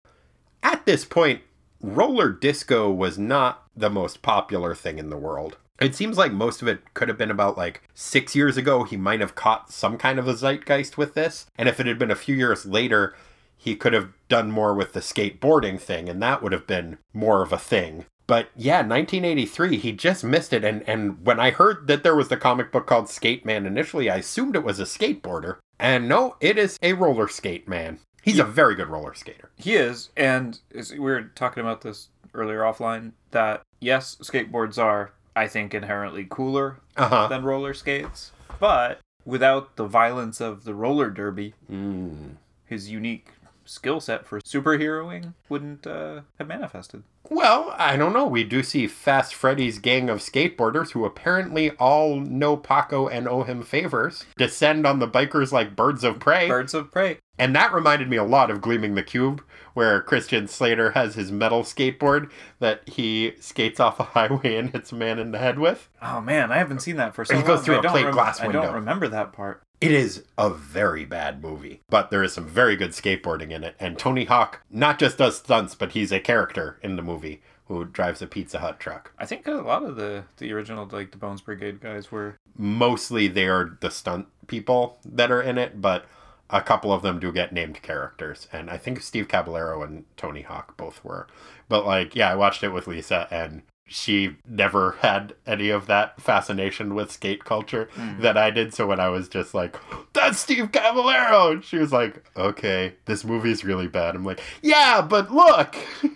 at 0.62 0.84
this 0.86 1.04
point, 1.04 1.42
roller 1.80 2.30
disco 2.30 2.90
was 2.90 3.16
not 3.16 3.64
the 3.76 3.88
most 3.88 4.22
popular 4.22 4.74
thing 4.74 4.98
in 4.98 5.08
the 5.08 5.16
world. 5.16 5.56
It 5.80 5.94
seems 5.94 6.18
like 6.18 6.32
most 6.32 6.60
of 6.60 6.66
it 6.66 6.92
could 6.94 7.08
have 7.08 7.16
been 7.16 7.30
about 7.30 7.56
like 7.56 7.82
six 7.94 8.34
years 8.34 8.56
ago. 8.56 8.82
He 8.82 8.96
might 8.96 9.20
have 9.20 9.36
caught 9.36 9.70
some 9.70 9.96
kind 9.96 10.18
of 10.18 10.26
a 10.26 10.34
zeitgeist 10.34 10.98
with 10.98 11.14
this. 11.14 11.46
And 11.56 11.68
if 11.68 11.78
it 11.78 11.86
had 11.86 11.98
been 11.98 12.10
a 12.10 12.16
few 12.16 12.34
years 12.34 12.66
later, 12.66 13.14
he 13.56 13.76
could 13.76 13.92
have 13.92 14.12
done 14.28 14.50
more 14.50 14.74
with 14.74 14.92
the 14.92 15.00
skateboarding 15.00 15.80
thing, 15.80 16.08
and 16.08 16.20
that 16.22 16.42
would 16.42 16.52
have 16.52 16.66
been 16.66 16.98
more 17.12 17.42
of 17.42 17.52
a 17.52 17.58
thing. 17.58 18.06
But 18.26 18.48
yeah, 18.56 18.78
1983, 18.78 19.78
he 19.78 19.92
just 19.92 20.22
missed 20.22 20.52
it. 20.52 20.64
And, 20.64 20.86
and 20.88 21.24
when 21.24 21.40
I 21.40 21.50
heard 21.50 21.86
that 21.86 22.02
there 22.02 22.14
was 22.14 22.28
the 22.28 22.36
comic 22.36 22.70
book 22.70 22.86
called 22.86 23.08
Skate 23.08 23.44
Man 23.46 23.64
initially, 23.64 24.10
I 24.10 24.16
assumed 24.16 24.54
it 24.54 24.64
was 24.64 24.78
a 24.78 24.84
skateboarder. 24.84 25.56
And 25.78 26.08
no, 26.08 26.36
it 26.40 26.58
is 26.58 26.78
a 26.82 26.92
roller 26.94 27.28
skate 27.28 27.68
man. 27.68 27.98
He's 28.22 28.38
a 28.38 28.44
very 28.44 28.74
good 28.74 28.88
roller 28.88 29.14
skater. 29.14 29.50
He 29.56 29.74
is, 29.74 30.10
and 30.16 30.58
is, 30.70 30.90
we 30.92 30.98
were 30.98 31.22
talking 31.34 31.62
about 31.62 31.80
this 31.82 32.08
earlier 32.34 32.60
offline. 32.60 33.12
That 33.30 33.62
yes, 33.80 34.16
skateboards 34.22 34.76
are, 34.82 35.12
I 35.36 35.46
think, 35.46 35.72
inherently 35.74 36.26
cooler 36.28 36.80
Uh 36.96 37.08
huh. 37.08 37.28
than 37.28 37.44
roller 37.44 37.72
skates, 37.74 38.32
but 38.58 38.98
without 39.24 39.76
the 39.76 39.86
violence 39.86 40.40
of 40.40 40.64
the 40.64 40.74
roller 40.74 41.10
derby, 41.10 41.54
Mm. 41.70 42.36
his 42.66 42.90
unique 42.90 43.28
skill 43.68 44.00
set 44.00 44.26
for 44.26 44.40
superheroing 44.40 45.34
wouldn't 45.48 45.86
uh, 45.86 46.22
have 46.38 46.48
manifested. 46.48 47.02
Well, 47.30 47.74
I 47.76 47.96
don't 47.96 48.14
know. 48.14 48.26
We 48.26 48.42
do 48.42 48.62
see 48.62 48.86
Fast 48.86 49.34
Freddy's 49.34 49.78
gang 49.78 50.08
of 50.08 50.20
skateboarders 50.20 50.92
who 50.92 51.04
apparently 51.04 51.70
all 51.72 52.16
know 52.20 52.56
Paco 52.56 53.06
and 53.06 53.28
owe 53.28 53.42
him 53.42 53.62
favors 53.62 54.24
descend 54.38 54.86
on 54.86 54.98
the 54.98 55.06
bikers 55.08 55.52
like 55.52 55.76
birds 55.76 56.04
of 56.04 56.20
prey. 56.20 56.48
Birds 56.48 56.72
of 56.72 56.90
prey. 56.90 57.18
And 57.38 57.54
that 57.54 57.72
reminded 57.72 58.08
me 58.08 58.16
a 58.16 58.24
lot 58.24 58.50
of 58.50 58.60
Gleaming 58.60 58.94
the 58.96 59.02
Cube, 59.02 59.42
where 59.74 60.00
Christian 60.02 60.48
Slater 60.48 60.92
has 60.92 61.14
his 61.14 61.30
metal 61.30 61.62
skateboard 61.62 62.30
that 62.58 62.82
he 62.88 63.34
skates 63.38 63.78
off 63.78 64.00
a 64.00 64.04
highway 64.04 64.56
and 64.56 64.70
hits 64.70 64.90
a 64.90 64.96
man 64.96 65.18
in 65.18 65.30
the 65.30 65.38
head 65.38 65.58
with. 65.58 65.88
Oh 66.02 66.20
man, 66.20 66.50
I 66.50 66.56
haven't 66.56 66.80
seen 66.80 66.96
that 66.96 67.14
for 67.14 67.24
so 67.24 67.34
He 67.34 67.40
long. 67.40 67.46
goes 67.46 67.64
through 67.64 67.76
I 67.76 67.78
a 67.78 67.90
plate 67.90 68.04
rem- 68.06 68.14
glass 68.14 68.40
I 68.40 68.50
don't 68.50 68.74
remember 68.74 69.06
that 69.08 69.32
part. 69.32 69.62
It 69.80 69.92
is 69.92 70.24
a 70.36 70.50
very 70.50 71.04
bad 71.04 71.40
movie, 71.42 71.82
but 71.88 72.10
there 72.10 72.24
is 72.24 72.32
some 72.32 72.48
very 72.48 72.74
good 72.74 72.90
skateboarding 72.90 73.52
in 73.52 73.62
it. 73.62 73.76
And 73.78 73.96
Tony 73.98 74.24
Hawk 74.24 74.62
not 74.70 74.98
just 74.98 75.18
does 75.18 75.38
stunts, 75.38 75.74
but 75.76 75.92
he's 75.92 76.10
a 76.10 76.18
character 76.18 76.78
in 76.82 76.96
the 76.96 77.02
movie 77.02 77.42
who 77.66 77.84
drives 77.84 78.20
a 78.20 78.26
Pizza 78.26 78.58
Hut 78.58 78.80
truck. 78.80 79.12
I 79.18 79.26
think 79.26 79.46
a 79.46 79.52
lot 79.52 79.84
of 79.84 79.94
the 79.96 80.24
the 80.38 80.52
original 80.52 80.88
like 80.90 81.12
the 81.12 81.18
Bones 81.18 81.42
Brigade 81.42 81.80
guys 81.80 82.10
were. 82.10 82.36
mostly 82.56 83.28
they 83.28 83.46
are 83.46 83.76
the 83.80 83.90
stunt 83.90 84.26
people 84.48 84.98
that 85.04 85.30
are 85.30 85.42
in 85.42 85.58
it, 85.58 85.80
but 85.80 86.06
a 86.50 86.62
couple 86.62 86.92
of 86.92 87.02
them 87.02 87.20
do 87.20 87.30
get 87.30 87.52
named 87.52 87.82
characters. 87.82 88.48
And 88.52 88.70
I 88.70 88.78
think 88.78 89.00
Steve 89.02 89.28
Caballero 89.28 89.82
and 89.82 90.06
Tony 90.16 90.42
Hawk 90.42 90.76
both 90.76 91.04
were. 91.04 91.26
But 91.68 91.86
like, 91.86 92.16
yeah, 92.16 92.30
I 92.32 92.34
watched 92.34 92.64
it 92.64 92.70
with 92.70 92.86
Lisa 92.86 93.28
and 93.30 93.62
she 93.88 94.36
never 94.46 94.92
had 95.00 95.34
any 95.46 95.70
of 95.70 95.86
that 95.86 96.20
fascination 96.20 96.94
with 96.94 97.10
skate 97.10 97.44
culture 97.44 97.88
hmm. 97.92 98.20
that 98.20 98.36
I 98.36 98.50
did. 98.50 98.74
So 98.74 98.86
when 98.86 99.00
I 99.00 99.08
was 99.08 99.28
just 99.28 99.54
like, 99.54 99.76
that's 100.12 100.38
Steve 100.38 100.70
Caballero, 100.72 101.52
and 101.52 101.64
she 101.64 101.78
was 101.78 101.92
like, 101.92 102.24
okay, 102.36 102.94
this 103.06 103.24
movie's 103.24 103.64
really 103.64 103.88
bad. 103.88 104.14
I'm 104.14 104.24
like, 104.24 104.40
yeah, 104.62 105.00
but 105.00 105.30
look. 105.30 105.76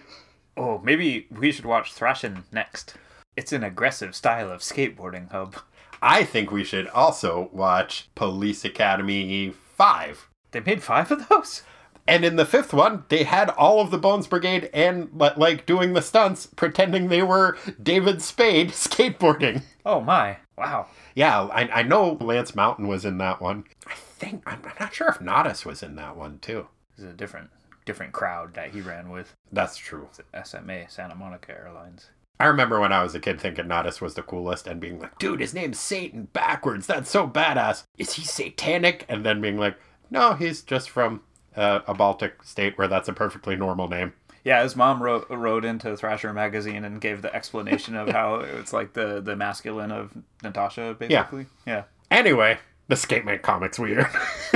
Oh, 0.54 0.82
maybe 0.84 1.26
we 1.30 1.50
should 1.50 1.64
watch 1.64 1.94
Thrashin' 1.94 2.44
next. 2.52 2.94
It's 3.36 3.52
an 3.52 3.64
aggressive 3.64 4.14
style 4.14 4.50
of 4.50 4.60
skateboarding 4.60 5.30
hub. 5.32 5.56
I 6.02 6.24
think 6.24 6.50
we 6.50 6.62
should 6.62 6.88
also 6.88 7.48
watch 7.52 8.10
Police 8.14 8.64
Academy 8.64 9.54
5. 9.76 10.28
They 10.50 10.60
made 10.60 10.82
five 10.82 11.10
of 11.10 11.28
those. 11.28 11.62
And 12.06 12.24
in 12.24 12.36
the 12.36 12.44
fifth 12.44 12.72
one, 12.72 13.04
they 13.08 13.22
had 13.24 13.50
all 13.50 13.80
of 13.80 13.90
the 13.90 13.98
Bones 13.98 14.26
Brigade 14.26 14.68
and 14.74 15.08
li- 15.14 15.30
like 15.36 15.66
doing 15.66 15.92
the 15.92 16.02
stunts, 16.02 16.46
pretending 16.46 17.08
they 17.08 17.22
were 17.22 17.56
David 17.80 18.22
Spade 18.22 18.70
skateboarding. 18.72 19.62
Oh 19.86 20.00
my! 20.00 20.38
Wow. 20.56 20.86
Yeah, 21.14 21.42
I, 21.42 21.68
I 21.68 21.82
know 21.82 22.16
Lance 22.20 22.54
Mountain 22.54 22.88
was 22.88 23.04
in 23.04 23.18
that 23.18 23.40
one. 23.40 23.64
I 23.86 23.94
think 23.94 24.42
I'm, 24.46 24.60
I'm 24.64 24.74
not 24.80 24.94
sure 24.94 25.08
if 25.08 25.18
Natas 25.18 25.64
was 25.64 25.82
in 25.82 25.94
that 25.96 26.16
one 26.16 26.38
too. 26.40 26.66
This 26.96 27.06
is 27.06 27.12
a 27.12 27.16
different 27.16 27.50
different 27.84 28.12
crowd 28.12 28.54
that 28.54 28.70
he 28.70 28.80
ran 28.80 29.10
with. 29.10 29.34
That's 29.50 29.76
true. 29.76 30.08
It's 30.10 30.48
SMA 30.50 30.88
Santa 30.88 31.14
Monica 31.14 31.52
Airlines. 31.52 32.10
I 32.40 32.46
remember 32.46 32.80
when 32.80 32.92
I 32.92 33.02
was 33.02 33.14
a 33.14 33.20
kid 33.20 33.40
thinking 33.40 33.66
Natas 33.66 34.00
was 34.00 34.14
the 34.14 34.22
coolest 34.22 34.66
and 34.66 34.80
being 34.80 34.98
like, 34.98 35.16
dude, 35.18 35.40
his 35.40 35.54
name's 35.54 35.78
Satan 35.78 36.28
backwards. 36.32 36.88
That's 36.88 37.10
so 37.10 37.28
badass. 37.28 37.84
Is 37.98 38.14
he 38.14 38.24
satanic? 38.24 39.04
And 39.08 39.24
then 39.24 39.40
being 39.40 39.58
like, 39.58 39.76
no, 40.10 40.34
he's 40.34 40.62
just 40.62 40.90
from 40.90 41.20
uh, 41.56 41.80
a 41.86 41.94
Baltic 41.94 42.42
state 42.42 42.76
where 42.78 42.88
that's 42.88 43.08
a 43.08 43.12
perfectly 43.12 43.56
normal 43.56 43.88
name. 43.88 44.12
Yeah, 44.44 44.62
his 44.62 44.74
mom 44.74 45.02
wrote 45.02 45.26
wrote 45.30 45.64
into 45.64 45.96
Thrasher 45.96 46.32
magazine 46.32 46.84
and 46.84 47.00
gave 47.00 47.22
the 47.22 47.34
explanation 47.34 47.94
of 47.94 48.08
how 48.12 48.36
it's 48.36 48.72
like 48.72 48.94
the 48.94 49.20
the 49.20 49.36
masculine 49.36 49.92
of 49.92 50.12
Natasha, 50.42 50.96
basically. 50.98 51.46
Yeah. 51.66 51.84
Anyway, 52.10 52.58
the 52.88 52.94
Skateman 52.94 53.40
comic's 53.42 53.78
weird. 53.78 54.06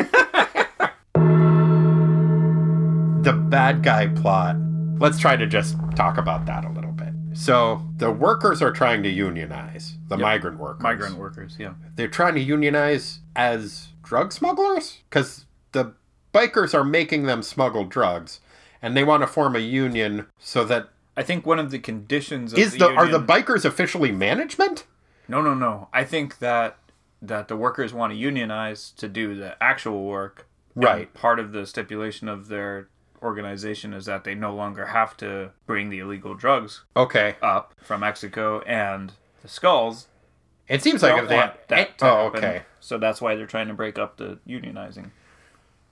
the 3.23 3.33
bad 3.33 3.83
guy 3.83 4.09
plot. 4.09 4.57
Let's 4.99 5.19
try 5.19 5.37
to 5.37 5.47
just 5.47 5.77
talk 5.95 6.19
about 6.19 6.47
that 6.47 6.65
a 6.65 6.71
little 6.71 6.93
bit. 6.93 7.13
So, 7.35 7.83
the 7.99 8.11
workers 8.11 8.63
are 8.63 8.73
trying 8.73 9.03
to 9.03 9.11
unionize, 9.11 9.99
the 10.09 10.17
migrant 10.17 10.59
workers. 10.59 10.83
Migrant 10.83 11.19
workers. 11.19 11.57
Yeah. 11.59 11.75
They're 11.95 12.09
trying 12.09 12.35
to 12.35 12.41
unionize 12.41 13.21
as 13.35 13.89
drug 14.03 14.33
smugglers? 14.33 15.03
Because 15.11 15.45
the 15.73 15.93
bikers 16.37 16.75
are 16.75 16.85
making 16.85 17.25
them 17.25 17.43
smuggle 17.43 17.85
drugs, 17.85 18.41
and 18.83 18.97
they 18.97 19.05
want 19.05 19.23
to 19.23 19.27
form 19.27 19.57
a 19.57 19.61
union 19.61 20.27
so 20.39 20.65
that. 20.65 20.89
I 21.19 21.23
think 21.23 21.47
one 21.47 21.59
of 21.59 21.71
the 21.71 21.79
conditions 21.79 22.53
of 22.53 22.59
Is 22.59 22.73
the, 22.73 22.79
the, 22.81 22.91
are 22.91 23.09
the 23.09 23.19
bikers 23.21 23.65
officially 23.65 24.13
management? 24.13 24.85
No, 25.29 25.41
no, 25.41 25.55
no. 25.55 25.89
I 25.93 26.05
think 26.05 26.39
that 26.41 26.77
that 27.23 27.49
the 27.49 27.57
workers 27.57 27.95
want 27.95 28.13
to 28.13 28.17
unionize 28.19 28.91
to 28.99 29.09
do 29.09 29.35
the 29.35 29.61
actual 29.63 30.05
work. 30.05 30.47
Right. 30.79 31.13
part 31.15 31.41
of 31.41 31.53
the 31.53 31.67
stipulation 31.67 32.29
of 32.29 32.49
their 32.49 32.89
organization 33.23 33.95
is 33.95 34.05
that 34.05 34.25
they 34.25 34.35
no 34.35 34.55
longer 34.55 34.87
have 34.89 35.17
to 35.17 35.53
bring 35.65 35.89
the 35.89 36.01
illegal 36.01 36.35
drugs 36.35 36.83
Okay. 36.95 37.37
up 37.41 37.73
from 37.83 38.01
Mexico 38.03 38.61
and 38.67 39.13
the 39.41 39.49
skulls 39.49 40.09
It 40.69 40.83
seems 40.83 41.03
like 41.03 41.23
if 41.23 41.31
they. 41.31 41.37
want 41.37 41.55
that 41.69 41.95
oh, 42.03 42.27
okay. 42.27 42.65
So 42.81 42.99
that's 42.99 43.23
why 43.23 43.37
they're 43.37 43.47
trying 43.47 43.69
to 43.69 43.75
break 43.75 43.99
up 43.99 44.19
the 44.19 44.39
unionizing. 44.47 45.13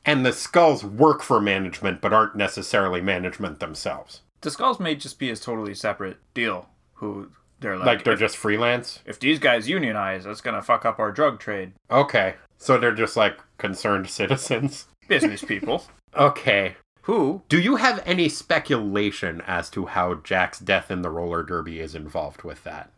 And 0.07 0.25
the 0.25 0.33
skulls 0.33 0.85
work 0.85 1.23
for 1.23 1.41
management, 1.41 2.01
but 2.01 2.13
aren't 2.13 2.37
necessarily 2.37 3.01
management 3.01 3.61
themselves. 3.61 4.21
The 4.43 4.51
skulls 4.51 4.79
may 4.79 4.95
just 4.95 5.19
be 5.19 5.31
a 5.31 5.37
totally 5.37 5.75
separate 5.75 6.19
deal. 6.35 6.69
Who 6.95 7.31
they're 7.61 7.77
like, 7.79 7.87
Like 7.87 8.05
they're 8.05 8.13
if, 8.15 8.21
just 8.21 8.37
freelance. 8.37 9.01
if 9.07 9.19
these 9.19 9.39
guys 9.39 9.69
unionize, 9.69 10.25
that's 10.25 10.43
gonna 10.43 10.61
fuck 10.63 10.85
up 10.85 10.99
our 10.99 11.11
drug 11.11 11.41
trade. 11.41 11.73
Okay. 11.91 12.35
So 12.59 12.77
they're 12.79 12.93
just 12.95 13.17
like 13.17 13.39
concerned 13.59 14.09
citizens. 14.11 14.87
Business 15.09 15.43
people 15.43 15.85
Okay. 16.17 16.77
who 17.03 17.43
Do 17.49 17.59
you 17.59 17.77
have 17.77 18.03
any 18.07 18.29
speculation 18.29 19.41
as 19.47 19.69
to 19.71 19.87
how 19.87 20.15
Jack's 20.17 20.59
death 20.61 20.91
in 20.91 21.03
the 21.03 21.11
roller 21.11 21.43
derby 21.43 21.81
is 21.81 21.95
involved 21.95 22.43
with 22.43 22.63
that? 22.65 22.91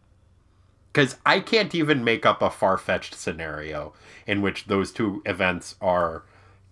Because 0.93 1.17
I 1.27 1.41
can't 1.41 1.75
even 1.75 2.03
make 2.05 2.25
up 2.27 2.41
a 2.43 2.51
far 2.51 2.79
fetched 2.79 3.15
scenario 3.15 3.93
in 4.27 4.43
which 4.43 4.67
those 4.67 4.91
two 4.93 5.23
events 5.27 5.77
are 5.81 6.25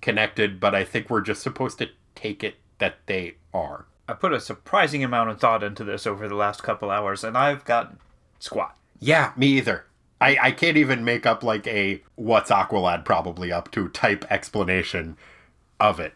connected, 0.05 0.61
but 0.61 0.75
I 0.75 0.85
think 0.85 1.09
we're 1.09 1.23
just 1.23 1.43
supposed 1.43 1.79
to 1.79 1.89
take 2.15 2.45
it 2.45 2.57
that 2.79 2.99
they 3.07 3.37
are. 3.53 3.87
I 4.07 4.13
put 4.13 4.35
a 4.35 4.39
surprising 4.39 5.03
amount 5.03 5.31
of 5.31 5.41
thought 5.41 5.65
into 5.65 5.83
this 5.83 6.07
over 6.07 6.29
the 6.29 6.35
last 6.35 6.63
couple 6.63 6.91
hours, 6.91 7.25
and 7.25 7.37
I've 7.37 7.65
got 7.65 7.97
squat. 8.39 8.77
Yeah, 9.01 9.33
me 9.35 9.47
either. 9.49 9.87
I, 10.21 10.37
I 10.41 10.51
can't 10.53 10.77
even 10.77 11.05
make 11.05 11.25
up 11.25 11.43
like 11.43 11.67
a 11.67 12.03
what's 12.17 12.51
Aqualad 12.51 13.05
probably 13.07 13.51
up 13.51 13.71
to 13.73 13.89
type 13.89 14.25
explanation 14.31 15.17
of 15.81 15.99
it. 15.99 16.13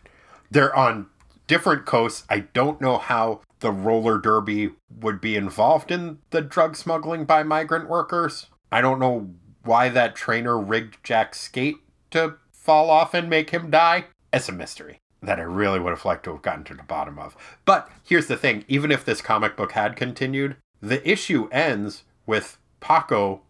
They're 0.51 0.75
on 0.77 1.07
different 1.47 1.87
coasts. 1.87 2.25
I 2.29 2.41
don't 2.41 2.81
know 2.83 2.99
how 2.99 3.41
the 3.61 3.73
roller 3.73 4.19
derby 4.19 4.73
would 5.01 5.21
be 5.21 5.35
involved 5.35 5.91
in 5.91 6.19
the 6.31 6.43
drug 6.43 6.77
smuggling 6.77 7.25
by 7.25 7.43
migrant 7.43 7.89
workers. 7.89 8.47
I 8.71 8.83
don't 8.83 9.01
know 9.01 9.31
why 9.65 9.89
that 9.89 10.15
trainer 10.15 10.59
rigged 10.59 11.03
Jack's 11.03 11.41
skate 11.41 11.79
to 12.11 12.35
fall 12.69 12.91
off 12.91 13.15
and 13.15 13.31
make 13.31 13.49
him 13.49 13.71
die, 13.71 14.05
it's 14.31 14.51
a 14.51 14.53
mystery 14.53 14.99
that 15.23 15.39
I 15.39 15.43
really 15.43 15.81
would 15.81 15.89
have 15.89 16.05
liked 16.05 16.25
to 16.25 16.33
have 16.33 16.43
gotten 16.43 16.65
to 16.65 16.75
the 16.75 16.83
bottom 16.83 17.19
of. 17.19 17.35
But 17.65 17.89
here's 18.05 18.27
the 18.27 18.37
thing 18.37 18.67
even 18.69 18.93
if 18.93 19.07
this 19.07 19.23
comic 19.23 19.57
book 19.57 19.73
had 19.73 19.97
continued, 19.97 20.57
the 20.83 21.11
issue 21.11 21.49
ends 21.51 22.05
with 22.27 22.59
Paco 22.81 23.41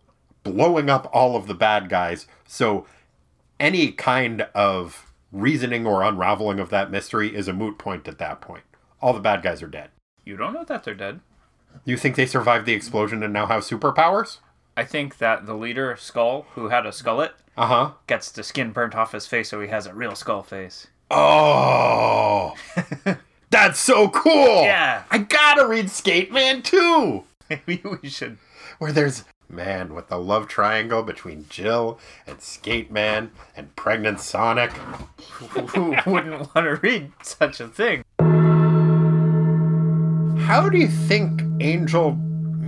blowing 0.45 0.89
up 0.89 1.11
all 1.13 1.35
of 1.35 1.49
the 1.49 1.55
bad 1.55 1.89
guys. 1.89 2.29
So 2.47 2.87
any 3.59 3.91
kind 3.91 4.43
of 4.55 5.13
reasoning 5.33 5.85
or 5.85 6.05
unraveling 6.05 6.61
of 6.61 6.71
that 6.71 6.93
mystery 6.93 7.35
is 7.35 7.49
a 7.49 7.53
moot 7.53 7.77
point 7.77 8.07
at 8.07 8.19
that 8.19 8.41
point. 8.41 8.63
All 9.03 9.13
the 9.13 9.19
bad 9.19 9.43
guys 9.43 9.65
are 9.65 9.67
dead. 9.67 9.91
You 10.25 10.37
don't 10.37 10.55
know 10.55 10.63
that 10.63 10.85
they're 10.85 10.95
dead. 10.95 11.19
You 11.85 11.97
think 11.97 12.15
they 12.15 12.27
survived 12.27 12.67
the 12.67 12.73
explosion 12.73 13.25
and 13.25 13.33
now 13.33 13.47
have 13.47 13.65
superpowers? 13.65 14.39
I 14.77 14.85
think 14.85 15.19
that 15.19 15.47
the 15.47 15.57
leader, 15.57 15.97
Skull, 15.99 16.47
who 16.55 16.69
had 16.69 16.87
a 16.87 16.91
skullet, 16.91 17.33
Uh 17.59 17.67
huh. 17.67 17.91
gets 18.07 18.31
the 18.31 18.43
skin 18.45 18.71
burnt 18.71 18.95
off 18.95 19.13
his 19.13 19.27
face 19.27 19.49
so 19.49 19.61
he 19.61 19.69
has 19.69 19.87
a 19.87 19.93
real 19.95 20.15
skull 20.15 20.43
face. 20.43 20.87
Oh, 21.11 22.55
that's 23.51 23.81
so 23.81 24.09
cool! 24.11 24.63
Yeah. 24.63 25.03
I 25.11 25.19
gotta 25.19 25.67
read 25.67 25.91
Skate 25.91 26.31
Man 26.33 26.63
too, 26.63 27.25
Maybe 27.51 27.83
we 28.03 28.09
should. 28.09 28.39
where 28.79 28.93
there's 28.93 29.25
man 29.51 29.95
with 29.95 30.09
the 30.09 30.19
love 30.19 30.47
triangle 30.47 31.03
between 31.03 31.47
Jill 31.49 31.99
and 32.27 32.41
Skate 32.41 32.93
Man 32.93 33.31
and 33.57 33.75
pregnant 33.75 34.21
Sonic. 34.21 34.71
Who 34.73 35.97
wouldn't 36.07 36.55
want 36.55 36.67
to 36.67 36.79
read 36.83 37.11
such 37.23 37.59
a 37.61 37.67
thing? 37.69 38.05
How 40.47 40.69
do 40.69 40.79
you 40.79 40.89
think 40.89 41.43
Angel 41.61 42.13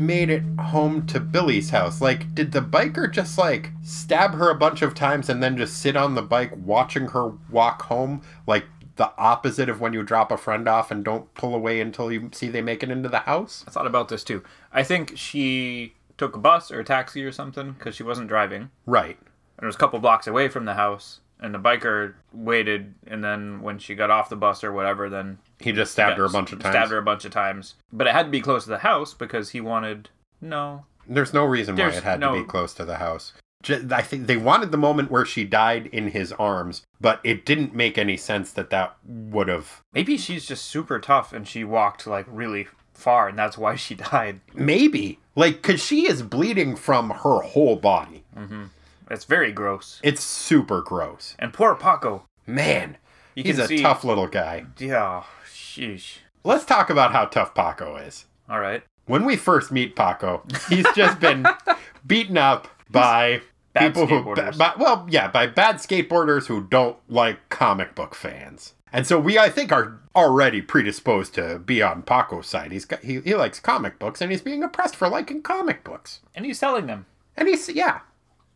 made 0.01 0.31
it 0.31 0.43
home 0.59 1.07
to 1.09 1.21
Billy's 1.21 1.71
house? 1.71 2.01
Like, 2.01 2.35
did 2.35 2.53
the 2.53 2.61
biker 2.61 3.13
just 3.13 3.39
like 3.39 3.71
stab 3.83 4.35
her 4.35 4.51
a 4.51 4.55
bunch 4.55 4.83
of 4.83 4.95
times 4.95 5.29
and 5.29 5.43
then 5.43 5.57
just 5.57 5.79
sit 5.79 5.97
on 5.97 6.15
the 6.15 6.23
bike 6.23 6.53
watching 6.57 7.09
her 7.09 7.33
walk 7.51 7.83
home? 7.83 8.23
Like 8.47 8.65
the 8.97 9.13
opposite 9.17 9.69
of 9.69 9.81
when 9.81 9.93
you 9.93 10.03
drop 10.03 10.31
a 10.31 10.37
friend 10.37 10.69
off 10.69 10.91
and 10.91 11.05
don't 11.05 11.33
pull 11.35 11.55
away 11.55 11.81
until 11.81 12.13
you 12.13 12.31
see 12.33 12.49
they 12.49 12.63
make 12.63 12.83
it 12.83 12.91
into 12.91 13.09
the 13.09 13.21
house? 13.21 13.65
I 13.67 13.71
thought 13.71 13.87
about 13.87 14.09
this 14.09 14.25
too. 14.25 14.43
I 14.73 14.83
think 14.83 15.17
she 15.17 15.95
took 16.19 16.37
a 16.37 16.41
bus 16.41 16.71
or 16.71 16.81
a 16.81 16.85
taxi 16.85 17.25
or 17.25 17.33
something 17.33 17.73
because 17.73 17.95
she 17.95 18.03
wasn't 18.03 18.29
driving. 18.29 18.71
Right. 18.85 19.17
And 19.19 19.63
it 19.63 19.67
was 19.67 19.77
a 19.77 19.79
couple 19.79 19.99
blocks 20.01 20.27
away 20.27 20.49
from 20.49 20.67
the 20.67 20.75
house. 20.75 21.21
And 21.43 21.55
the 21.55 21.59
biker 21.59 22.15
waited, 22.35 22.93
and 23.07 23.25
then 23.25 23.63
when 23.63 23.79
she 23.79 23.95
got 23.95 24.11
off 24.11 24.29
the 24.29 24.37
bus 24.37 24.63
or 24.63 24.73
whatever, 24.73 25.09
then 25.09 25.39
He 25.61 25.73
just 25.73 25.93
stabbed 25.93 26.19
her 26.19 26.25
a 26.25 26.31
bunch 26.31 26.53
of 26.53 26.61
times. 26.61 26.73
Stabbed 26.75 26.91
her 26.91 26.99
a 26.99 27.03
bunch 27.03 27.25
of 27.25 27.33
times, 27.33 27.75
but 27.93 28.07
it 28.07 28.13
had 28.13 28.25
to 28.25 28.31
be 28.31 28.41
close 28.41 28.65
to 28.65 28.71
the 28.71 28.79
house 28.79 29.15
because 29.15 29.51
he 29.51 29.61
wanted. 29.61 30.09
No, 30.41 30.87
There's 31.07 31.35
no 31.35 31.45
reason 31.45 31.77
why 31.77 31.89
it 31.91 32.03
had 32.03 32.21
no- 32.21 32.35
to 32.35 32.41
be 32.43 32.47
close 32.47 32.73
to 32.75 32.85
the 32.85 32.97
house. 32.97 33.33
I 33.69 34.01
think 34.01 34.27
they 34.27 34.39
wanted 34.39 34.71
the 34.73 34.79
moment 34.79 35.11
where 35.11 35.27
she 35.27 35.45
died 35.45 35.87
in 35.93 36.09
his 36.13 36.33
arms, 36.33 36.81
but 36.99 37.21
it 37.23 37.45
didn't 37.45 37.75
make 37.75 37.99
any 37.99 38.17
sense 38.17 38.53
that 38.53 38.71
that 38.71 38.97
would 39.07 39.49
have. 39.49 39.83
maybe 39.93 40.17
she's 40.17 40.47
just 40.47 40.65
super 40.65 40.99
tough 40.99 41.35
and 41.35 41.47
she 41.47 41.63
walked 41.63 42.07
like 42.07 42.25
really 42.27 42.69
far, 42.95 43.29
and 43.29 43.39
that's 43.39 43.59
why 43.59 43.77
she 43.77 43.95
died. 44.13 44.41
Maybe. 44.55 45.19
Like, 45.37 45.57
because 45.57 45.85
she 45.85 46.09
is 46.09 46.23
bleeding 46.23 46.75
from 46.75 47.11
her 47.11 47.41
whole 47.43 47.77
body. 47.77 48.25
Mm-hmm. 48.35 48.65
It's 49.11 49.25
very 49.27 49.53
gross. 49.53 50.01
It's 50.03 50.23
super 50.23 50.81
gross. 50.81 51.35
And 51.39 51.53
poor 51.53 51.75
Paco. 51.75 52.25
Man, 52.47 52.97
You 53.35 53.43
he's 53.45 53.59
a 53.59 53.79
tough 53.79 54.05
little 54.05 54.27
guy. 54.27 54.65
Yeah, 54.79 55.25
sheesh. 55.71 56.19
Let's 56.45 56.65
talk 56.65 56.91
about 56.91 57.13
how 57.13 57.27
tough 57.27 57.55
Paco 57.55 57.97
is. 57.97 58.27
All 58.49 58.61
right. 58.61 58.83
When 59.07 59.25
we 59.25 59.37
first 59.37 59.71
meet 59.71 59.97
Paco, 59.97 60.43
he's 60.69 60.87
just 60.95 61.21
been 61.21 61.47
beaten 62.07 62.39
up 62.39 62.69
by 62.91 63.43
Bad 63.73 63.95
people 63.95 64.07
who, 64.07 64.23
skateboarders. 64.23 64.79
well, 64.79 65.07
yeah, 65.11 65.29
by 65.29 65.47
bad 65.47 65.77
skateboarders 65.77 66.47
who 66.47 66.63
don't 66.63 66.97
like 67.09 67.49
comic 67.49 67.95
book 67.95 68.15
fans. 68.15 68.75
And 68.93 69.07
so 69.07 69.21
we, 69.21 69.39
I 69.39 69.49
think, 69.49 69.71
are 69.71 70.01
already 70.17 70.61
predisposed 70.61 71.35
to 71.35 71.61
be 71.61 71.81
on 71.81 72.03
Paco's 72.03 72.49
side. 72.49 72.73
He's 72.73 72.85
got, 72.85 73.05
he, 73.05 73.21
he 73.21 73.35
likes 73.37 73.61
comic 73.61 73.99
books, 74.01 74.21
and 74.21 74.33
he's 74.33 74.43
being 74.43 74.65
oppressed 74.65 74.97
for 74.97 75.09
liking 75.09 75.43
comic 75.43 75.85
books. 75.85 76.21
And 76.35 76.45
he's 76.45 76.59
selling 76.59 76.87
them. 76.87 77.07
And 77.37 77.47
he's, 77.47 77.69
yeah, 77.69 78.01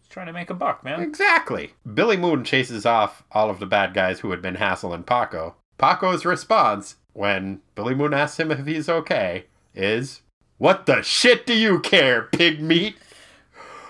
He's 0.00 0.08
trying 0.08 0.26
to 0.26 0.32
make 0.32 0.50
a 0.50 0.54
buck, 0.54 0.82
man. 0.84 1.00
Exactly. 1.00 1.74
Billy 1.94 2.16
Moon 2.16 2.42
chases 2.44 2.84
off 2.84 3.22
all 3.30 3.48
of 3.50 3.60
the 3.60 3.66
bad 3.66 3.94
guys 3.94 4.20
who 4.20 4.30
had 4.32 4.42
been 4.42 4.56
hassling 4.56 5.04
Paco. 5.04 5.54
Paco's 5.78 6.24
response, 6.24 6.96
when 7.14 7.62
Billy 7.74 7.94
Moon 7.94 8.12
asks 8.12 8.38
him 8.38 8.50
if 8.50 8.66
he's 8.66 8.88
okay, 8.88 9.46
is, 9.74 10.20
What 10.58 10.84
the 10.84 11.02
shit 11.02 11.46
do 11.46 11.54
you 11.54 11.80
care, 11.80 12.22
pig 12.22 12.60
meat? 12.60 12.96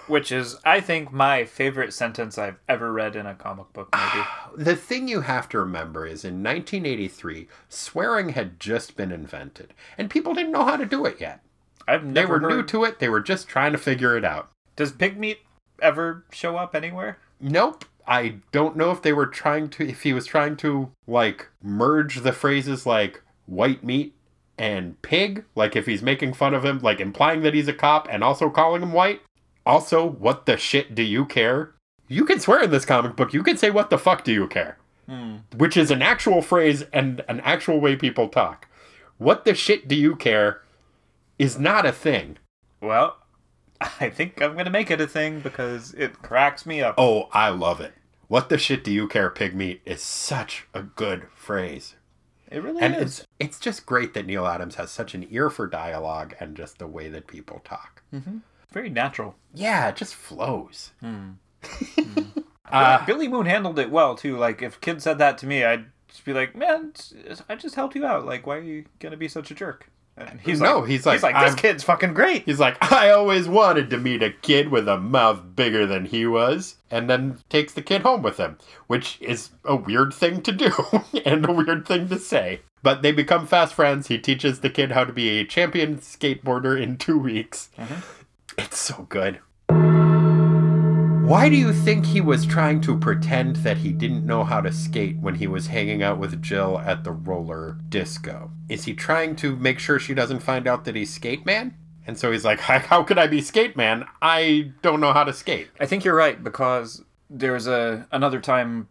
Which 0.06 0.30
is, 0.30 0.56
I 0.64 0.80
think, 0.80 1.12
my 1.12 1.46
favorite 1.46 1.94
sentence 1.94 2.36
I've 2.36 2.58
ever 2.68 2.92
read 2.92 3.16
in 3.16 3.24
a 3.24 3.34
comic 3.34 3.72
book 3.72 3.88
movie. 3.94 4.26
Ah, 4.26 4.50
the 4.54 4.76
thing 4.76 5.08
you 5.08 5.22
have 5.22 5.48
to 5.48 5.58
remember 5.58 6.06
is 6.06 6.24
in 6.24 6.42
1983, 6.42 7.48
swearing 7.70 8.28
had 8.30 8.60
just 8.60 8.96
been 8.96 9.10
invented, 9.10 9.72
and 9.96 10.10
people 10.10 10.34
didn't 10.34 10.52
know 10.52 10.64
how 10.64 10.76
to 10.76 10.84
do 10.84 11.06
it 11.06 11.20
yet. 11.20 11.40
I've 11.88 12.12
They 12.12 12.26
were 12.26 12.40
new 12.40 12.62
to 12.62 12.84
it, 12.84 12.98
they 12.98 13.08
were 13.08 13.20
just 13.20 13.48
trying 13.48 13.72
to 13.72 13.78
figure 13.78 14.16
it 14.16 14.24
out. 14.24 14.50
Does 14.76 14.92
pig 14.92 15.18
meat 15.18 15.38
ever 15.80 16.24
show 16.30 16.56
up 16.56 16.74
anywhere? 16.74 17.18
Nope. 17.40 17.86
I 18.06 18.36
don't 18.52 18.76
know 18.76 18.90
if 18.90 19.02
they 19.02 19.12
were 19.12 19.26
trying 19.26 19.68
to, 19.70 19.88
if 19.88 20.02
he 20.02 20.12
was 20.12 20.26
trying 20.26 20.56
to, 20.58 20.90
like, 21.06 21.48
merge 21.62 22.20
the 22.20 22.32
phrases 22.32 22.86
like 22.86 23.22
white 23.46 23.82
meat 23.82 24.14
and 24.58 25.00
pig. 25.02 25.44
Like, 25.54 25.74
if 25.76 25.86
he's 25.86 26.02
making 26.02 26.34
fun 26.34 26.54
of 26.54 26.64
him, 26.64 26.80
like, 26.80 27.00
implying 27.00 27.42
that 27.42 27.54
he's 27.54 27.68
a 27.68 27.72
cop 27.72 28.06
and 28.10 28.22
also 28.22 28.50
calling 28.50 28.82
him 28.82 28.92
white. 28.92 29.22
Also, 29.66 30.06
what 30.06 30.46
the 30.46 30.56
shit 30.56 30.94
do 30.94 31.02
you 31.02 31.24
care? 31.24 31.74
You 32.06 32.24
can 32.24 32.38
swear 32.38 32.62
in 32.62 32.70
this 32.70 32.84
comic 32.84 33.16
book. 33.16 33.32
You 33.32 33.42
can 33.42 33.56
say, 33.56 33.70
what 33.70 33.88
the 33.88 33.98
fuck 33.98 34.24
do 34.24 34.32
you 34.32 34.46
care? 34.46 34.76
Hmm. 35.08 35.36
Which 35.56 35.76
is 35.76 35.90
an 35.90 36.02
actual 36.02 36.42
phrase 36.42 36.84
and 36.92 37.24
an 37.28 37.40
actual 37.40 37.80
way 37.80 37.96
people 37.96 38.28
talk. 38.28 38.68
What 39.16 39.44
the 39.44 39.54
shit 39.54 39.88
do 39.88 39.94
you 39.94 40.16
care 40.16 40.62
is 41.38 41.58
not 41.58 41.86
a 41.86 41.92
thing. 41.92 42.38
Well, 42.80 43.16
I 43.80 44.08
think 44.10 44.40
I'm 44.40 44.56
gonna 44.56 44.70
make 44.70 44.90
it 44.90 45.00
a 45.00 45.06
thing 45.06 45.40
because 45.40 45.92
it 45.94 46.22
cracks 46.22 46.64
me 46.64 46.80
up. 46.82 46.94
Oh, 46.98 47.28
I 47.32 47.48
love 47.50 47.80
it. 47.80 47.92
What 48.28 48.48
the 48.48 48.56
shit 48.58 48.82
do 48.84 48.90
you 48.92 49.06
care, 49.06 49.28
pig 49.30 49.54
meat 49.54 49.82
is 49.84 50.00
such 50.02 50.66
a 50.72 50.82
good 50.82 51.26
phrase. 51.34 51.96
It 52.50 52.62
really 52.62 52.80
And 52.82 52.94
is. 52.96 53.02
it's 53.20 53.26
it's 53.40 53.58
just 53.60 53.84
great 53.84 54.14
that 54.14 54.26
Neal 54.26 54.46
Adams 54.46 54.76
has 54.76 54.90
such 54.90 55.14
an 55.14 55.26
ear 55.30 55.50
for 55.50 55.66
dialogue 55.66 56.34
and 56.40 56.56
just 56.56 56.78
the 56.78 56.86
way 56.86 57.08
that 57.08 57.26
people 57.26 57.60
talk. 57.64 58.02
Mm-hmm. 58.14 58.38
very 58.70 58.90
natural. 58.90 59.34
Yeah, 59.54 59.88
it 59.88 59.96
just 59.96 60.14
flows. 60.14 60.92
Hmm. 61.00 61.30
Hmm. 61.96 62.20
Uh, 62.70 63.04
Billy 63.04 63.28
Moon 63.28 63.46
handled 63.46 63.78
it 63.78 63.90
well 63.90 64.14
too. 64.14 64.36
Like 64.38 64.62
if 64.62 64.80
kid 64.80 65.02
said 65.02 65.18
that 65.18 65.36
to 65.38 65.46
me, 65.46 65.64
I'd 65.64 65.86
just 66.08 66.24
be 66.24 66.32
like, 66.32 66.56
"Man, 66.56 66.92
I 67.48 67.54
just 67.56 67.74
helped 67.74 67.94
you 67.94 68.04
out. 68.06 68.24
Like, 68.24 68.46
why 68.46 68.56
are 68.56 68.62
you 68.62 68.86
gonna 69.00 69.16
be 69.18 69.28
such 69.28 69.50
a 69.50 69.54
jerk?" 69.54 69.90
And 70.16 70.40
he's 70.40 70.60
No, 70.60 70.78
like, 70.80 70.90
he's 70.90 71.04
like, 71.06 71.14
he's 71.16 71.22
like, 71.24 71.34
this 71.34 71.50
I'm- 71.50 71.56
kid's 71.56 71.82
fucking 71.82 72.14
great. 72.14 72.44
He's 72.44 72.60
like, 72.60 72.76
I 72.92 73.10
always 73.10 73.48
wanted 73.48 73.90
to 73.90 73.98
meet 73.98 74.22
a 74.22 74.30
kid 74.30 74.68
with 74.68 74.86
a 74.88 74.96
mouth 74.98 75.56
bigger 75.56 75.86
than 75.86 76.04
he 76.04 76.24
was, 76.26 76.76
and 76.90 77.10
then 77.10 77.38
takes 77.48 77.72
the 77.72 77.82
kid 77.82 78.02
home 78.02 78.22
with 78.22 78.36
him, 78.36 78.56
which 78.86 79.18
is 79.20 79.50
a 79.64 79.74
weird 79.74 80.14
thing 80.14 80.40
to 80.42 80.52
do 80.52 80.70
and 81.26 81.48
a 81.48 81.52
weird 81.52 81.86
thing 81.86 82.08
to 82.10 82.18
say. 82.18 82.60
But 82.82 83.02
they 83.02 83.10
become 83.12 83.46
fast 83.46 83.74
friends. 83.74 84.06
He 84.08 84.18
teaches 84.18 84.60
the 84.60 84.70
kid 84.70 84.92
how 84.92 85.04
to 85.04 85.12
be 85.12 85.40
a 85.40 85.44
champion 85.44 85.96
skateboarder 85.98 86.80
in 86.80 86.96
two 86.96 87.18
weeks. 87.18 87.70
Mm-hmm. 87.78 88.00
It's 88.58 88.78
so 88.78 89.06
good. 89.08 89.40
Why 91.24 91.48
do 91.48 91.56
you 91.56 91.72
think 91.72 92.04
he 92.04 92.20
was 92.20 92.44
trying 92.44 92.82
to 92.82 92.98
pretend 92.98 93.56
that 93.56 93.78
he 93.78 93.92
didn't 93.92 94.26
know 94.26 94.44
how 94.44 94.60
to 94.60 94.70
skate 94.70 95.16
when 95.20 95.36
he 95.36 95.46
was 95.46 95.68
hanging 95.68 96.02
out 96.02 96.18
with 96.18 96.42
Jill 96.42 96.78
at 96.78 97.02
the 97.02 97.12
roller 97.12 97.78
disco? 97.88 98.50
Is 98.68 98.84
he 98.84 98.92
trying 98.92 99.34
to 99.36 99.56
make 99.56 99.78
sure 99.78 99.98
she 99.98 100.12
doesn't 100.12 100.40
find 100.40 100.66
out 100.66 100.84
that 100.84 100.94
he's 100.94 101.14
skate 101.14 101.46
man? 101.46 101.78
And 102.06 102.18
so 102.18 102.30
he's 102.30 102.44
like, 102.44 102.60
"How 102.90 103.02
could 103.02 103.16
I 103.16 103.26
be 103.26 103.40
skate 103.40 103.74
man? 103.74 104.04
I 104.20 104.72
don't 104.82 105.00
know 105.00 105.14
how 105.14 105.24
to 105.24 105.32
skate." 105.32 105.70
I 105.80 105.86
think 105.86 106.04
you're 106.04 106.14
right 106.14 106.44
because 106.44 107.02
there's 107.30 107.66
a 107.66 108.06
another 108.12 108.40
time 108.40 108.86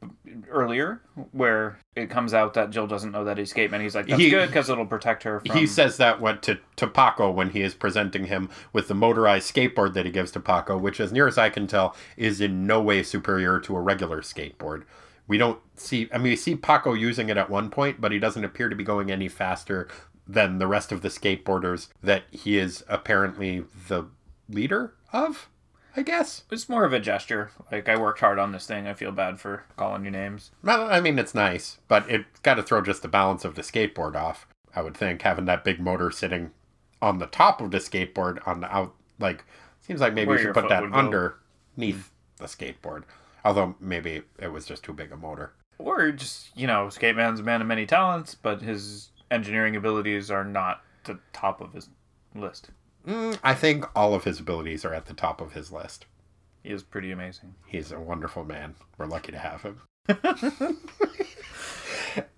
earlier 0.49 1.01
where 1.31 1.77
it 1.95 2.09
comes 2.09 2.33
out 2.33 2.55
that 2.55 2.71
Jill 2.71 2.87
doesn't 2.87 3.11
know 3.11 3.23
that 3.25 3.37
he's 3.37 3.53
and 3.53 3.81
He's 3.81 3.95
like, 3.95 4.07
"That's 4.07 4.21
He- 4.21 4.29
good 4.29 4.47
because 4.47 4.69
it'll 4.69 4.85
protect 4.85 5.23
her 5.23 5.39
from." 5.39 5.55
He 5.55 5.67
says 5.67 5.97
that 5.97 6.19
what 6.19 6.41
to, 6.43 6.59
to 6.77 6.87
Paco 6.87 7.29
when 7.29 7.51
he 7.51 7.61
is 7.61 7.73
presenting 7.73 8.25
him 8.25 8.49
with 8.71 8.87
the 8.87 8.95
motorized 8.95 9.53
skateboard 9.53 9.93
that 9.93 10.05
he 10.05 10.11
gives 10.11 10.31
to 10.31 10.39
Paco, 10.39 10.77
which, 10.77 10.99
as 10.99 11.11
near 11.11 11.27
as 11.27 11.37
I 11.37 11.49
can 11.49 11.67
tell, 11.67 11.95
is 12.17 12.41
in 12.41 12.65
no 12.65 12.81
way 12.81 13.03
superior 13.03 13.59
to 13.61 13.75
a 13.75 13.81
regular 13.81 14.21
skateboard. 14.21 14.83
We 15.27 15.37
don't 15.37 15.59
see, 15.75 16.09
I 16.11 16.17
mean, 16.17 16.31
we 16.31 16.35
see 16.35 16.55
Paco 16.55 16.93
using 16.93 17.29
it 17.29 17.37
at 17.37 17.49
one 17.49 17.69
point, 17.69 18.01
but 18.01 18.11
he 18.11 18.19
doesn't 18.19 18.43
appear 18.43 18.67
to 18.67 18.75
be 18.75 18.83
going 18.83 19.09
any 19.09 19.29
faster 19.29 19.87
than 20.27 20.57
the 20.57 20.67
rest 20.67 20.91
of 20.91 21.01
the 21.01 21.07
skateboarders 21.07 21.87
that 22.01 22.23
he 22.31 22.57
is 22.57 22.83
apparently 22.89 23.63
the 23.87 24.05
leader 24.49 24.93
of, 25.13 25.49
I 25.95 26.01
guess. 26.01 26.43
It's 26.51 26.69
more 26.69 26.85
of 26.85 26.93
a 26.93 26.99
gesture. 26.99 27.51
Like 27.71 27.87
I 27.87 27.95
worked 27.95 28.19
hard 28.19 28.39
on 28.39 28.51
this 28.51 28.65
thing. 28.65 28.87
I 28.87 28.93
feel 28.93 29.11
bad 29.11 29.39
for 29.39 29.65
calling 29.77 30.05
you 30.05 30.11
names. 30.11 30.51
Well, 30.63 30.89
I 30.89 30.99
mean, 30.99 31.19
it's 31.19 31.35
nice, 31.35 31.77
but 31.87 32.09
it's 32.09 32.39
got 32.39 32.55
to 32.55 32.63
throw 32.63 32.81
just 32.81 33.01
the 33.01 33.07
balance 33.07 33.45
of 33.45 33.55
the 33.55 33.61
skateboard 33.61 34.15
off. 34.15 34.47
I 34.75 34.81
would 34.81 34.97
think 34.97 35.21
having 35.21 35.45
that 35.45 35.63
big 35.63 35.79
motor 35.79 36.09
sitting 36.09 36.51
on 37.01 37.19
the 37.19 37.27
top 37.27 37.61
of 37.61 37.71
the 37.71 37.77
skateboard 37.77 38.45
on 38.47 38.61
the 38.61 38.75
out, 38.75 38.95
like, 39.19 39.45
seems 39.81 40.01
like 40.01 40.13
maybe 40.13 40.29
Where 40.29 40.37
you 40.37 40.45
should 40.45 40.53
put 40.55 40.69
that 40.69 40.81
would 40.81 40.93
go. 40.93 40.97
under. 40.97 41.35
neath 41.77 42.11
hmm. 42.37 42.43
the 42.43 42.49
skateboard. 42.49 43.03
Although 43.45 43.75
maybe 43.79 44.23
it 44.39 44.47
was 44.47 44.65
just 44.65 44.83
too 44.83 44.93
big 44.93 45.11
a 45.11 45.17
motor. 45.17 45.53
Or 45.77 46.11
just, 46.11 46.55
you 46.57 46.65
know, 46.65 46.89
Skate 46.89 47.15
Man's 47.15 47.41
a 47.41 47.43
man 47.43 47.61
of 47.61 47.67
many 47.67 47.85
talents, 47.85 48.35
but 48.35 48.61
his 48.61 49.09
engineering 49.29 49.75
abilities 49.75 50.31
are 50.31 50.45
not 50.45 50.81
the 51.03 51.19
top 51.33 51.59
of 51.59 51.73
his 51.73 51.89
list. 52.33 52.69
Mm, 53.07 53.37
I 53.43 53.53
think 53.53 53.85
all 53.95 54.13
of 54.13 54.23
his 54.23 54.39
abilities 54.39 54.85
are 54.85 54.93
at 54.93 55.05
the 55.05 55.13
top 55.13 55.41
of 55.41 55.53
his 55.53 55.71
list. 55.71 56.05
He 56.63 56.69
is 56.69 56.83
pretty 56.83 57.11
amazing. 57.11 57.55
He's 57.65 57.91
a 57.91 57.99
wonderful 57.99 58.45
man. 58.45 58.75
We're 58.97 59.07
lucky 59.07 59.33
to 59.33 59.39
have 59.39 59.63
him. 59.63 59.81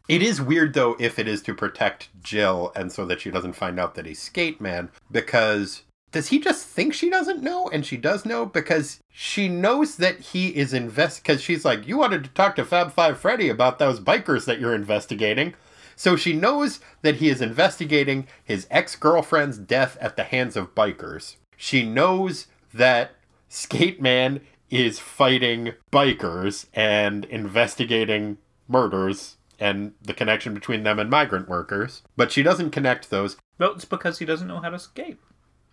it 0.08 0.22
is 0.22 0.42
weird 0.42 0.74
though 0.74 0.96
if 1.00 1.20
it 1.20 1.28
is 1.28 1.42
to 1.44 1.54
protect 1.54 2.10
Jill 2.24 2.72
and 2.76 2.92
so 2.92 3.06
that 3.06 3.22
she 3.22 3.32
doesn't 3.32 3.54
find 3.54 3.80
out 3.80 3.96
that 3.96 4.06
he's 4.06 4.22
skate 4.22 4.62
man 4.62 4.90
because 5.12 5.84
does 6.12 6.28
he 6.28 6.40
just 6.40 6.68
think 6.68 6.94
she 6.94 7.10
doesn't 7.10 7.44
know 7.44 7.68
and 7.70 7.86
she 7.86 7.98
does 7.98 8.26
know 8.26 8.46
because 8.46 9.00
she 9.12 9.50
knows 9.50 9.98
that 9.98 10.20
he 10.20 10.50
is 10.50 10.74
invest 10.74 11.24
because 11.24 11.42
she's 11.42 11.66
like 11.66 11.88
you 11.88 11.98
wanted 11.98 12.24
to 12.24 12.30
talk 12.32 12.56
to 12.56 12.66
Fab 12.66 12.94
Five 12.94 13.20
Freddy 13.20 13.50
about 13.50 13.80
those 13.80 14.00
bikers 14.00 14.46
that 14.46 14.60
you're 14.60 14.76
investigating. 14.76 15.56
So 15.96 16.16
she 16.16 16.34
knows 16.34 16.80
that 17.02 17.16
he 17.16 17.30
is 17.30 17.42
investigating 17.42 18.28
his 18.44 18.68
ex-girlfriend's 18.70 19.58
death 19.58 19.98
at 20.02 20.16
the 20.16 20.24
hands 20.24 20.56
of 20.56 20.76
bikers. 20.76 21.36
She 21.58 21.84
knows 21.84 22.48
that 22.74 23.12
Skate 23.48 24.02
Man 24.02 24.42
is 24.70 25.00
fighting 25.00 25.74
bikers 25.92 26.66
and 26.74 27.26
investigating 27.26 28.38
murders 28.68 29.38
and 29.60 29.94
the 30.02 30.14
connection 30.14 30.54
between 30.54 30.84
them 30.84 31.00
and 31.00 31.10
migrant 31.10 31.48
workers. 31.48 32.04
But 32.18 32.32
she 32.32 32.44
doesn't 32.44 32.72
connect 32.72 33.10
those. 33.10 33.38
Well, 33.58 33.74
it's 33.74 33.86
because 33.86 34.20
he 34.20 34.26
doesn't 34.26 34.48
know 34.48 34.60
how 34.60 34.70
to 34.70 34.80
skate. 34.80 35.18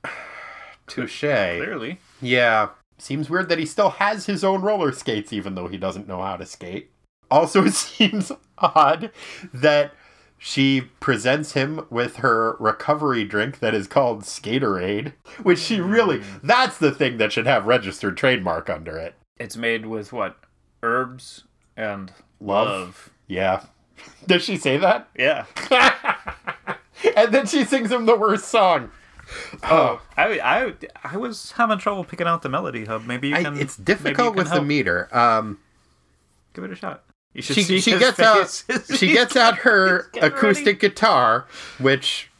Touche. 0.86 1.20
Clearly. 1.20 1.98
Yeah. 2.20 2.68
Seems 2.98 3.28
weird 3.28 3.48
that 3.48 3.58
he 3.58 3.66
still 3.66 3.90
has 3.90 4.26
his 4.26 4.44
own 4.44 4.62
roller 4.62 4.92
skates 4.92 5.32
even 5.32 5.54
though 5.54 5.66
he 5.66 5.78
doesn't 5.78 6.06
know 6.06 6.22
how 6.22 6.36
to 6.36 6.46
skate. 6.46 6.90
Also, 7.30 7.64
it 7.64 7.72
seems 7.74 8.30
odd 8.58 9.10
that 9.52 9.94
she 10.44 10.80
presents 10.98 11.52
him 11.52 11.86
with 11.88 12.16
her 12.16 12.56
recovery 12.58 13.22
drink 13.24 13.60
that 13.60 13.74
is 13.74 13.86
called 13.86 14.22
Skaterade, 14.22 15.12
which 15.44 15.60
she 15.60 15.80
really, 15.80 16.20
that's 16.42 16.78
the 16.78 16.90
thing 16.90 17.18
that 17.18 17.32
should 17.32 17.46
have 17.46 17.64
registered 17.68 18.16
trademark 18.16 18.68
under 18.68 18.98
it. 18.98 19.14
It's 19.38 19.56
made 19.56 19.86
with 19.86 20.12
what? 20.12 20.36
Herbs 20.82 21.44
and 21.76 22.12
Love. 22.40 22.66
love. 22.66 23.10
Yeah. 23.28 23.62
Does 24.26 24.42
she 24.42 24.56
say 24.56 24.78
that? 24.78 25.08
Yeah. 25.16 25.46
and 27.16 27.32
then 27.32 27.46
she 27.46 27.62
sings 27.62 27.92
him 27.92 28.06
the 28.06 28.16
worst 28.16 28.46
song. 28.46 28.90
Oh, 29.62 30.02
I, 30.16 30.40
I, 30.40 30.74
I 31.04 31.16
was 31.18 31.52
having 31.52 31.78
trouble 31.78 32.02
picking 32.02 32.26
out 32.26 32.42
the 32.42 32.48
melody 32.48 32.84
hub. 32.84 33.06
Maybe 33.06 33.28
you 33.28 33.36
I, 33.36 33.44
can. 33.44 33.56
it's 33.58 33.78
maybe 33.78 33.92
you 33.92 33.96
difficult 33.96 34.34
can 34.34 34.42
with 34.42 34.52
the 34.52 34.62
meter. 34.62 35.08
Um, 35.16 35.60
Give 36.52 36.64
it 36.64 36.72
a 36.72 36.74
shot. 36.74 37.04
You 37.34 37.40
should 37.42 37.56
she 37.56 37.62
see 37.62 37.80
she 37.80 37.98
gets 37.98 38.16
face. 38.18 38.64
out 38.70 38.82
she 38.98 39.08
gets 39.08 39.36
out 39.36 39.58
her 39.58 40.10
acoustic 40.20 40.80
guitar, 40.80 41.46
which, 41.78 42.30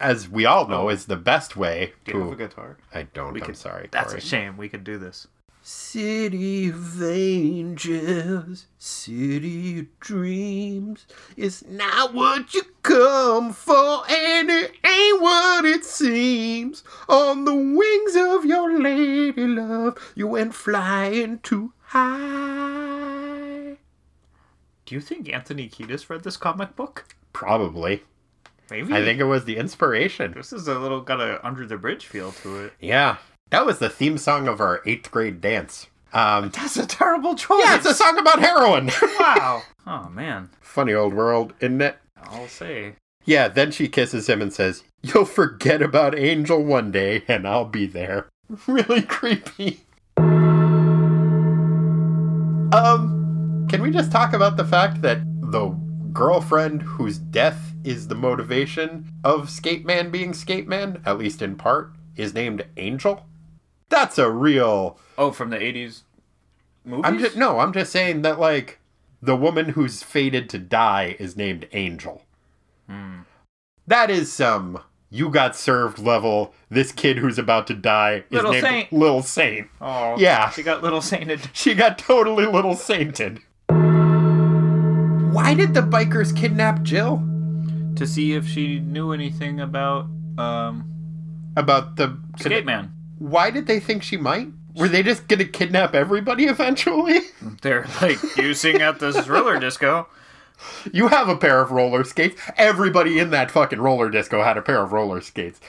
as 0.00 0.28
we 0.28 0.46
all 0.46 0.68
know, 0.68 0.82
oh. 0.86 0.88
is 0.90 1.06
the 1.06 1.16
best 1.16 1.56
way 1.56 1.92
Do 2.04 2.12
you 2.12 2.18
have 2.20 2.28
to. 2.28 2.34
a 2.34 2.48
guitar? 2.48 2.76
I 2.94 3.02
don't. 3.02 3.32
We 3.32 3.40
I'm 3.40 3.46
could- 3.46 3.56
sorry. 3.56 3.88
That's 3.90 4.08
Corey. 4.12 4.18
a 4.18 4.24
shame. 4.24 4.56
We 4.56 4.68
could 4.68 4.84
do 4.84 4.96
this. 4.98 5.26
City 5.60 6.68
of 6.70 7.02
angels, 7.02 8.66
city 8.78 9.80
of 9.80 10.00
dreams. 10.00 11.04
It's 11.36 11.62
not 11.66 12.14
what 12.14 12.54
you 12.54 12.62
come 12.82 13.52
for, 13.52 14.02
and 14.08 14.48
it 14.50 14.72
ain't 14.86 15.20
what 15.20 15.64
it 15.66 15.84
seems. 15.84 16.84
On 17.08 17.44
the 17.44 17.54
wings 17.54 18.16
of 18.16 18.46
your 18.46 18.80
lady 18.80 19.46
love, 19.46 19.98
you 20.14 20.26
went 20.28 20.54
flying 20.54 21.40
too 21.40 21.72
high. 21.86 22.87
Do 24.88 24.94
you 24.94 25.02
think 25.02 25.30
Anthony 25.30 25.68
Kiedis 25.68 26.08
read 26.08 26.24
this 26.24 26.38
comic 26.38 26.74
book? 26.74 27.14
Probably. 27.34 28.04
Maybe. 28.70 28.94
I 28.94 29.04
think 29.04 29.20
it 29.20 29.24
was 29.24 29.44
the 29.44 29.58
inspiration. 29.58 30.32
this 30.32 30.50
is 30.50 30.66
a 30.66 30.78
little 30.78 31.02
got 31.02 31.20
a 31.20 31.46
under 31.46 31.66
the 31.66 31.76
bridge 31.76 32.06
feel 32.06 32.32
to 32.32 32.64
it. 32.64 32.72
Yeah. 32.80 33.18
That 33.50 33.66
was 33.66 33.80
the 33.80 33.90
theme 33.90 34.16
song 34.16 34.48
of 34.48 34.62
our 34.62 34.80
eighth 34.86 35.10
grade 35.10 35.42
dance. 35.42 35.88
Um, 36.14 36.48
That's 36.54 36.78
a 36.78 36.86
terrible 36.86 37.34
choice. 37.34 37.60
yeah, 37.66 37.76
it's 37.76 37.84
a 37.84 37.92
song 37.92 38.16
about 38.18 38.40
heroin. 38.40 38.90
wow. 39.20 39.60
Oh 39.86 40.08
man. 40.08 40.48
Funny 40.62 40.94
old 40.94 41.12
world, 41.12 41.52
isn't 41.60 41.82
it? 41.82 41.98
I'll 42.22 42.48
say. 42.48 42.94
Yeah, 43.26 43.48
then 43.48 43.70
she 43.72 43.88
kisses 43.88 44.26
him 44.26 44.40
and 44.40 44.54
says, 44.54 44.84
You'll 45.02 45.26
forget 45.26 45.82
about 45.82 46.18
Angel 46.18 46.64
one 46.64 46.90
day, 46.90 47.24
and 47.28 47.46
I'll 47.46 47.66
be 47.66 47.84
there. 47.84 48.26
Really 48.66 49.02
creepy. 49.02 49.80
Um, 52.70 53.17
can 53.68 53.82
we 53.82 53.90
just 53.90 54.10
talk 54.10 54.32
about 54.32 54.56
the 54.56 54.64
fact 54.64 55.02
that 55.02 55.20
the 55.40 55.68
girlfriend 56.12 56.82
whose 56.82 57.18
death 57.18 57.72
is 57.84 58.08
the 58.08 58.14
motivation 58.14 59.06
of 59.24 59.50
Skate 59.50 59.84
Man 59.84 60.10
being 60.10 60.34
Skate 60.34 60.66
Man, 60.66 61.02
at 61.04 61.18
least 61.18 61.42
in 61.42 61.56
part, 61.56 61.92
is 62.16 62.34
named 62.34 62.64
Angel? 62.76 63.26
That's 63.88 64.18
a 64.18 64.30
real. 64.30 64.98
Oh, 65.16 65.30
from 65.30 65.50
the 65.50 65.58
'80s 65.58 66.02
movies. 66.84 67.04
I'm 67.04 67.18
just 67.18 67.36
no. 67.36 67.58
I'm 67.60 67.72
just 67.72 67.92
saying 67.92 68.22
that 68.22 68.38
like 68.40 68.80
the 69.22 69.36
woman 69.36 69.70
who's 69.70 70.02
fated 70.02 70.48
to 70.50 70.58
die 70.58 71.16
is 71.18 71.36
named 71.36 71.68
Angel. 71.72 72.22
Hmm. 72.88 73.20
That 73.86 74.10
is 74.10 74.32
some 74.32 74.80
you 75.10 75.30
got 75.30 75.56
served 75.56 75.98
level. 75.98 76.54
This 76.68 76.92
kid 76.92 77.18
who's 77.18 77.38
about 77.38 77.66
to 77.68 77.74
die 77.74 78.24
is 78.30 78.32
Little 78.32 78.52
named 78.52 78.66
Saint. 78.66 78.92
Little 78.92 79.22
Saint. 79.22 79.68
Oh, 79.80 80.16
Yeah. 80.18 80.50
She 80.50 80.62
got 80.62 80.82
little 80.82 81.00
sainted. 81.00 81.40
She 81.52 81.74
got 81.74 81.98
totally 81.98 82.44
little 82.46 82.74
sainted. 82.74 83.40
Why 85.38 85.54
did 85.54 85.72
the 85.72 85.82
bikers 85.82 86.34
kidnap 86.34 86.82
Jill? 86.82 87.22
to 87.94 88.06
see 88.08 88.32
if 88.32 88.44
she 88.46 88.80
knew 88.80 89.12
anything 89.12 89.60
about 89.60 90.06
um 90.36 90.84
About 91.56 91.94
the 91.94 92.18
Skate 92.38 92.66
Man. 92.66 92.92
Why 93.20 93.52
did 93.52 93.68
they 93.68 93.78
think 93.78 94.02
she 94.02 94.16
might? 94.16 94.48
Were 94.74 94.88
they 94.88 95.04
just 95.04 95.28
gonna 95.28 95.44
kidnap 95.44 95.94
everybody 95.94 96.46
eventually? 96.46 97.20
They're 97.62 97.86
like 98.02 98.18
you 98.36 98.52
sing 98.52 98.82
at 98.82 98.98
this 98.98 99.28
roller 99.28 99.60
disco. 99.60 100.08
You 100.92 101.06
have 101.06 101.28
a 101.28 101.36
pair 101.36 101.60
of 101.62 101.70
roller 101.70 102.02
skates. 102.02 102.40
Everybody 102.56 103.20
in 103.20 103.30
that 103.30 103.52
fucking 103.52 103.80
roller 103.80 104.10
disco 104.10 104.42
had 104.42 104.56
a 104.56 104.62
pair 104.62 104.82
of 104.82 104.92
roller 104.92 105.20
skates. 105.20 105.60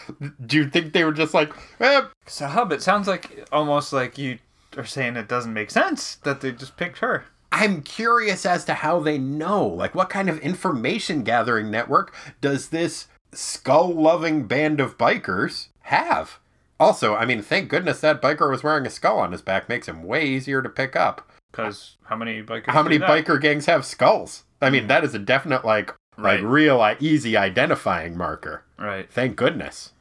Do 0.43 0.57
you 0.57 0.67
think 0.67 0.93
they 0.93 1.03
were 1.03 1.13
just 1.13 1.36
like, 1.36 1.53
eh, 1.80 2.01
So 2.26 2.47
Hub, 2.47 2.72
it 2.72 2.82
sounds 2.82 3.07
like 3.07 3.47
almost 3.51 3.93
like 3.93 4.17
you 4.17 4.39
are 4.78 4.86
saying 4.86 5.15
it 5.15 5.28
doesn't 5.28 5.53
make 5.53 5.70
sense 5.70 6.15
that 6.24 6.41
they 6.41 6.53
just 6.53 6.76
picked 6.76 6.99
her. 6.99 7.26
I'm 7.52 7.82
curious 7.82 8.45
as 8.45 8.66
to 8.66 8.76
how 8.76 9.00
they 9.00 9.18
know. 9.18 9.66
Like, 9.66 9.95
what 9.95 10.10
kind 10.10 10.30
of 10.30 10.39
information 10.39 11.24
gathering 11.24 11.72
network 11.72 12.16
does 12.41 12.70
this 12.70 13.08
skull 13.32 13.93
loving 13.93 14.45
band 14.45 14.80
of 14.80 14.97
bikers 14.97 15.68
have? 15.82 16.39
Also, 16.80 17.16
I 17.16 17.26
mean, 17.26 17.41
thank 17.41 17.70
goodness 17.70 18.00
that 18.02 18.22
biker 18.22 18.50
was 18.50 18.64
wearing 18.64 18.86
a 18.86 18.89
skull 18.89 19.20
on 19.20 19.32
his 19.32 19.41
back. 19.41 19.68
Makes 19.68 19.88
him 19.88 20.04
way 20.04 20.26
easier 20.26 20.62
to 20.62 20.70
pick 20.70 20.95
up. 20.95 21.30
Because 21.52 21.97
how 22.06 22.16
many 22.16 22.41
bikers? 22.43 22.68
How 22.72 22.84
many 22.84 23.00
biker 23.00 23.41
gangs 23.41 23.66
have 23.66 23.86
skulls? 23.86 24.43
I 24.62 24.70
mean, 24.70 24.88
that 24.88 25.04
is 25.04 25.16
a 25.16 25.20
definite, 25.20 25.66
like, 25.66 25.93
like 26.18 26.41
real 26.41 26.82
uh, 26.82 26.95
easy 27.00 27.36
identifying 27.36 28.16
marker. 28.16 28.64
Right. 28.78 29.12
Thank 29.12 29.36
goodness. 29.36 29.93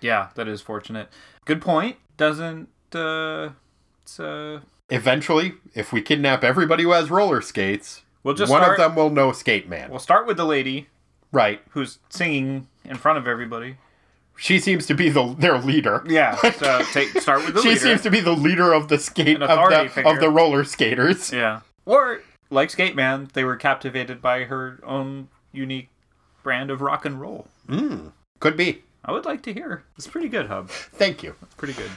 Yeah, 0.00 0.28
that 0.34 0.48
is 0.48 0.60
fortunate. 0.60 1.08
Good 1.44 1.62
point. 1.62 1.96
Doesn't 2.16 2.68
uh, 2.94 3.50
it's 4.02 4.20
uh, 4.20 4.60
Eventually, 4.88 5.54
if 5.74 5.92
we 5.92 6.00
kidnap 6.00 6.44
everybody 6.44 6.84
who 6.84 6.92
has 6.92 7.10
roller 7.10 7.40
skates, 7.42 8.02
We'll 8.22 8.34
just 8.34 8.50
one 8.50 8.62
start- 8.62 8.78
of 8.78 8.84
them 8.84 8.96
will 8.96 9.10
know 9.10 9.32
Skate 9.32 9.68
Man. 9.68 9.88
we'll 9.90 9.98
start 10.00 10.26
with 10.26 10.36
the 10.36 10.44
lady 10.44 10.88
right. 11.32 11.60
who's 11.70 11.98
singing 12.08 12.66
in 12.84 12.96
front 12.96 13.18
of 13.18 13.26
everybody. 13.28 13.76
She 14.36 14.58
seems 14.58 14.84
to 14.86 14.94
be 14.94 15.08
the 15.08 15.34
their 15.38 15.58
leader. 15.58 16.04
Yeah. 16.08 16.36
So 16.58 16.82
take 16.92 17.08
start 17.20 17.44
with 17.44 17.54
the 17.54 17.62
she 17.62 17.68
leader. 17.70 17.80
seems 17.80 18.02
to 18.02 18.10
be 18.10 18.20
the 18.20 18.32
leader 18.34 18.72
of 18.72 18.88
the 18.88 18.98
skate 18.98 19.40
of 19.40 19.48
the, 19.70 20.08
of 20.08 20.20
the 20.20 20.28
roller 20.28 20.62
skaters. 20.64 21.32
Yeah. 21.32 21.60
Or 21.84 22.20
like 22.50 22.70
Skate 22.70 22.94
Man, 22.96 23.28
they 23.32 23.44
were 23.44 23.56
captivated 23.56 24.20
by 24.20 24.44
her 24.44 24.78
own 24.84 25.28
unique 25.52 25.88
brand 26.42 26.70
of 26.70 26.80
rock 26.80 27.04
and 27.04 27.20
roll. 27.20 27.46
Hmm. 27.68 28.08
Could 28.40 28.56
be. 28.56 28.82
I 29.04 29.12
would 29.12 29.24
like 29.24 29.42
to 29.44 29.52
hear. 29.54 29.84
It's 29.96 30.06
pretty 30.08 30.28
good, 30.28 30.46
Hub. 30.48 30.68
Thank 30.68 31.22
you. 31.22 31.34
It's 31.42 31.54
pretty 31.54 31.74
good. 31.74 31.90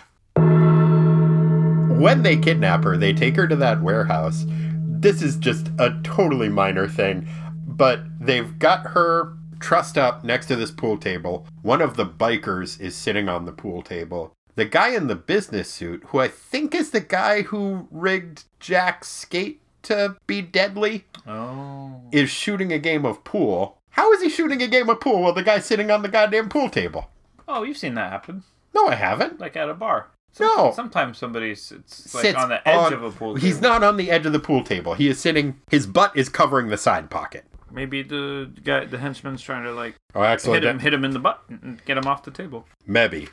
When 2.00 2.24
they 2.24 2.38
kidnap 2.38 2.86
her, 2.86 2.96
they 2.98 3.12
take 3.12 3.36
her 3.36 3.48
to 3.48 3.56
that 3.58 3.82
warehouse. 3.82 4.46
This 4.48 5.22
is 5.22 5.36
just 5.36 5.68
a 5.78 6.00
totally 6.04 6.48
minor 6.48 6.88
thing, 6.88 7.28
but 7.68 8.02
they've 8.22 8.58
got 8.58 8.88
her 8.92 9.34
trussed 9.60 9.98
up 9.98 10.24
next 10.24 10.46
to 10.48 10.56
this 10.56 10.72
pool 10.72 10.98
table. 10.98 11.46
One 11.62 11.82
of 11.82 11.98
the 11.98 12.06
bikers 12.06 12.80
is 12.80 12.96
sitting 12.96 13.28
on 13.28 13.46
the 13.46 13.52
pool 13.52 13.82
table. 13.82 14.34
The 14.56 14.64
guy 14.66 14.90
in 14.96 15.08
the 15.08 15.16
business 15.16 15.70
suit, 15.70 16.04
who 16.08 16.20
I 16.20 16.30
think 16.30 16.74
is 16.74 16.92
the 16.92 17.02
guy 17.02 17.42
who 17.44 17.88
rigged 17.92 18.46
Jack's 18.62 19.10
skate 19.10 19.62
to 19.84 20.16
be 20.26 20.42
deadly, 20.42 21.06
Oh. 21.28 22.02
is 22.14 22.30
shooting 22.30 22.72
a 22.72 22.80
game 22.80 23.06
of 23.06 23.24
pool. 23.26 23.78
How 23.92 24.12
is 24.14 24.22
he 24.22 24.30
shooting 24.30 24.62
a 24.62 24.68
game 24.68 24.90
of 24.90 25.02
pool 25.02 25.22
while 25.24 25.34
the 25.34 25.44
guy's 25.44 25.66
sitting 25.66 25.92
on 25.92 26.02
the 26.02 26.08
goddamn 26.10 26.48
pool 26.48 26.70
table? 26.70 27.10
Oh, 27.48 27.64
you've 27.64 27.78
seen 27.78 27.96
that 27.96 28.12
happen. 28.12 28.44
No, 28.74 28.88
I 28.88 28.96
haven't. 28.96 29.40
Like 29.40 29.58
at 29.58 29.70
a 29.70 29.74
bar. 29.74 30.08
No. 30.40 30.72
Sometimes 30.76 31.18
somebody's 31.18 31.72
it's 31.72 32.14
like 32.14 32.22
Sits 32.24 32.38
on 32.38 32.50
the 32.50 32.68
edge 32.68 32.78
on- 32.78 32.94
of 32.94 33.04
a 33.04 33.12
pool. 33.12 33.36
Table. 33.36 33.46
He's 33.48 33.62
not 33.62 33.84
on 33.84 33.98
the 33.98 34.10
edge 34.12 34.26
of 34.26 34.34
the 34.34 34.40
pool 34.40 34.64
table. 34.64 34.94
He 34.94 35.08
is 35.08 35.20
sitting. 35.20 35.60
His 35.70 35.86
butt 35.88 36.16
is 36.16 36.30
covering 36.30 36.68
the 36.70 36.78
side 36.78 37.10
pocket. 37.10 37.46
Maybe 37.72 38.02
the 38.04 38.50
guy, 38.64 38.86
the 38.86 38.98
henchman's 38.98 39.42
trying 39.42 39.64
to 39.64 39.72
like 39.72 39.96
Oh, 40.16 40.22
excellent. 40.22 40.64
hit 40.64 40.70
him, 40.70 40.80
hit 40.80 40.94
him 40.94 41.06
in 41.06 41.12
the 41.12 41.20
butt, 41.20 41.44
and 41.50 41.84
get 41.86 41.98
him 41.98 42.08
off 42.08 42.24
the 42.24 42.32
table. 42.32 42.66
Maybe. 42.88 43.28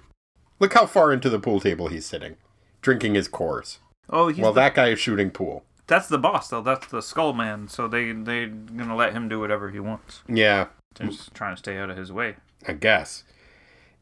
Look 0.61 0.74
how 0.74 0.86
far 0.86 1.12
into 1.12 1.28
the 1.30 1.38
pool 1.38 1.61
table 1.61 1.88
he's 1.88 2.07
sitting, 2.07 2.36
drinking 2.82 3.14
his 3.14 3.28
Coors. 3.28 3.78
Oh, 4.11 4.28
he's 4.28 4.38
Well, 4.42 4.53
the, 4.53 4.61
that 4.61 4.74
guy 4.74 4.88
is 4.88 4.99
shooting 4.99 5.30
pool. 5.30 5.64
that's 5.86 6.09
the 6.09 6.18
boss 6.18 6.49
though. 6.49 6.61
That's 6.62 6.86
the 6.88 7.01
skull 7.03 7.32
man. 7.32 7.68
So 7.68 7.88
they 7.88 8.12
they're 8.12 8.49
gonna 8.49 8.97
let 8.97 9.12
him 9.12 9.28
do 9.28 9.38
whatever 9.40 9.70
he 9.70 9.80
wants. 9.80 10.22
Yeah, 10.28 10.66
They're 10.97 11.09
just 11.09 11.32
trying 11.34 11.55
to 11.55 11.59
stay 11.59 11.78
out 11.78 11.90
of 11.90 11.97
his 11.97 12.11
way. 12.12 12.36
I 12.68 12.72
guess. 12.72 13.22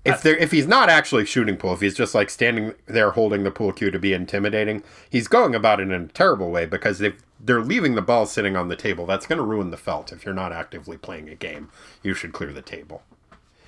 If 0.05 0.23
there, 0.23 0.37
if 0.37 0.51
he's 0.51 0.67
not 0.67 0.91
actually 0.91 1.25
shooting 1.25 1.57
pool, 1.57 1.73
if 1.73 1.81
he's 1.81 1.95
just 1.95 2.15
like 2.15 2.29
standing 2.29 2.75
there 2.87 3.13
holding 3.13 3.43
the 3.43 3.51
pool 3.51 3.73
cue 3.73 3.91
to 3.91 3.99
be 3.99 4.13
intimidating, 4.13 4.83
he's 5.09 5.29
going 5.29 5.55
about 5.55 5.81
it 5.81 5.85
in 5.85 5.93
a 5.93 6.09
terrible 6.09 6.51
way 6.51 6.67
because 6.67 7.01
if 7.01 7.23
they're 7.41 7.63
leaving 7.63 7.95
the 7.95 8.03
ball 8.03 8.27
sitting 8.27 8.57
on 8.57 8.69
the 8.69 8.77
table, 8.77 9.07
that's 9.07 9.27
going 9.27 9.39
to 9.39 9.45
ruin 9.45 9.71
the 9.71 9.77
felt. 9.77 10.13
If 10.13 10.25
you're 10.25 10.35
not 10.35 10.53
actively 10.53 10.99
playing 10.99 11.29
a 11.29 11.35
game, 11.35 11.71
you 12.03 12.13
should 12.13 12.33
clear 12.33 12.53
the 12.53 12.63
table. 12.63 13.03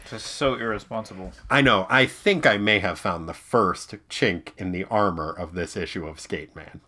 Just 0.08 0.26
so 0.26 0.54
irresponsible. 0.54 1.32
I 1.50 1.62
know. 1.62 1.86
I 1.88 2.06
think 2.06 2.46
I 2.46 2.58
may 2.58 2.78
have 2.78 2.98
found 2.98 3.28
the 3.28 3.34
first 3.34 3.94
chink 4.08 4.50
in 4.56 4.72
the 4.72 4.84
armor 4.84 5.32
of 5.32 5.54
this 5.54 5.76
issue 5.76 6.06
of 6.06 6.20
Skate 6.20 6.54
Man, 6.54 6.80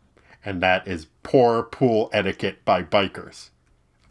and 0.45 0.63
that 0.63 0.87
is 0.87 1.09
poor 1.23 1.63
pool 1.63 2.11
etiquette 2.13 2.65
by 2.65 2.83
bikers. 2.83 3.51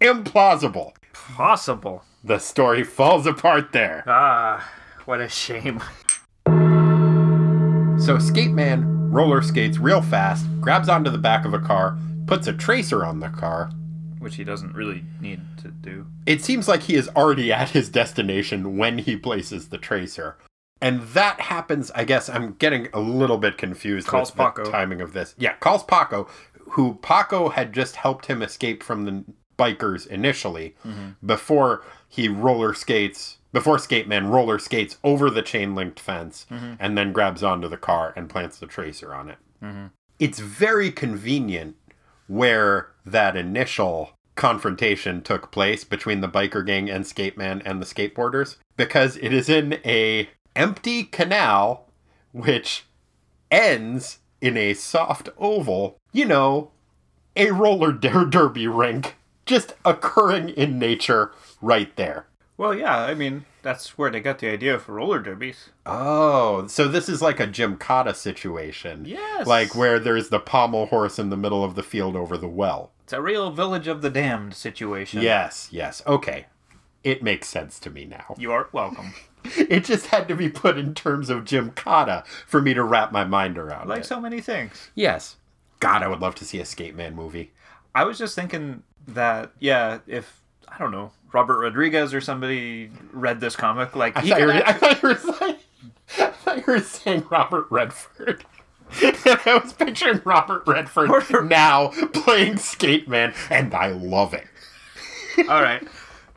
Implausible. 0.02 0.94
Possible. 1.14 2.04
The 2.24 2.40
story 2.40 2.84
falls 2.84 3.26
apart 3.26 3.72
there. 3.72 4.04
Ah, 4.06 4.70
what 5.08 5.22
a 5.22 5.30
shame. 5.30 5.82
So 7.98 8.20
Skate 8.20 8.52
Man 8.52 9.10
roller 9.10 9.42
skates 9.42 9.78
real 9.78 10.02
fast, 10.02 10.46
grabs 10.60 10.90
onto 10.90 11.10
the 11.10 11.18
back 11.18 11.46
of 11.46 11.54
a 11.54 11.60
car, 11.60 11.98
puts 12.26 12.48
a 12.48 12.54
tracer 12.54 13.06
on 13.06 13.20
the 13.20 13.30
car. 13.30 13.72
Which 14.20 14.36
he 14.36 14.44
doesn't 14.44 14.76
really 14.76 15.06
need 15.22 15.42
to 15.60 15.70
do. 15.70 16.08
It 16.26 16.44
seems 16.44 16.68
like 16.68 16.84
he 16.84 16.96
is 16.96 17.08
already 17.10 17.54
at 17.54 17.70
his 17.70 17.90
destination 17.90 18.78
when 18.78 18.98
he 18.98 19.16
places 19.16 19.70
the 19.70 19.78
tracer. 19.78 20.38
And 20.82 21.02
that 21.10 21.40
happens, 21.40 21.90
I 21.96 22.04
guess 22.04 22.30
I'm 22.30 22.54
getting 22.54 22.90
a 22.94 23.00
little 23.00 23.38
bit 23.38 23.58
confused 23.58 24.08
Calls 24.08 24.36
with 24.36 24.56
the 24.56 24.64
timing 24.70 25.02
of 25.02 25.14
this. 25.14 25.34
Yeah, 25.38 25.54
calls 25.54 25.84
Paco, 25.84 26.28
who 26.72 26.96
Paco 27.02 27.50
had 27.50 27.74
just 27.74 27.96
helped 27.96 28.26
him 28.26 28.42
escape 28.42 28.84
from 28.84 29.06
the 29.06 29.24
bikers 29.58 30.06
initially 30.06 30.76
mm-hmm. 30.86 31.12
before 31.26 31.84
he 32.08 32.28
roller 32.28 32.74
skates, 32.74 33.37
before 33.52 33.80
Skate 33.80 34.08
Man 34.08 34.28
roller 34.28 34.60
skates 34.60 34.98
over 35.04 35.30
the 35.30 35.42
chain 35.42 35.76
linked 35.76 36.00
fence 36.00 36.46
mm-hmm. 36.52 36.74
and 36.80 36.98
then 36.98 37.14
grabs 37.14 37.44
onto 37.44 37.68
the 37.68 37.78
car 37.78 38.14
and 38.16 38.30
plants 38.30 38.60
the 38.60 38.68
tracer 38.68 39.14
on 39.14 39.30
it. 39.30 39.38
Mm-hmm. 39.64 39.88
It's 40.20 40.40
very 40.40 40.92
convenient 40.92 41.76
where 42.28 42.90
that 43.06 43.36
initial 43.36 44.12
confrontation 44.36 45.22
took 45.22 45.52
place 45.52 45.84
between 45.84 46.22
the 46.22 46.30
biker 46.30 46.66
gang 46.66 46.90
and 46.90 47.08
skate 47.08 47.38
man 47.38 47.62
and 47.66 47.82
the 47.82 47.86
skateboarders 47.86 48.58
because 48.78 49.18
it 49.18 49.34
is 49.34 49.50
in 49.50 49.80
a 49.84 50.30
empty 50.56 51.04
canal 51.04 51.90
which 52.32 52.86
ends 53.50 54.20
in 54.40 54.56
a 54.56 54.76
soft 54.76 55.30
oval 55.40 55.98
you 56.14 56.24
know 56.24 56.70
a 57.36 57.50
roller 57.50 57.92
der- 57.92 58.26
derby 58.26 58.68
rink 58.68 59.16
just 59.48 59.74
occurring 59.84 60.50
in 60.50 60.78
nature 60.78 61.32
right 61.60 61.96
there 61.96 62.28
Well, 62.58 62.74
yeah, 62.74 62.98
I 62.98 63.14
mean, 63.14 63.46
that's 63.62 63.98
where 64.00 64.10
they 64.10 64.20
got 64.20 64.40
the 64.40 64.50
idea 64.50 64.80
for 64.80 64.94
roller 64.94 65.20
derbies. 65.20 65.70
oh 65.86 66.66
so 66.68 66.88
this 66.88 67.08
is 67.08 67.22
like 67.22 67.40
a 67.40 67.46
gymkhana 67.48 68.14
situation 68.16 69.06
Yes. 69.06 69.46
like 69.46 69.76
where 69.76 70.00
there's 70.00 70.30
the 70.30 70.40
pommel 70.40 70.88
horse 70.88 71.20
in 71.20 71.30
the 71.30 71.38
middle 71.38 71.64
of 71.64 71.76
the 71.76 71.84
field 71.84 72.16
over 72.16 72.38
the 72.38 72.48
well 72.48 72.92
It's 73.04 73.14
a 73.14 73.22
real 73.22 73.52
Village 73.52 73.88
of 73.88 74.02
the 74.02 74.10
Damned 74.10 74.54
situation. 74.56 75.22
Yes, 75.22 75.70
yes. 75.72 76.02
Okay. 76.08 76.48
It 77.04 77.22
makes 77.24 77.48
sense 77.48 77.80
to 77.82 77.90
me 77.90 78.06
now. 78.06 78.36
You 78.38 78.52
are 78.52 78.68
welcome. 78.72 79.14
It 79.56 79.86
just 79.86 80.08
had 80.08 80.28
to 80.28 80.36
be 80.36 80.50
put 80.50 80.78
in 80.78 80.94
terms 80.94 81.30
of 81.30 81.46
Gymkhana 81.46 82.26
for 82.46 82.62
me 82.62 82.74
to 82.74 82.84
wrap 82.84 83.14
my 83.14 83.24
mind 83.24 83.58
around 83.58 83.88
Like 83.88 84.02
it. 84.02 84.06
so 84.06 84.20
many 84.20 84.42
things. 84.42 84.90
yes. 84.94 85.38
God, 85.80 86.04
I 86.04 86.08
would 86.10 86.20
love 86.20 86.36
to 86.36 86.44
see 86.46 86.60
a 86.60 86.66
Skate 86.66 86.96
Man 86.96 87.16
movie. 87.16 87.52
I 87.96 88.04
was 88.04 88.18
just 88.18 88.36
thinking 88.36 88.84
that, 89.08 89.52
yeah, 89.60 90.00
if, 90.06 90.42
I 90.78 90.84
don't 90.84 90.92
know, 90.92 91.12
Robert 91.34 91.60
Rodriguez 91.60 92.14
or 92.14 92.22
somebody 92.22 92.92
read 93.12 93.40
this 93.40 93.56
comic, 93.56 93.96
like, 93.96 94.16
I 94.16 94.22
he 94.22 94.30
thought, 94.30 94.40
you 94.40 94.46
could 94.46 94.56
were, 94.56 94.68
I 94.68 94.74
thought 94.74 95.02
you 95.02 95.10
were 95.10 95.16
saying, 95.16 95.56
I 96.20 96.32
thought 96.32 96.58
you 96.58 96.64
were 96.68 96.80
saying 96.80 97.26
Robert 97.32 97.68
Redford. 97.72 98.46
and 99.04 99.18
I 99.26 99.60
was 99.62 99.74
picturing 99.74 100.22
Robert 100.24 100.64
Redford 100.66 101.50
now 101.50 101.90
playing 102.14 102.58
Skate 102.58 103.08
Man, 103.08 103.34
and 103.50 103.74
I 103.74 103.88
love 103.88 104.34
it. 104.34 104.46
all 105.50 105.62
right. 105.62 105.86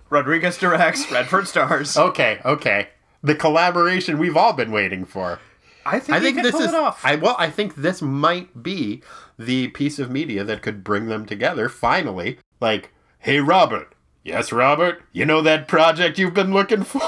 Rodriguez 0.08 0.58
directs, 0.58 1.10
Redford 1.12 1.46
stars. 1.46 1.96
Okay, 1.96 2.40
okay. 2.44 2.88
The 3.22 3.34
collaboration 3.34 4.18
we've 4.18 4.36
all 4.36 4.52
been 4.52 4.72
waiting 4.72 5.04
for. 5.04 5.38
I 5.86 5.98
think, 5.98 6.16
I 6.16 6.20
think 6.20 6.42
this 6.42 6.52
pull 6.52 6.62
is 6.62 6.68
it 6.72 6.74
off. 6.74 7.04
I 7.04 7.14
well, 7.16 7.36
I 7.38 7.50
think 7.50 7.76
this 7.76 8.02
might 8.02 8.62
be 8.62 9.02
the 9.38 9.68
piece 9.68 9.98
of 9.98 10.10
media 10.10 10.44
that 10.44 10.62
could 10.62 10.82
bring 10.82 11.06
them 11.06 11.26
together 11.26 11.68
finally. 11.68 12.38
Like, 12.60 12.92
hey 13.20 13.40
Robert. 13.40 13.94
Yes, 14.24 14.52
Robert. 14.52 15.02
You 15.12 15.24
know 15.24 15.40
that 15.42 15.68
project 15.68 16.18
you've 16.18 16.34
been 16.34 16.52
looking 16.52 16.84
for? 16.84 17.02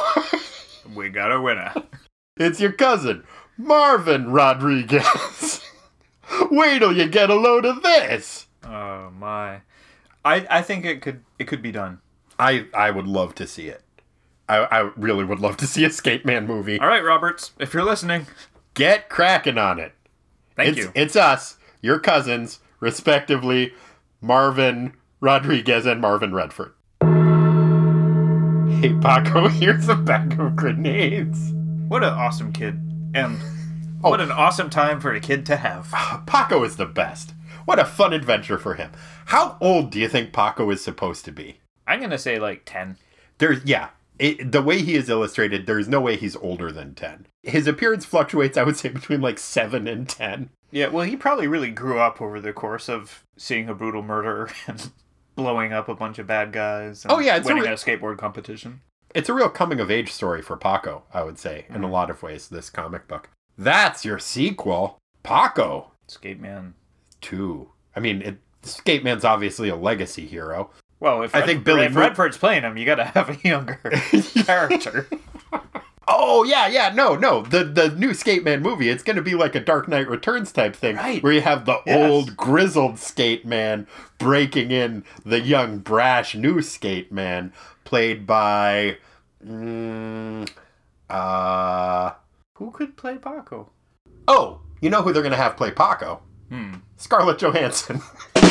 we 0.95 1.09
got 1.09 1.33
a 1.33 1.41
winner. 1.41 1.75
it's 2.37 2.61
your 2.61 2.73
cousin, 2.73 3.25
Marvin 3.59 4.33
Rodriguez. 4.33 5.61
Wait 6.51 6.79
till 6.79 6.97
you 6.97 7.09
get 7.09 7.31
a 7.31 7.35
load 7.35 7.65
of 7.67 7.83
this. 7.83 8.47
Oh 8.65 9.11
my. 9.11 9.61
I 10.25 10.47
I 10.49 10.63
think 10.63 10.85
it 10.85 11.03
could 11.03 11.23
it 11.39 11.47
could 11.47 11.63
be 11.63 11.73
done. 11.73 12.01
I 12.39 12.67
I 12.73 12.91
would 12.91 13.07
love 13.07 13.35
to 13.37 13.47
see 13.47 13.69
it. 13.69 13.83
I, 14.49 14.59
I 14.59 14.91
really 14.97 15.25
would 15.25 15.41
love 15.41 15.57
to 15.59 15.67
see 15.67 15.85
a 15.85 15.91
Skate 15.91 16.27
Man 16.27 16.47
movie. 16.47 16.79
All 16.79 16.89
right, 16.89 17.05
Roberts, 17.05 17.53
if 17.59 17.73
you're 17.73 17.85
listening, 17.85 18.27
Get 18.75 19.09
cracking 19.09 19.59
on 19.59 19.79
it. 19.79 19.93
thank 20.57 20.71
it's, 20.71 20.79
you. 20.79 20.93
It's 20.95 21.17
us, 21.17 21.59
your 21.81 21.99
cousins, 21.99 22.61
respectively, 22.81 23.73
Marvin 24.21 24.95
Rodriguez 25.21 25.87
and 25.87 26.01
Marvin 26.01 26.35
Redford. 26.35 26.73
Hey, 28.81 28.93
Paco, 29.01 29.49
here's 29.61 29.89
a 29.89 29.95
bag 29.95 30.39
of 30.41 30.57
grenades. 30.57 31.53
What 31.89 32.03
an 32.03 32.13
awesome 32.13 32.53
kid. 32.53 32.75
And 33.15 33.39
Oh. 34.05 34.11
what 34.11 34.21
an 34.21 34.33
awesome 34.33 34.69
time 34.71 35.01
for 35.01 35.13
a 35.13 35.21
kid 35.21 35.47
to 35.47 35.57
have. 35.57 35.93
Paco 36.27 36.65
is 36.65 36.77
the 36.77 36.87
best. 36.87 37.35
What 37.65 37.79
a 37.79 37.85
fun 37.85 38.13
adventure 38.13 38.59
for 38.59 38.75
him. 38.75 38.91
How 39.27 39.57
old 39.61 39.91
do 39.93 40.01
you 40.01 40.09
think 40.09 40.33
Paco 40.33 40.69
is 40.71 40.83
supposed 40.83 41.25
to 41.27 41.33
be? 41.33 41.61
I'm 41.87 42.01
going 42.01 42.11
to 42.11 42.19
say 42.19 42.41
like 42.41 42.63
10. 42.65 42.97
There's, 43.39 43.65
yeah, 43.65 43.91
it, 44.19 44.51
the 44.51 44.63
way 44.63 44.83
he 44.83 44.95
is 44.97 45.09
illustrated, 45.09 45.67
there's 45.67 45.87
no 45.89 46.01
way 46.01 46.17
he's 46.17 46.35
older 46.37 46.73
than 46.73 46.95
10. 46.97 47.27
His 47.45 47.69
appearance 47.69 48.05
fluctuates, 48.05 48.59
I 48.59 48.65
would 48.65 48.77
say, 48.77 48.89
between 48.91 49.21
like 49.21 49.39
7 49.39 49.87
and 49.87 50.09
10. 50.09 50.51
Yeah, 50.73 50.89
well, 50.89 51.05
he 51.07 51.17
probably 51.17 51.47
really 51.47 51.71
grew 51.71 52.01
up 52.01 52.21
over 52.21 52.41
the 52.41 52.53
course 52.53 52.89
of 52.89 53.23
seeing 53.37 53.69
a 53.69 53.75
brutal 53.75 54.03
murder 54.03 54.51
and 54.67 54.91
blowing 55.43 55.73
up 55.73 55.89
a 55.89 55.95
bunch 55.95 56.19
of 56.19 56.27
bad 56.27 56.53
guys. 56.53 57.05
And 57.05 57.13
Oh, 57.13 57.19
yeah, 57.19 57.37
it's 57.37 57.47
a 57.47 57.49
winning 57.49 57.65
re- 57.65 57.73
a 57.73 57.77
skateboard 57.77 58.19
competition. 58.19 58.81
It's 59.15 59.29
a 59.29 59.35
real 59.35 59.49
coming 59.49 59.81
of 59.81 59.91
age 59.91 60.11
story 60.11 60.41
for 60.41 60.57
Paco, 60.57 61.03
I 61.13 61.23
would 61.23 61.39
say, 61.39 61.67
in 61.69 61.77
a 61.77 61.79
mm-hmm. 61.81 61.93
lot 61.93 62.11
of 62.11 62.23
ways, 62.23 62.49
this 62.49 62.71
comic 62.71 63.09
book. 63.09 63.29
That's 63.59 64.05
your 64.05 64.19
sequel, 64.19 64.99
Paco 65.23 65.93
Skate 66.09 66.41
Man. 66.41 66.75
2. 67.21 67.69
I 67.95 68.01
mean, 68.01 68.23
it, 68.23 68.39
Skate 68.63 69.05
Man's 69.05 69.25
obviously 69.25 69.69
a 69.69 69.77
legacy 69.77 70.27
hero. 70.27 70.71
Well, 71.01 71.23
if 71.23 71.35
I 71.35 71.41
Red- 71.41 71.47
think 71.47 71.65
Billy 71.65 71.85
if 71.85 71.97
Redford's 71.97 72.39
playing 72.39 72.63
him, 72.63 72.77
you 72.77 72.87
got 72.87 72.95
to 72.97 73.05
have 73.05 73.29
a 73.29 73.49
younger 73.49 73.81
character. 74.45 75.09
Oh, 76.09 76.43
yeah, 76.45 76.67
yeah, 76.67 76.93
no, 76.95 77.15
no. 77.15 77.43
The 77.43 77.65
the 77.65 77.91
new 77.91 78.13
Skate 78.15 78.43
Man 78.45 78.61
movie, 78.63 78.89
it's 78.89 79.03
going 79.03 79.17
to 79.17 79.23
be 79.23 79.35
like 79.35 79.55
a 79.55 79.61
Dark 79.61 79.87
Knight 79.89 80.09
Returns 80.09 80.51
type 80.53 80.75
thing. 80.75 80.97
Right. 80.97 81.23
Where 81.23 81.33
you 81.33 81.41
have 81.43 81.65
the 81.65 81.81
Yes. 81.87 82.11
old, 82.11 82.37
grizzled 82.37 82.99
Skate 82.99 83.45
Man 83.47 83.87
breaking 84.19 84.71
in 84.73 85.05
the 85.25 85.41
young, 85.41 85.79
brash 85.79 86.35
new 86.35 86.61
Skate 86.63 87.13
Man, 87.13 87.53
played 87.85 88.27
by. 88.27 88.99
Mm, 89.47 90.49
uh. 91.11 92.13
Who 92.55 92.71
could 92.71 92.97
play 92.97 93.17
Paco? 93.17 93.71
Oh, 94.29 94.61
you 94.81 94.91
know 94.91 95.03
who 95.03 95.13
they're 95.13 95.23
going 95.23 95.33
to 95.33 95.37
have 95.39 95.57
play 95.57 95.71
Paco? 95.71 96.23
Hmm. 96.49 96.75
Scarlett 96.97 97.39
Johansson. 97.39 98.01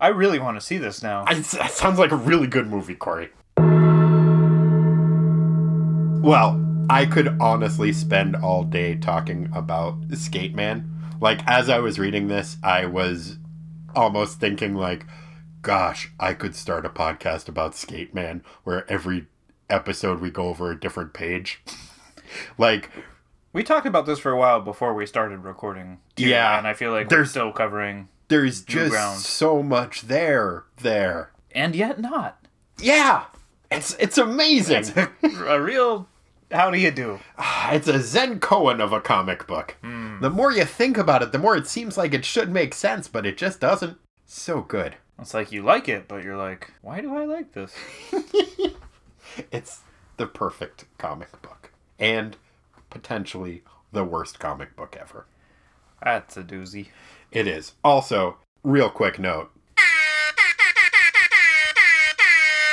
I 0.00 0.08
really 0.08 0.38
want 0.40 0.56
to 0.56 0.60
see 0.60 0.78
this 0.78 1.02
now. 1.02 1.24
I, 1.26 1.34
that 1.34 1.70
sounds 1.70 1.98
like 1.98 2.10
a 2.10 2.16
really 2.16 2.46
good 2.48 2.66
movie, 2.68 2.94
Corey. 2.94 3.30
Well, 6.22 6.60
I 6.88 7.06
could 7.06 7.36
honestly 7.40 7.92
spend 7.92 8.36
all 8.36 8.62
day 8.64 8.94
talking 8.96 9.50
about 9.54 9.96
Skate 10.14 10.54
Man. 10.54 10.88
Like, 11.20 11.40
as 11.48 11.68
I 11.68 11.78
was 11.78 11.98
reading 11.98 12.28
this, 12.28 12.56
I 12.62 12.86
was 12.86 13.38
almost 13.94 14.38
thinking, 14.40 14.74
like, 14.74 15.04
gosh, 15.62 16.10
I 16.20 16.34
could 16.34 16.54
start 16.54 16.86
a 16.86 16.90
podcast 16.90 17.48
about 17.48 17.74
Skate 17.74 18.14
Man 18.14 18.44
where 18.64 18.90
every 18.90 19.26
episode 19.68 20.20
we 20.20 20.30
go 20.30 20.44
over 20.48 20.70
a 20.70 20.78
different 20.78 21.12
page. 21.12 21.60
like, 22.58 22.90
We 23.52 23.62
talked 23.64 23.86
about 23.86 24.06
this 24.06 24.18
for 24.20 24.30
a 24.30 24.38
while 24.38 24.60
before 24.60 24.94
we 24.94 25.06
started 25.06 25.38
recording. 25.40 25.98
too, 26.16 26.28
Yeah. 26.28 26.56
and 26.58 26.66
I 26.68 26.74
feel 26.74 26.92
like 26.92 27.08
There's- 27.08 27.26
we're 27.26 27.30
still 27.30 27.52
covering, 27.52 28.08
There's 28.28 28.62
just 28.62 28.90
ground. 28.92 29.18
so 29.18 29.62
much 29.62 30.02
there. 30.02 30.64
There. 30.78 31.30
and 31.54 31.74
yet 31.74 32.00
not. 32.00 32.44
Yeah. 32.80 33.24
It's 33.70 33.94
it's 33.98 34.18
amazing. 34.18 34.84
a 35.46 35.60
real. 35.60 36.06
How 36.52 36.70
do 36.70 36.78
you 36.78 36.90
do? 36.90 37.18
it's 37.70 37.88
a 37.88 38.00
Zen 38.00 38.40
koan 38.40 38.80
of 38.80 38.92
a 38.92 39.00
comic 39.00 39.46
book. 39.46 39.76
Hmm. 39.82 40.20
The 40.20 40.30
more 40.30 40.52
you 40.52 40.64
think 40.64 40.98
about 40.98 41.22
it, 41.22 41.32
the 41.32 41.38
more 41.38 41.56
it 41.56 41.66
seems 41.66 41.96
like 41.96 42.14
it 42.14 42.24
should 42.24 42.50
make 42.50 42.74
sense, 42.74 43.08
but 43.08 43.26
it 43.26 43.36
just 43.36 43.60
doesn't. 43.60 43.98
So 44.26 44.60
good. 44.60 44.96
It's 45.18 45.34
like 45.34 45.52
you 45.52 45.62
like 45.62 45.88
it, 45.88 46.08
but 46.08 46.24
you're 46.24 46.36
like, 46.36 46.72
why 46.82 47.00
do 47.00 47.14
I 47.14 47.24
like 47.24 47.52
this? 47.52 47.74
It's 49.50 49.80
the 50.16 50.26
perfect 50.26 50.84
comic 50.98 51.40
book. 51.42 51.72
And 51.98 52.36
potentially 52.90 53.62
the 53.92 54.04
worst 54.04 54.38
comic 54.38 54.76
book 54.76 54.96
ever. 55.00 55.26
That's 56.02 56.36
a 56.36 56.42
doozy. 56.42 56.88
It 57.30 57.46
is. 57.46 57.72
Also, 57.82 58.38
real 58.62 58.90
quick 58.90 59.18
note. 59.18 59.50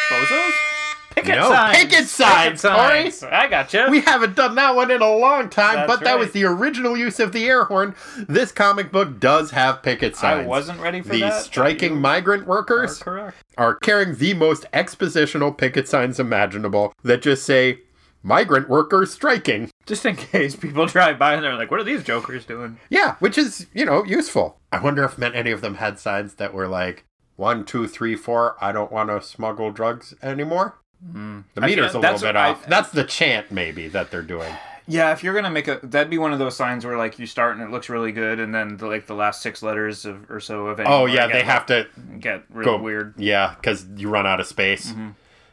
Bozos? 0.09 0.68
Picket 1.15 1.35
No, 1.35 1.49
signs. 1.49 1.77
picket 1.77 2.05
signs, 2.07 2.61
Corey. 2.61 3.09
signs. 3.11 3.23
I 3.23 3.47
gotcha. 3.47 3.87
We 3.89 4.01
haven't 4.01 4.35
done 4.35 4.55
that 4.55 4.75
one 4.75 4.91
in 4.91 5.01
a 5.01 5.11
long 5.11 5.49
time, 5.49 5.75
That's 5.75 5.87
but 5.87 6.03
that 6.03 6.17
was 6.19 6.31
the 6.31 6.45
original 6.45 6.95
use 6.95 7.19
of 7.19 7.31
the 7.33 7.45
air 7.47 7.65
horn. 7.65 7.95
This 8.27 8.51
comic 8.51 8.91
book 8.91 9.19
does 9.19 9.51
have 9.51 9.81
picket 9.83 10.15
signs. 10.15 10.45
I 10.45 10.47
wasn't 10.47 10.79
ready 10.79 11.01
for 11.01 11.09
the 11.09 11.21
that. 11.21 11.43
striking 11.43 11.99
migrant 11.99 12.47
workers 12.47 12.99
correct. 12.99 13.35
are 13.57 13.75
carrying 13.75 14.15
the 14.15 14.33
most 14.33 14.65
expositional 14.71 15.57
picket 15.57 15.87
signs 15.87 16.19
imaginable 16.19 16.93
that 17.03 17.21
just 17.21 17.43
say 17.43 17.79
migrant 18.23 18.69
workers 18.69 19.11
striking. 19.11 19.69
Just 19.85 20.05
in 20.05 20.15
case 20.15 20.55
people 20.55 20.85
drive 20.85 21.17
by 21.17 21.33
and 21.33 21.43
they're 21.43 21.55
like, 21.55 21.71
what 21.71 21.79
are 21.79 21.83
these 21.85 22.03
jokers 22.03 22.45
doing? 22.45 22.77
Yeah, 22.89 23.15
which 23.19 23.37
is, 23.37 23.65
you 23.73 23.85
know, 23.85 24.03
useful. 24.05 24.59
I 24.71 24.79
wonder 24.79 25.03
if 25.03 25.19
any 25.21 25.51
of 25.51 25.61
them 25.61 25.75
had 25.75 25.97
signs 25.99 26.35
that 26.35 26.53
were 26.53 26.67
like 26.67 27.05
one, 27.35 27.65
two, 27.65 27.87
three, 27.87 28.15
four, 28.15 28.55
I 28.61 28.71
don't 28.71 28.91
want 28.91 29.09
to 29.09 29.21
smuggle 29.21 29.71
drugs 29.71 30.13
anymore. 30.21 30.75
The 31.01 31.11
Hmm. 31.11 31.39
Meter's 31.55 31.93
a 31.93 31.99
little 31.99 32.17
bit 32.19 32.21
what 32.25 32.37
I- 32.37 32.49
off. 32.51 32.65
that's 32.65 32.89
the 32.91 33.03
chant, 33.03 33.51
maybe, 33.51 33.87
that 33.87 34.11
they're 34.11 34.21
doing. 34.21 34.53
Yeah, 34.87 35.11
if 35.11 35.23
you're 35.23 35.35
gonna 35.35 35.51
make 35.51 35.67
a, 35.67 35.79
that'd 35.83 36.09
be 36.09 36.17
one 36.17 36.33
of 36.33 36.39
those 36.39 36.55
signs 36.57 36.83
where 36.83 36.97
like 36.97 37.19
you 37.19 37.27
start 37.27 37.55
and 37.55 37.61
it 37.63 37.69
looks 37.71 37.89
really 37.89 38.11
good, 38.11 38.39
and 38.39 38.53
then 38.53 38.77
the, 38.77 38.87
like 38.87 39.05
the 39.05 39.13
last 39.13 39.41
six 39.41 39.61
letters 39.61 40.03
of, 40.03 40.29
or 40.31 40.39
so 40.39 40.65
of 40.67 40.79
any 40.79 40.89
Oh, 40.89 41.05
yeah, 41.05 41.27
they 41.27 41.43
have 41.43 41.65
to 41.67 41.87
get 42.19 42.43
really 42.49 42.65
go 42.65 42.77
weird 42.77 43.13
Yeah, 43.17 43.53
because 43.55 43.85
you 43.95 44.09
run 44.09 44.25
out 44.25 44.39
of 44.39 44.47
space. 44.47 44.93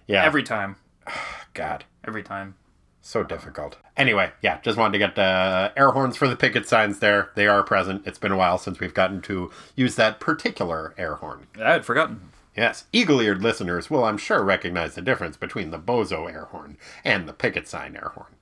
Yeah. 0.06 0.24
every 0.24 0.42
time. 0.42 0.76
God. 1.54 1.84
Every 2.04 2.22
time. 2.22 2.54
So 3.02 3.22
difficult. 3.22 3.76
Anyway, 3.96 4.32
yeah, 4.42 4.58
just 4.62 4.76
wanted 4.78 4.92
to 4.94 4.98
get 4.98 5.14
the 5.14 5.72
air 5.76 5.90
horns 5.90 6.16
for 6.16 6.26
the 6.28 6.34
picket 6.36 6.66
signs 6.68 6.98
there. 6.98 7.30
They 7.36 7.46
are 7.46 7.62
present. 7.62 8.02
It's 8.06 8.18
been 8.18 8.32
a 8.32 8.36
while 8.36 8.58
since 8.58 8.80
we've 8.80 8.94
gotten 8.94 9.20
to 9.22 9.50
use 9.76 9.94
that 9.96 10.18
particular 10.18 10.92
air 10.98 11.14
horn. 11.16 11.46
I 11.62 11.72
had 11.72 11.84
forgotten. 11.84 12.30
Yes, 12.56 12.84
eagle 12.92 13.20
eared 13.20 13.42
listeners 13.42 13.90
will, 13.90 14.04
I'm 14.04 14.16
sure, 14.18 14.42
recognize 14.42 14.94
the 14.94 15.02
difference 15.02 15.36
between 15.36 15.70
the 15.70 15.78
bozo 15.78 16.30
air 16.30 16.46
horn 16.46 16.78
and 17.04 17.28
the 17.28 17.32
picket 17.32 17.68
sign 17.68 17.94
air 17.96 18.12
horn. 18.14 18.34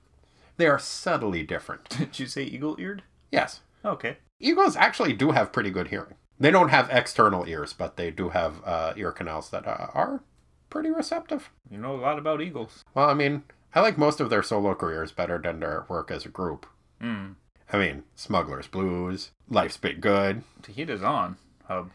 They 0.57 0.67
are 0.67 0.79
subtly 0.79 1.43
different. 1.43 1.89
Did 1.97 2.17
you 2.19 2.25
say 2.27 2.43
eagle 2.43 2.75
eared? 2.79 3.03
Yes, 3.31 3.61
Okay. 3.83 4.17
eagles 4.39 4.75
actually 4.77 5.13
do 5.13 5.31
have 5.31 5.51
pretty 5.51 5.69
good 5.69 5.89
hearing. 5.89 6.15
They 6.39 6.49
don't 6.51 6.69
have 6.69 6.89
external 6.89 7.47
ears, 7.47 7.73
but 7.73 7.97
they 7.97 8.09
do 8.11 8.29
have 8.29 8.61
uh, 8.65 8.93
ear 8.97 9.11
canals 9.11 9.49
that 9.51 9.67
uh, 9.67 9.87
are 9.93 10.21
pretty 10.69 10.89
receptive. 10.89 11.49
You 11.69 11.77
know 11.77 11.95
a 11.95 11.97
lot 12.01 12.17
about 12.17 12.41
eagles. 12.41 12.83
Well, 12.93 13.09
I 13.09 13.13
mean, 13.13 13.43
I 13.73 13.81
like 13.81 13.97
most 13.97 14.19
of 14.21 14.29
their 14.29 14.43
solo 14.43 14.73
careers 14.75 15.11
better 15.11 15.37
than 15.37 15.59
their 15.59 15.85
work 15.89 16.09
as 16.11 16.25
a 16.25 16.29
group. 16.29 16.65
Hmm. 17.01 17.33
I 17.71 17.77
mean, 17.77 18.03
Smuggler's 18.15 18.67
Blues, 18.67 19.31
Life's 19.49 19.77
Been 19.77 19.99
Good, 19.99 20.43
The 20.63 20.71
heat 20.71 20.89
is 20.89 21.03
on. 21.03 21.37
Hub. 21.67 21.91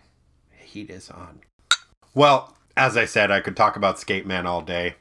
Heat 0.58 0.90
is 0.90 1.10
on. 1.10 1.40
Well, 2.14 2.56
as 2.76 2.96
I 2.96 3.04
said, 3.04 3.30
I 3.30 3.40
could 3.40 3.56
talk 3.56 3.76
about 3.76 3.98
Skate 3.98 4.26
Man 4.26 4.46
all 4.46 4.62
day. 4.62 4.96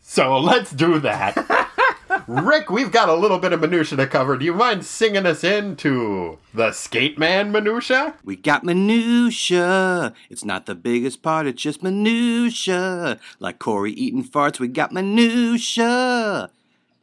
So 0.00 0.38
let's 0.38 0.70
do 0.70 0.98
that. 1.00 1.68
Rick, 2.26 2.70
we've 2.70 2.90
got 2.90 3.08
a 3.08 3.14
little 3.14 3.38
bit 3.38 3.52
of 3.52 3.60
minutia 3.60 3.96
to 3.96 4.06
cover. 4.06 4.36
Do 4.36 4.44
you 4.44 4.54
mind 4.54 4.84
singing 4.84 5.26
us 5.26 5.44
into 5.44 6.38
the 6.54 6.72
Skate 6.72 7.18
Man 7.18 7.52
minutia? 7.52 8.14
We 8.24 8.36
got 8.36 8.64
minutia. 8.64 10.14
It's 10.30 10.44
not 10.44 10.66
the 10.66 10.74
biggest 10.74 11.22
part, 11.22 11.46
it's 11.46 11.62
just 11.62 11.82
minutia. 11.82 13.18
Like 13.38 13.58
Corey 13.58 13.92
eating 13.92 14.24
farts, 14.24 14.58
we 14.58 14.68
got 14.68 14.92
minutia. 14.92 16.50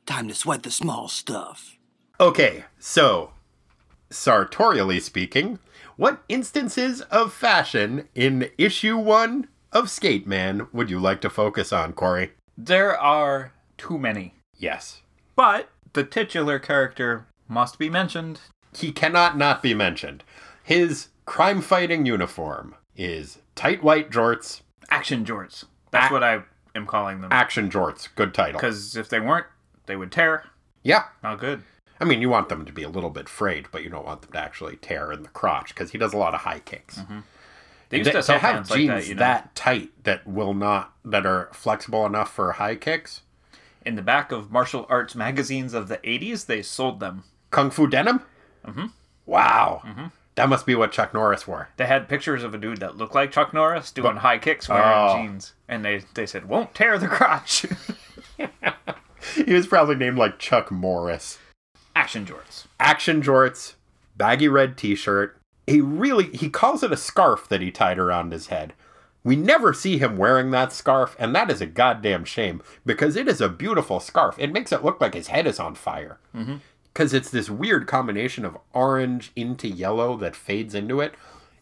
Time 0.05 0.27
to 0.27 0.35
sweat 0.35 0.63
the 0.63 0.71
small 0.71 1.07
stuff. 1.07 1.77
Okay, 2.19 2.65
so, 2.79 3.31
sartorially 4.09 4.99
speaking, 4.99 5.59
what 5.97 6.23
instances 6.29 7.01
of 7.01 7.33
fashion 7.33 8.07
in 8.15 8.49
issue 8.57 8.97
one 8.97 9.47
of 9.71 9.89
Skate 9.89 10.27
Man 10.27 10.67
would 10.73 10.89
you 10.89 10.99
like 10.99 11.21
to 11.21 11.29
focus 11.29 11.71
on, 11.73 11.93
Corey? 11.93 12.31
There 12.57 12.97
are 12.97 13.53
too 13.77 13.97
many. 13.97 14.35
Yes. 14.57 15.01
But 15.35 15.69
the 15.93 16.03
titular 16.03 16.59
character 16.59 17.27
must 17.47 17.77
be 17.79 17.89
mentioned. 17.89 18.39
he 18.77 18.91
cannot 18.91 19.37
not 19.37 19.61
be 19.63 19.73
mentioned. 19.73 20.23
His 20.63 21.09
crime 21.25 21.61
fighting 21.61 22.05
uniform 22.05 22.75
is 22.95 23.39
tight 23.55 23.83
white 23.83 24.09
jorts, 24.11 24.61
Action 24.89 25.25
jorts. 25.25 25.65
That's 25.91 26.05
Ac- 26.05 26.13
what 26.13 26.23
I 26.23 26.41
am 26.75 26.85
calling 26.85 27.21
them. 27.21 27.31
action 27.31 27.69
jorts. 27.69 28.07
Good 28.15 28.33
title. 28.33 28.59
Because 28.59 28.95
if 28.95 29.09
they 29.09 29.19
weren't, 29.19 29.47
they 29.87 29.95
would 29.95 30.11
tear. 30.11 30.43
Yeah. 30.83 31.05
Not 31.23 31.39
good. 31.39 31.63
I 31.99 32.03
mean, 32.05 32.21
you 32.21 32.29
want 32.29 32.49
them 32.49 32.65
to 32.65 32.73
be 32.73 32.83
a 32.83 32.89
little 32.89 33.09
bit 33.09 33.29
frayed, 33.29 33.67
but 33.71 33.83
you 33.83 33.89
don't 33.89 34.05
want 34.05 34.21
them 34.21 34.31
to 34.33 34.37
actually 34.39 34.75
tear 34.77 35.11
in 35.11 35.23
the 35.23 35.29
crotch 35.29 35.69
because 35.69 35.91
he 35.91 35.97
does 35.97 36.13
a 36.13 36.17
lot 36.17 36.33
of 36.33 36.41
high 36.41 36.59
kicks. 36.59 36.99
They 37.89 37.99
used 37.99 38.11
to 38.11 38.21
sell 38.23 38.39
have 38.39 38.67
jeans 38.67 38.69
like 38.69 38.87
that, 38.87 39.07
you 39.07 39.15
know. 39.15 39.19
that 39.19 39.55
tight 39.55 39.91
that 40.03 40.25
will 40.27 40.53
not 40.53 40.93
that 41.05 41.25
are 41.25 41.49
flexible 41.53 42.05
enough 42.05 42.33
for 42.33 42.53
high 42.53 42.75
kicks. 42.75 43.21
In 43.85 43.95
the 43.95 44.01
back 44.01 44.31
of 44.31 44.51
martial 44.51 44.85
arts 44.89 45.13
magazines 45.15 45.73
of 45.73 45.87
the 45.87 45.97
80s, 45.97 46.47
they 46.47 46.61
sold 46.63 46.99
them. 46.99 47.23
Kung 47.51 47.69
Fu 47.69 47.87
denim. 47.87 48.21
Mm-hmm. 48.67 48.87
Wow, 49.27 49.83
that 50.35 50.49
must 50.49 50.65
be 50.65 50.75
what 50.75 50.91
Chuck 50.91 51.13
Norris 51.13 51.47
wore. 51.47 51.69
They 51.77 51.85
had 51.85 52.09
pictures 52.09 52.43
of 52.43 52.53
a 52.53 52.57
dude 52.57 52.79
that 52.79 52.97
looked 52.97 53.15
like 53.15 53.31
Chuck 53.31 53.53
Norris 53.53 53.91
doing 53.91 54.17
high 54.17 54.39
kicks 54.39 54.67
wearing 54.67 54.83
Oh. 54.85 55.15
jeans. 55.17 55.53
And 55.67 55.85
they, 55.85 56.01
they 56.15 56.25
said, 56.25 56.49
won't 56.49 56.73
tear 56.75 56.97
the 56.97 57.07
crotch. 57.07 57.65
He 59.35 59.53
was 59.53 59.65
probably 59.67 59.95
named 59.95 60.17
like 60.17 60.37
Chuck 60.39 60.71
Morris. 60.71 61.39
Action 61.95 62.25
jorts. 62.25 62.65
action 62.79 63.21
jorts, 63.21 63.75
baggy 64.17 64.47
red 64.47 64.77
t-shirt. 64.77 65.37
He 65.65 65.81
really 65.81 66.35
he 66.35 66.49
calls 66.49 66.83
it 66.83 66.91
a 66.91 66.97
scarf 66.97 67.47
that 67.49 67.61
he 67.61 67.71
tied 67.71 67.97
around 67.97 68.31
his 68.31 68.47
head. 68.47 68.73
We 69.23 69.35
never 69.35 69.73
see 69.73 69.97
him 69.97 70.17
wearing 70.17 70.51
that 70.51 70.71
scarf, 70.71 71.15
and 71.17 71.33
that 71.33 71.49
is 71.49 71.59
a 71.61 71.65
goddamn 71.65 72.25
shame 72.25 72.61
because 72.85 73.15
it 73.15 73.27
is 73.27 73.41
a 73.41 73.49
beautiful 73.49 73.99
scarf. 73.99 74.35
It 74.37 74.51
makes 74.51 74.71
it 74.71 74.83
look 74.83 75.01
like 75.01 75.15
his 75.15 75.27
head 75.27 75.47
is 75.47 75.59
on 75.59 75.73
fire. 75.73 76.19
Mm-hmm. 76.35 76.57
Because 76.93 77.13
it's 77.13 77.31
this 77.31 77.49
weird 77.49 77.87
combination 77.87 78.45
of 78.45 78.57
orange 78.73 79.31
into 79.35 79.67
yellow 79.67 80.15
that 80.17 80.35
fades 80.35 80.75
into 80.75 81.01
it. 81.01 81.15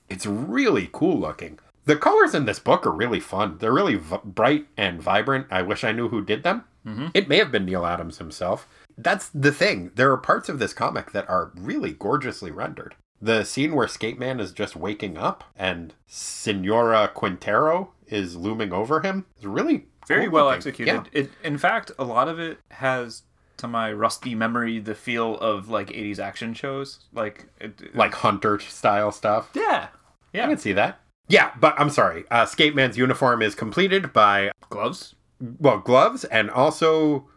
It's 0.09 0.25
really 0.25 0.89
cool 0.91 1.17
looking. 1.17 1.57
The 1.85 1.95
colors 1.95 2.35
in 2.35 2.45
this 2.45 2.59
book 2.59 2.85
are 2.85 2.91
really 2.91 3.19
fun. 3.19 3.57
They're 3.59 3.73
really 3.73 3.95
v- 3.95 4.17
bright 4.23 4.67
and 4.77 5.01
vibrant. 5.01 5.47
I 5.49 5.61
wish 5.61 5.83
I 5.83 5.91
knew 5.91 6.09
who 6.09 6.23
did 6.23 6.43
them. 6.43 6.65
Mm-hmm. 6.85 7.07
It 7.13 7.27
may 7.29 7.37
have 7.37 7.51
been 7.51 7.65
Neal 7.65 7.85
Adams 7.85 8.17
himself. 8.17 8.67
That's 8.97 9.29
the 9.29 9.51
thing. 9.51 9.91
There 9.95 10.11
are 10.11 10.17
parts 10.17 10.49
of 10.49 10.59
this 10.59 10.73
comic 10.73 11.11
that 11.11 11.29
are 11.29 11.51
really 11.55 11.91
gorgeously 11.91 12.51
rendered. 12.51 12.95
The 13.21 13.43
scene 13.45 13.73
where 13.75 13.87
Skate 13.87 14.19
Man 14.19 14.39
is 14.39 14.51
just 14.51 14.75
waking 14.75 15.17
up 15.17 15.43
and 15.55 15.93
Senora 16.07 17.09
Quintero 17.13 17.91
is 18.07 18.35
looming 18.35 18.73
over 18.73 18.99
him 19.01 19.25
is 19.37 19.45
really 19.45 19.85
Very 20.07 20.25
cool 20.25 20.33
well 20.33 20.45
looking. 20.45 20.57
executed. 20.57 20.91
Yeah. 21.13 21.21
It, 21.21 21.31
in 21.43 21.57
fact, 21.57 21.91
a 21.97 22.03
lot 22.03 22.27
of 22.27 22.39
it 22.39 22.57
has, 22.71 23.23
to 23.57 23.67
my 23.67 23.93
rusty 23.93 24.35
memory, 24.35 24.79
the 24.79 24.93
feel 24.95 25.35
of 25.39 25.69
like 25.69 25.87
80s 25.87 26.19
action 26.19 26.53
shows. 26.53 26.99
Like, 27.13 27.47
it, 27.61 27.95
Like 27.95 28.13
Hunter 28.13 28.59
style 28.59 29.11
stuff. 29.11 29.49
yeah. 29.53 29.87
Yeah 30.33 30.45
i 30.45 30.47
can 30.49 30.57
see 30.57 30.73
that. 30.73 30.99
Yeah, 31.29 31.51
but 31.59 31.79
I'm 31.79 31.89
sorry. 31.91 32.25
Uh, 32.29 32.45
Skate 32.45 32.75
Man's 32.75 32.97
uniform 32.97 33.41
is 33.41 33.55
completed 33.55 34.11
by 34.11 34.51
Gloves. 34.69 35.15
well, 35.59 35.77
gloves 35.77 36.23
and 36.25 36.49
also 36.49 37.29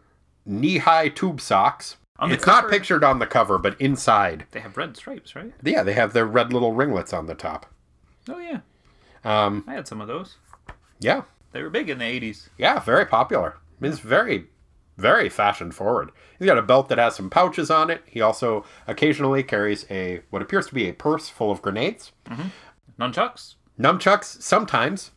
knee-high 0.47 1.09
tube 1.09 1.39
socks. 1.41 1.97
On 2.19 2.31
it's 2.31 2.47
not 2.47 2.69
pictured 2.69 3.03
on 3.03 3.19
the 3.19 3.27
cover, 3.27 3.59
but 3.59 3.79
inside, 3.79 4.45
They 4.51 4.59
have 4.61 4.75
red 4.77 4.97
stripes, 4.97 5.35
right? 5.35 5.53
yeah, 5.63 5.83
they 5.83 5.93
have 5.93 6.13
their 6.13 6.25
red 6.25 6.51
little 6.51 6.73
ringlets 6.73 7.13
on 7.13 7.27
the 7.27 7.35
top. 7.35 7.67
Oh, 8.27 8.39
yeah. 8.39 8.61
Um, 9.23 9.63
I 9.67 9.73
had 9.75 9.87
some 9.87 10.01
of 10.01 10.07
those. 10.07 10.37
yeah, 10.99 11.23
They 11.51 11.61
were 11.61 11.69
big 11.69 11.89
in 11.91 11.99
the 11.99 12.05
80s. 12.05 12.49
yeah, 12.57 12.79
very 12.79 13.05
popular. 13.05 13.57
He's 13.79 13.99
very, 13.99 14.47
very 14.97 15.29
fashion 15.29 15.71
forward. 15.71 16.09
He's 16.39 16.47
got 16.47 16.57
a 16.57 16.63
belt 16.63 16.89
that 16.89 16.97
has 16.97 17.15
some 17.15 17.29
pouches 17.29 17.69
on 17.69 17.91
it. 17.91 18.01
He 18.07 18.19
also 18.21 18.65
occasionally 18.87 19.43
carries 19.43 19.85
a 19.91 20.21
what 20.31 20.41
appears 20.41 20.65
to 20.67 20.73
be 20.73 20.89
a 20.89 20.93
purse 20.93 21.29
full 21.29 21.51
of 21.51 21.61
grenades, 21.61 22.11
Nunchucks. 22.99 23.55
nunchucks. 23.79 24.41
Sometimes 24.41 25.11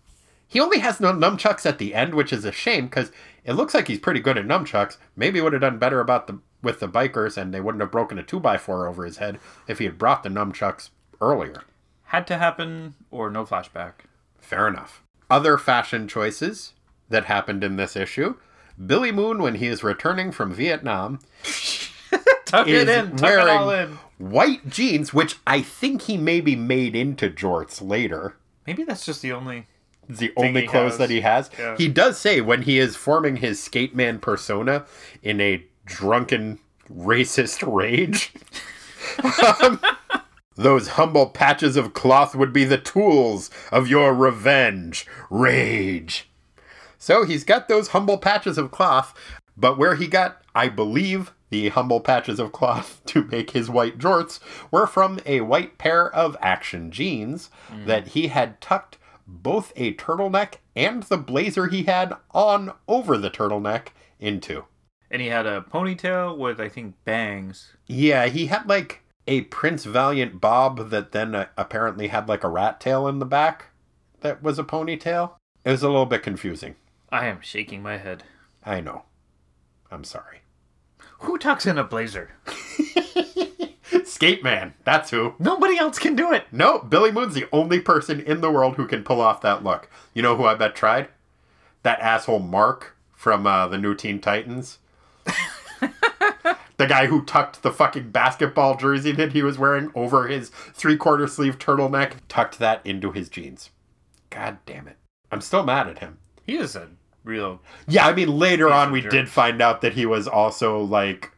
he 0.47 0.61
only 0.61 0.81
has 0.81 1.01
no 1.01 1.12
nunchucks 1.12 1.64
at 1.64 1.78
the 1.78 1.95
end, 1.95 2.14
which 2.14 2.33
is 2.33 2.45
a 2.45 2.53
shame 2.53 2.87
because 2.87 3.11
it 3.51 3.55
looks 3.55 3.74
like 3.74 3.88
he's 3.88 3.98
pretty 3.98 4.20
good 4.20 4.38
at 4.38 4.46
nunchucks. 4.46 4.96
Maybe 5.16 5.40
would 5.40 5.53
have 5.53 5.62
done 5.62 5.78
better 5.78 5.98
about 5.98 6.28
the 6.28 6.38
with 6.62 6.78
the 6.78 6.88
bikers, 6.88 7.36
and 7.36 7.53
they 7.53 7.61
wouldn't 7.61 7.80
have 7.80 7.90
broken 7.90 8.18
a 8.18 8.22
2x4 8.22 8.88
over 8.88 9.05
his 9.05 9.16
head 9.16 9.40
if 9.66 9.78
he 9.80 9.86
had 9.86 9.98
brought 9.98 10.22
the 10.22 10.28
nunchucks 10.28 10.90
earlier. 11.20 11.64
Had 12.05 12.26
to 12.28 12.38
happen 12.38 12.94
or 13.11 13.28
no 13.28 13.44
flashback. 13.44 13.92
Fair 14.38 14.68
enough. 14.68 15.03
Other 15.28 15.59
fashion 15.59 16.07
choices 16.07 16.74
that 17.09 17.24
happened 17.24 17.64
in 17.64 17.74
this 17.76 17.96
issue 17.96 18.36
Billy 18.86 19.11
Moon, 19.11 19.42
when 19.42 19.57
he 19.57 19.66
is 19.66 19.82
returning 19.82 20.30
from 20.32 20.55
Vietnam, 20.55 21.18
Tuck 22.44 22.68
is 22.68 22.82
it 22.82 22.88
in. 22.88 23.16
Tuck 23.16 23.30
it 23.30 23.48
all 23.48 23.66
wearing 23.66 23.90
in. 23.90 23.98
white 24.18 24.68
jeans, 24.68 25.12
which 25.12 25.36
I 25.46 25.61
think 25.61 26.03
he 26.03 26.16
maybe 26.16 26.55
made 26.57 26.94
into 26.94 27.28
jorts 27.28 27.86
later. 27.86 28.36
Maybe 28.66 28.84
that's 28.84 29.05
just 29.05 29.22
the 29.22 29.32
only. 29.32 29.66
It's 30.11 30.18
the 30.18 30.32
only 30.36 30.66
clothes 30.66 30.92
has. 30.92 30.98
that 30.98 31.11
he 31.11 31.20
has. 31.20 31.50
Yeah. 31.58 31.76
He 31.76 31.88
does 31.88 32.18
say 32.18 32.40
when 32.40 32.62
he 32.62 32.78
is 32.78 32.96
forming 32.96 33.36
his 33.36 33.62
skate 33.62 33.94
man 33.94 34.18
persona 34.18 34.84
in 35.22 35.40
a 35.40 35.64
drunken 35.84 36.58
racist 36.92 37.70
rage. 37.70 38.32
um, 39.62 39.80
those 40.56 40.88
humble 40.88 41.26
patches 41.26 41.76
of 41.76 41.94
cloth 41.94 42.34
would 42.34 42.52
be 42.52 42.64
the 42.64 42.78
tools 42.78 43.50
of 43.72 43.88
your 43.88 44.12
revenge, 44.12 45.06
rage. 45.30 46.28
So 46.98 47.24
he's 47.24 47.44
got 47.44 47.68
those 47.68 47.88
humble 47.88 48.18
patches 48.18 48.58
of 48.58 48.70
cloth, 48.70 49.14
but 49.56 49.78
where 49.78 49.94
he 49.94 50.06
got, 50.06 50.42
I 50.54 50.68
believe, 50.68 51.32
the 51.48 51.70
humble 51.70 52.00
patches 52.00 52.38
of 52.38 52.52
cloth 52.52 53.00
to 53.06 53.24
make 53.24 53.50
his 53.50 53.70
white 53.70 53.98
jorts 53.98 54.40
were 54.70 54.86
from 54.86 55.20
a 55.26 55.40
white 55.40 55.78
pair 55.78 56.14
of 56.14 56.36
action 56.40 56.90
jeans 56.90 57.50
that 57.86 58.08
he 58.08 58.28
had 58.28 58.61
tucked 58.61 58.98
both 59.31 59.72
a 59.76 59.95
turtleneck 59.95 60.55
and 60.74 61.05
the 61.05 61.16
blazer 61.16 61.68
he 61.68 61.85
had 61.85 62.14
on 62.33 62.72
over 62.89 63.16
the 63.16 63.31
turtleneck 63.31 63.89
into. 64.18 64.64
And 65.11 65.22
he 65.22 65.28
had 65.28 65.47
a 65.47 65.62
ponytail 65.62 66.37
with, 66.37 66.61
I 66.61 66.68
think, 66.68 66.95
bangs. 67.05 67.72
Yeah, 67.87 68.26
he 68.26 68.47
had 68.47 68.68
like 68.68 69.03
a 69.26 69.43
Prince 69.43 69.85
Valiant 69.85 70.41
bob 70.41 70.91
that 70.91 71.12
then 71.12 71.35
uh, 71.35 71.47
apparently 71.57 72.09
had 72.09 72.28
like 72.28 72.45
a 72.45 72.49
rat 72.49 72.81
tail 72.81 73.09
in 73.09 73.18
the 73.18 73.26
back 73.26 73.66
that 74.20 74.43
was 74.43 74.59
a 74.59 74.64
ponytail. 74.64 75.33
It 75.64 75.70
was 75.70 75.83
a 75.83 75.89
little 75.89 76.07
bit 76.07 76.22
confusing. 76.22 76.76
I 77.11 77.26
am 77.26 77.41
shaking 77.41 77.83
my 77.83 77.97
head. 77.97 78.22
I 78.64 78.81
know. 78.81 79.05
I'm 79.91 80.05
sorry. 80.05 80.41
Who 81.20 81.39
tucks 81.39 81.66
in 81.66 81.78
a 81.78 81.85
blazer? 81.85 82.33
Skate 84.11 84.42
Man, 84.42 84.74
that's 84.84 85.11
who. 85.11 85.34
Nobody 85.38 85.78
else 85.78 85.98
can 85.98 86.16
do 86.16 86.32
it. 86.32 86.44
No, 86.50 86.80
Billy 86.80 87.12
Moon's 87.12 87.34
the 87.34 87.48
only 87.52 87.78
person 87.78 88.20
in 88.20 88.40
the 88.40 88.50
world 88.50 88.74
who 88.74 88.86
can 88.86 89.04
pull 89.04 89.20
off 89.20 89.40
that 89.42 89.62
look. 89.62 89.88
You 90.14 90.22
know 90.22 90.36
who 90.36 90.44
I 90.44 90.54
bet 90.56 90.74
tried? 90.74 91.08
That 91.84 92.00
asshole 92.00 92.40
Mark 92.40 92.96
from 93.14 93.46
uh, 93.46 93.68
the 93.68 93.78
New 93.78 93.94
Teen 93.94 94.20
Titans. 94.20 94.78
the 96.76 96.86
guy 96.88 97.06
who 97.06 97.24
tucked 97.24 97.62
the 97.62 97.70
fucking 97.72 98.11
basketball 98.11 98.76
jersey 98.76 99.12
that 99.12 99.32
he 99.32 99.42
was 99.42 99.58
wearing 99.58 99.92
over 99.94 100.26
his 100.26 100.50
three 100.74 100.96
quarter 100.96 101.28
sleeve 101.28 101.58
turtleneck, 101.58 102.14
tucked 102.28 102.58
that 102.58 102.84
into 102.84 103.12
his 103.12 103.28
jeans. 103.28 103.70
God 104.28 104.58
damn 104.66 104.88
it. 104.88 104.96
I'm 105.30 105.40
still 105.40 105.62
mad 105.62 105.86
at 105.88 106.00
him. 106.00 106.18
He 106.44 106.56
is 106.56 106.74
a 106.74 106.88
real. 107.22 107.62
Yeah, 107.86 108.08
I 108.08 108.12
mean, 108.12 108.38
later 108.38 108.72
on, 108.72 108.90
we 108.90 109.02
jerk. 109.02 109.12
did 109.12 109.28
find 109.28 109.62
out 109.62 109.82
that 109.82 109.92
he 109.92 110.04
was 110.04 110.26
also 110.26 110.80
like 110.80 111.30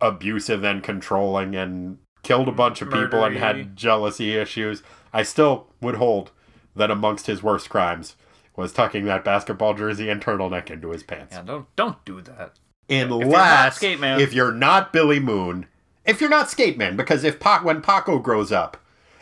abusive 0.00 0.64
and 0.64 0.82
controlling 0.82 1.54
and 1.54 1.98
killed 2.26 2.48
a 2.48 2.52
bunch 2.52 2.82
of 2.82 2.90
people 2.90 3.24
and 3.24 3.36
had 3.36 3.76
jealousy 3.76 4.34
issues. 4.36 4.82
I 5.12 5.22
still 5.22 5.68
would 5.80 5.94
hold 5.96 6.32
that 6.74 6.90
amongst 6.90 7.26
his 7.26 7.42
worst 7.42 7.70
crimes 7.70 8.16
was 8.56 8.72
tucking 8.72 9.04
that 9.04 9.24
basketball 9.24 9.74
jersey 9.74 10.08
and 10.08 10.20
turtleneck 10.20 10.70
into 10.70 10.90
his 10.90 11.02
pants. 11.02 11.36
Yeah, 11.36 11.42
don't 11.42 11.76
don't 11.76 12.04
do 12.04 12.20
that. 12.22 12.54
Unless 12.88 13.76
Skate 13.76 14.00
Man. 14.00 14.20
if 14.20 14.32
you're 14.32 14.52
not 14.52 14.92
Billy 14.92 15.20
Moon, 15.20 15.66
if 16.04 16.20
you're 16.20 16.30
not 16.30 16.50
Skate 16.50 16.76
Man, 16.78 16.96
because 16.96 17.22
if 17.24 17.38
Pac, 17.40 17.64
when 17.64 17.80
Paco 17.82 18.18
grows 18.18 18.50
up 18.52 18.76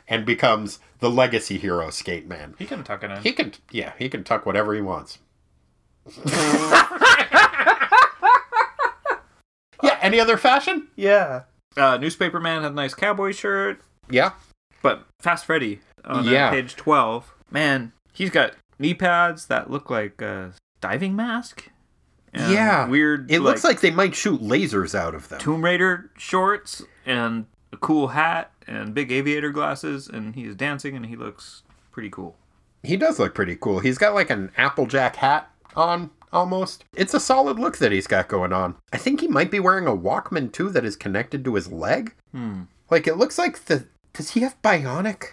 and 0.08 0.24
becomes 0.26 0.78
the 1.00 1.10
legacy 1.10 1.58
hero 1.58 1.90
Skate 1.90 2.26
Man, 2.28 2.54
He 2.58 2.66
can 2.66 2.84
tuck 2.84 3.02
it 3.04 3.10
in. 3.10 3.22
he 3.22 3.32
can 3.32 3.52
yeah 3.70 3.92
he 3.98 4.08
can 4.08 4.24
tuck 4.24 4.46
whatever 4.46 4.74
he 4.74 4.80
wants. 4.80 5.18
yeah. 9.82 9.98
Any 10.00 10.20
other 10.20 10.36
fashion? 10.36 10.88
yeah. 10.96 11.42
Uh, 11.76 11.96
Newspaper 11.96 12.40
Man 12.40 12.62
had 12.62 12.72
a 12.72 12.74
nice 12.74 12.94
cowboy 12.94 13.32
shirt, 13.32 13.80
Yeah. 14.08 14.32
but 14.82 15.06
Fast 15.20 15.44
Freddy 15.46 15.80
on 16.04 16.24
Yeah. 16.24 16.50
page 16.50 16.76
twelve. 16.76 17.34
Man, 17.50 17.92
he's 18.12 18.30
got 18.30 18.52
knee 18.78 18.94
pads 18.94 19.46
that 19.46 19.70
look 19.70 19.90
like 19.90 20.20
a 20.22 20.52
diving 20.80 21.16
mask. 21.16 21.70
Yeah. 22.32 22.86
Weird. 22.88 23.30
It 23.30 23.40
looks 23.40 23.62
like 23.64 23.80
they 23.80 23.92
might 23.92 24.14
shoot 24.14 24.40
lasers 24.42 24.94
out 24.94 25.14
of 25.14 25.28
them. 25.28 25.38
Tomb 25.38 25.64
Raider 25.64 26.10
shorts 26.18 26.82
and 27.06 27.46
a 27.72 27.76
cool 27.76 28.08
hat 28.08 28.50
and 28.66 28.92
big 28.94 29.12
aviator 29.12 29.50
glasses, 29.50 30.08
and 30.08 30.34
he's 30.34 30.54
dancing 30.56 30.96
and 30.96 31.06
he 31.06 31.14
looks 31.16 31.62
pretty 31.92 32.10
cool. 32.10 32.36
He 32.82 32.96
does 32.96 33.18
look 33.18 33.34
pretty 33.34 33.56
cool. 33.56 33.78
He's 33.78 33.98
got 33.98 34.14
like 34.14 34.30
an 34.30 34.50
Applejack 34.56 35.16
hat 35.16 35.48
on 35.76 36.10
almost. 36.34 36.84
It's 36.96 37.14
a 37.14 37.20
solid 37.20 37.58
look 37.58 37.78
that 37.78 37.92
he's 37.92 38.06
got 38.06 38.28
going 38.28 38.52
on. 38.52 38.76
I 38.92 38.96
think 38.98 39.20
he 39.20 39.28
might 39.28 39.50
be 39.50 39.60
wearing 39.60 39.86
a 39.86 39.96
Walkman 39.96 40.52
too 40.52 40.68
that 40.70 40.84
is 40.84 40.96
connected 40.96 41.44
to 41.44 41.54
his 41.54 41.70
leg. 41.72 42.14
Hmm. 42.32 42.62
Like 42.90 43.06
it 43.06 43.16
looks 43.16 43.38
like 43.38 43.64
the 43.66 43.86
does 44.12 44.30
he 44.30 44.40
have 44.40 44.60
bionic? 44.62 45.32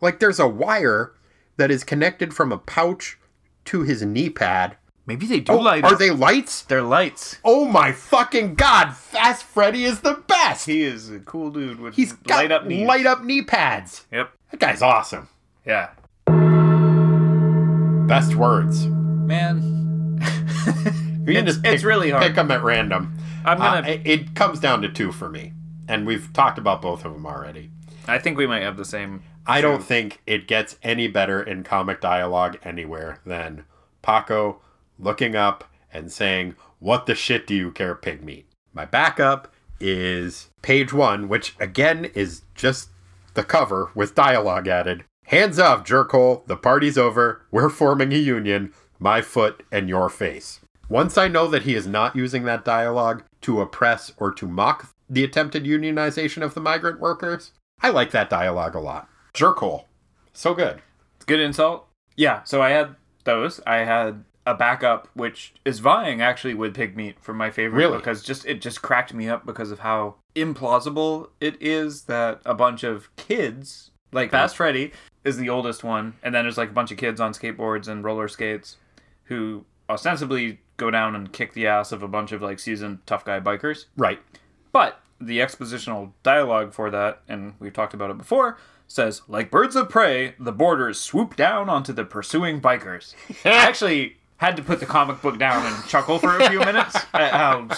Like 0.00 0.18
there's 0.20 0.38
a 0.40 0.48
wire 0.48 1.12
that 1.56 1.70
is 1.70 1.84
connected 1.84 2.34
from 2.34 2.52
a 2.52 2.58
pouch 2.58 3.18
to 3.66 3.82
his 3.82 4.02
knee 4.02 4.30
pad. 4.30 4.76
Maybe 5.04 5.26
they 5.26 5.40
do 5.40 5.52
Oh, 5.52 5.58
light 5.58 5.82
are 5.84 5.96
they 5.96 6.10
lights? 6.10 6.62
They're 6.62 6.82
lights. 6.82 7.38
Oh 7.44 7.64
my 7.64 7.90
fucking 7.92 8.54
god! 8.54 8.94
Fast 8.94 9.42
Freddy 9.44 9.84
is 9.84 10.00
the 10.00 10.22
best. 10.28 10.66
He 10.66 10.82
is 10.84 11.10
a 11.10 11.18
cool 11.18 11.50
dude 11.50 11.80
with 11.80 11.94
He's 11.96 12.12
got 12.12 12.36
light 12.36 12.52
up 12.52 12.66
knees. 12.66 12.86
light 12.86 13.06
up 13.06 13.24
knee 13.24 13.42
pads. 13.42 14.06
Yep. 14.12 14.30
That 14.52 14.60
guy's 14.60 14.80
awesome. 14.82 15.28
Yeah. 15.66 15.90
Best 18.06 18.34
words. 18.36 18.86
Man. 18.86 19.81
You 20.66 20.72
can 21.26 21.28
It's- 21.28 21.44
just 21.46 21.62
pick, 21.62 21.74
it's 21.74 21.84
really 21.84 22.10
hard. 22.10 22.22
Pick 22.24 22.34
them 22.34 22.50
at 22.50 22.62
random. 22.62 23.16
I'm 23.44 23.58
gonna. 23.58 23.86
Uh, 23.86 23.90
it, 23.90 24.00
it 24.04 24.34
comes 24.34 24.60
down 24.60 24.82
to 24.82 24.88
two 24.88 25.12
for 25.12 25.28
me, 25.28 25.52
and 25.88 26.06
we've 26.06 26.32
talked 26.32 26.58
about 26.58 26.82
both 26.82 27.04
of 27.04 27.12
them 27.12 27.26
already. 27.26 27.70
I 28.08 28.18
think 28.18 28.36
we 28.36 28.46
might 28.46 28.62
have 28.62 28.76
the 28.76 28.84
same. 28.84 29.22
I 29.46 29.60
don't 29.60 29.82
think 29.82 30.20
it 30.26 30.46
gets 30.48 30.76
any 30.82 31.08
better 31.08 31.42
in 31.42 31.62
comic 31.64 32.00
dialogue 32.00 32.58
anywhere 32.64 33.18
than 33.26 33.64
Paco 34.02 34.60
looking 34.98 35.34
up 35.36 35.64
and 35.92 36.10
saying, 36.12 36.54
"What 36.78 37.06
the 37.06 37.14
shit 37.14 37.46
do 37.46 37.54
you 37.54 37.70
care, 37.72 37.94
pig 37.94 38.24
meat?" 38.24 38.46
My 38.72 38.84
backup 38.84 39.52
is 39.80 40.50
page 40.62 40.92
one, 40.92 41.28
which 41.28 41.54
again 41.60 42.04
is 42.14 42.42
just 42.54 42.88
the 43.34 43.42
cover 43.44 43.90
with 43.94 44.14
dialogue 44.14 44.68
added. 44.68 45.04
Hands 45.26 45.58
off, 45.58 45.84
jerkhole. 45.84 46.46
The 46.46 46.56
party's 46.56 46.98
over. 46.98 47.42
We're 47.50 47.68
forming 47.70 48.12
a 48.12 48.16
union. 48.16 48.72
My 49.02 49.20
foot 49.20 49.64
and 49.72 49.88
your 49.88 50.08
face. 50.08 50.60
Once 50.88 51.18
I 51.18 51.26
know 51.26 51.48
that 51.48 51.62
he 51.64 51.74
is 51.74 51.88
not 51.88 52.14
using 52.14 52.44
that 52.44 52.64
dialogue 52.64 53.24
to 53.40 53.60
oppress 53.60 54.12
or 54.16 54.30
to 54.34 54.46
mock 54.46 54.90
the 55.10 55.24
attempted 55.24 55.64
unionization 55.64 56.40
of 56.40 56.54
the 56.54 56.60
migrant 56.60 57.00
workers, 57.00 57.50
I 57.80 57.88
like 57.90 58.12
that 58.12 58.30
dialogue 58.30 58.76
a 58.76 58.80
lot. 58.80 59.08
Jerkhole. 59.34 59.86
So 60.32 60.54
good. 60.54 60.82
It's 61.16 61.24
Good 61.24 61.40
insult. 61.40 61.88
Yeah. 62.14 62.44
So 62.44 62.62
I 62.62 62.70
had 62.70 62.94
those. 63.24 63.60
I 63.66 63.78
had 63.78 64.22
a 64.46 64.54
backup 64.54 65.08
which 65.14 65.52
is 65.64 65.80
vying 65.80 66.22
actually 66.22 66.54
with 66.54 66.72
pig 66.72 66.96
meat 66.96 67.16
for 67.20 67.32
my 67.34 67.50
favorite 67.50 67.78
Really? 67.78 67.96
because 67.96 68.22
just 68.22 68.46
it 68.46 68.60
just 68.60 68.82
cracked 68.82 69.12
me 69.12 69.28
up 69.28 69.44
because 69.44 69.72
of 69.72 69.80
how 69.80 70.14
implausible 70.36 71.30
it 71.40 71.60
is 71.60 72.02
that 72.02 72.40
a 72.44 72.54
bunch 72.54 72.84
of 72.84 73.08
kids 73.16 73.90
like 74.12 74.30
Fast 74.30 74.56
Freddy 74.56 74.92
is 75.24 75.38
the 75.38 75.48
oldest 75.48 75.82
one 75.84 76.14
and 76.24 76.32
then 76.34 76.44
there's 76.44 76.58
like 76.58 76.70
a 76.70 76.72
bunch 76.72 76.90
of 76.90 76.98
kids 76.98 77.20
on 77.20 77.32
skateboards 77.32 77.86
and 77.86 78.02
roller 78.04 78.26
skates 78.26 78.78
who 79.24 79.64
ostensibly 79.88 80.60
go 80.76 80.90
down 80.90 81.14
and 81.14 81.32
kick 81.32 81.52
the 81.52 81.66
ass 81.66 81.92
of 81.92 82.02
a 82.02 82.08
bunch 82.08 82.32
of 82.32 82.42
like 82.42 82.58
seasoned 82.58 82.98
tough 83.06 83.24
guy 83.24 83.38
bikers 83.40 83.86
Right. 83.96 84.20
but 84.72 85.00
the 85.20 85.38
expositional 85.38 86.10
dialogue 86.24 86.72
for 86.72 86.90
that, 86.90 87.20
and 87.28 87.54
we've 87.60 87.72
talked 87.72 87.94
about 87.94 88.10
it 88.10 88.18
before, 88.18 88.58
says, 88.88 89.22
like 89.28 89.52
birds 89.52 89.76
of 89.76 89.88
prey, 89.88 90.34
the 90.40 90.50
boarders 90.50 90.98
swoop 90.98 91.36
down 91.36 91.68
onto 91.68 91.92
the 91.92 92.04
pursuing 92.04 92.60
bikers. 92.60 93.14
I 93.44 93.50
actually 93.50 94.16
had 94.38 94.56
to 94.56 94.62
put 94.64 94.80
the 94.80 94.86
comic 94.86 95.22
book 95.22 95.38
down 95.38 95.64
and 95.64 95.86
chuckle 95.86 96.18
for 96.18 96.36
a 96.40 96.48
few 96.50 96.58
minutes 96.64 96.96
at 97.14 97.30
how 97.32 97.68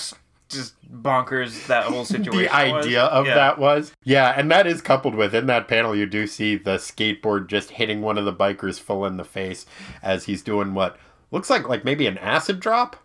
just 0.49 0.75
bonkers 0.91 1.67
that 1.67 1.85
whole 1.85 2.05
situation 2.07 2.39
The 2.45 2.49
idea 2.55 3.03
was. 3.03 3.11
of 3.13 3.27
Yeah. 3.27 3.35
that 3.35 3.59
was. 3.59 3.93
Yeah, 4.05 4.33
and 4.35 4.51
that 4.51 4.67
is 4.67 4.81
coupled 4.81 5.15
with 5.15 5.35
in 5.35 5.47
that 5.49 5.69
panel 5.69 5.95
you 5.95 6.07
do 6.07 6.27
see 6.27 6.57
the 6.57 6.77
skateboard 6.77 7.49
just 7.49 7.73
hitting 7.73 8.01
one 8.01 8.17
of 8.17 8.25
the 8.25 8.33
bikers 8.33 8.81
full 8.81 9.05
in 9.05 9.19
the 9.19 9.25
face 9.25 9.67
as 10.03 10.25
he's 10.25 10.43
doing 10.43 10.73
what 10.73 10.97
looks 11.35 11.51
like 11.51 11.69
like 11.69 11.85
maybe 11.85 12.07
an 12.07 12.17
acid 12.19 12.61
drop, 12.61 12.97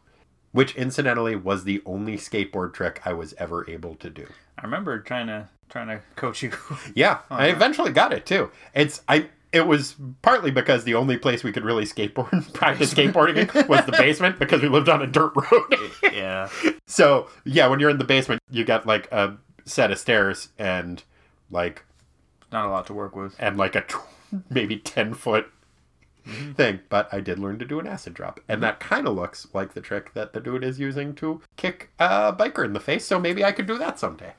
which 0.52 0.76
incidentally 0.76 1.36
was 1.36 1.64
the 1.66 1.82
only 1.86 2.16
skateboard 2.16 2.74
trick 2.74 3.02
I 3.06 3.12
was 3.14 3.34
ever 3.38 3.70
able 3.70 3.96
to 3.96 4.10
do. 4.10 4.28
I 4.58 4.64
remember 4.64 5.00
trying 5.00 5.28
to 5.28 5.50
trying 5.70 5.88
to 5.88 6.02
coach 6.16 6.42
you. 6.44 6.52
Yeah, 6.96 7.20
oh, 7.30 7.36
I 7.36 7.48
eventually 7.48 7.92
got 7.92 8.14
it 8.14 8.26
too. 8.26 8.52
It's 8.74 9.02
I 9.10 9.30
it 9.52 9.66
was 9.66 9.96
partly 10.22 10.52
because 10.52 10.84
the 10.84 10.94
only 10.94 11.18
place 11.18 11.44
we 11.44 11.52
could 11.52 11.66
really 11.66 11.86
skateboard 11.86 12.54
practice 12.54 12.94
skateboarding 12.94 13.52
was 13.68 13.84
the 13.86 13.92
basement 13.94 14.38
because 14.38 14.62
we 14.62 14.70
lived 14.70 14.90
on 14.90 15.02
a 15.02 15.08
dirt 15.08 15.34
road. 15.36 15.92
Yeah. 16.14 16.50
so 16.86 17.28
yeah, 17.46 17.68
when 17.68 17.80
you're 17.80 17.90
in 17.90 17.98
the 17.98 18.04
basement, 18.04 18.42
you 18.52 18.64
got 18.64 18.86
like 18.86 19.12
a 19.12 19.38
set 19.66 19.92
of 19.92 19.98
stairs 19.98 20.50
and 20.60 21.04
like 21.50 21.84
Not 22.52 22.66
a 22.68 22.70
lot 22.70 22.86
to 22.88 22.94
work 22.94 23.16
with. 23.16 23.36
and 23.40 23.58
like 23.58 23.76
a 23.76 23.84
maybe 24.52 24.78
10 24.78 25.16
foot 25.16 25.48
thing. 26.56 26.80
But 26.90 27.08
I 27.12 27.20
did 27.20 27.40
learn 27.40 27.60
to 27.60 27.66
do 27.66 27.80
an 27.80 27.88
acid 27.88 28.14
drop. 28.14 28.40
And 28.48 28.62
that 28.64 28.80
kind 28.80 29.08
of 29.08 29.16
looks 29.16 29.48
like 29.54 29.74
the 29.74 29.82
trick 29.82 30.14
that 30.14 30.34
the 30.34 30.40
dude 30.40 30.64
is 30.64 30.80
using 30.80 31.16
to 31.16 31.42
kick 31.56 31.90
a 32.00 32.34
biker 32.34 32.66
in 32.66 32.74
the 32.74 32.80
face. 32.80 33.06
So 33.06 33.20
maybe 33.20 33.44
I 33.44 33.52
could 33.52 33.68
do 33.68 33.78
that 33.78 34.00
someday. 34.00 34.34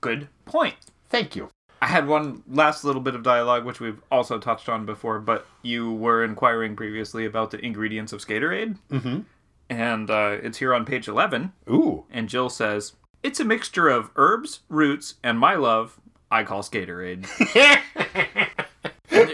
Good 0.00 0.28
point. 0.44 0.76
Thank 1.08 1.36
you. 1.36 1.50
I 1.80 1.86
had 1.86 2.06
one 2.06 2.44
last 2.48 2.84
little 2.84 3.02
bit 3.02 3.16
of 3.16 3.24
dialogue, 3.24 3.64
which 3.64 3.80
we've 3.80 4.00
also 4.10 4.38
touched 4.38 4.68
on 4.68 4.86
before, 4.86 5.18
but 5.18 5.46
you 5.62 5.92
were 5.92 6.24
inquiring 6.24 6.76
previously 6.76 7.24
about 7.24 7.50
the 7.50 7.58
ingredients 7.58 8.12
of 8.12 8.20
Skaterade. 8.20 8.78
Mm-hmm. 8.88 9.20
And 9.68 10.10
uh, 10.10 10.36
it's 10.42 10.58
here 10.58 10.74
on 10.74 10.84
page 10.84 11.08
11. 11.08 11.52
Ooh. 11.68 12.04
And 12.10 12.28
Jill 12.28 12.50
says, 12.50 12.92
It's 13.24 13.40
a 13.40 13.44
mixture 13.44 13.88
of 13.88 14.10
herbs, 14.14 14.60
roots, 14.68 15.14
and 15.24 15.40
my 15.40 15.54
love, 15.54 16.00
I 16.30 16.44
call 16.44 16.62
Skaterade. 16.62 17.26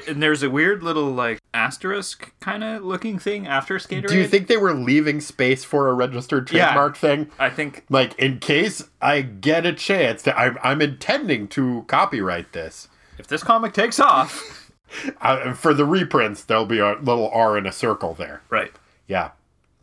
and, 0.09 0.23
there's 0.23 0.43
a 0.43 0.51
weird 0.51 0.83
little, 0.83 1.11
like, 1.11 1.39
asterisk 1.55 2.33
kind 2.41 2.65
of 2.65 2.83
looking 2.85 3.19
thing 3.19 3.47
after 3.47 3.77
Skaterade. 3.79 4.09
Do 4.09 4.17
you 4.17 4.27
think 4.27 4.47
they 4.49 4.57
were 4.57 4.75
leaving 4.75 5.21
space 5.21 5.65
for 5.65 5.89
a 5.89 5.95
registered 5.95 6.51
Yeah. 6.51 6.67
trademark 6.67 6.97
thing? 6.97 7.31
I 7.39 7.51
think. 7.51 7.85
Like, 7.91 8.19
in 8.19 8.39
case 8.39 8.85
I 9.01 9.21
get 9.23 9.65
a 9.67 9.73
chance, 9.73 10.23
that 10.23 10.39
I'm, 10.39 10.59
I'm 10.63 10.81
intending 10.83 11.49
to 11.49 11.85
copyright 11.89 12.53
this. 12.53 12.89
If 13.19 13.27
this 13.29 13.43
comic 13.43 13.73
takes 13.73 14.01
off. 14.01 14.55
Uh, 15.21 15.53
for 15.53 15.75
the 15.75 15.85
reprints, 15.85 16.43
there'll 16.45 16.65
be 16.65 16.79
a 16.79 16.95
little 17.03 17.29
R 17.29 17.59
in 17.59 17.67
a 17.67 17.73
circle 17.73 18.15
there. 18.15 18.41
right. 18.49 18.73
Yeah. 19.07 19.33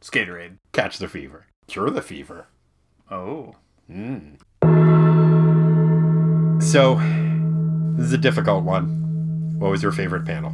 Skaterade. 0.02 0.54
Catch 0.72 0.98
the 0.98 1.08
fever. 1.08 1.46
Cure 1.68 1.92
the 1.92 2.02
fever. 2.02 2.48
Oh. 3.12 3.54
So, 6.60 6.96
this 7.98 8.08
is 8.08 8.14
a 8.14 8.18
difficult 8.18 8.64
one. 8.64 9.05
What 9.58 9.72
was 9.72 9.82
your 9.84 9.92
favorite 9.92 10.26
panel? 10.26 10.52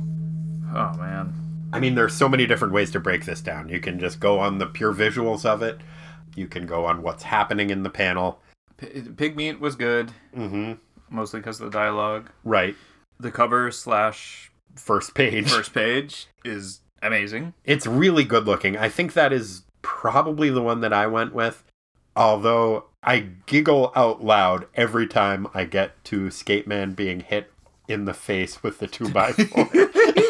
Oh, 0.74 0.94
man. 0.98 1.34
I 1.74 1.80
mean, 1.80 1.96
there's 1.96 2.14
so 2.14 2.30
many 2.30 2.46
different 2.46 2.74
ways 2.74 2.92
to 2.92 3.00
break 3.00 3.26
this 3.26 3.42
down. 3.42 3.70
You 3.70 3.80
can 3.80 4.00
just 4.00 4.20
go 4.20 4.40
on 4.40 4.58
the 4.58 4.66
pure 4.68 4.94
visuals 4.94 5.46
of 5.46 5.62
it. 5.62 5.80
You 6.36 6.48
can 6.48 6.66
go 6.66 6.86
on 6.86 7.02
what's 7.02 7.24
happening 7.24 7.70
in 7.70 7.84
the 7.84 7.90
panel. 7.90 8.40
P- 8.78 9.02
Pig 9.18 9.36
Meat 9.36 9.60
was 9.60 9.76
good, 9.76 10.12
Mm-hmm. 10.36 10.74
mostly 11.10 11.40
because 11.40 11.60
of 11.60 11.72
the 11.72 11.78
dialogue. 11.78 12.30
Right. 12.44 12.76
The 13.20 13.32
cover 13.32 13.72
slash 13.72 14.52
First 14.76 15.14
page. 15.16 15.50
first 15.50 15.74
page 15.74 16.28
is 16.46 16.82
amazing. 17.02 17.54
It's 17.66 17.86
really 17.88 18.24
good 18.24 18.46
looking. 18.46 18.78
I 18.78 18.88
think 18.90 19.14
that 19.14 19.34
is 19.34 19.64
probably 19.82 20.50
the 20.50 20.62
one 20.62 20.82
that 20.82 20.94
I 20.94 21.08
went 21.08 21.34
with. 21.34 21.64
Although 22.16 22.86
I 23.04 23.28
giggle 23.46 23.92
out 23.96 24.24
loud 24.24 24.68
every 24.76 25.08
time 25.08 25.48
I 25.54 25.64
get 25.66 26.02
to 26.06 26.30
Skate 26.32 26.68
Man 26.68 26.94
being 26.94 27.22
hit 27.22 27.52
in 27.88 28.06
the 28.06 28.14
face 28.14 28.64
with 28.64 28.80
the 28.80 28.88
two 28.88 29.10
by 29.14 29.32
four 29.32 29.68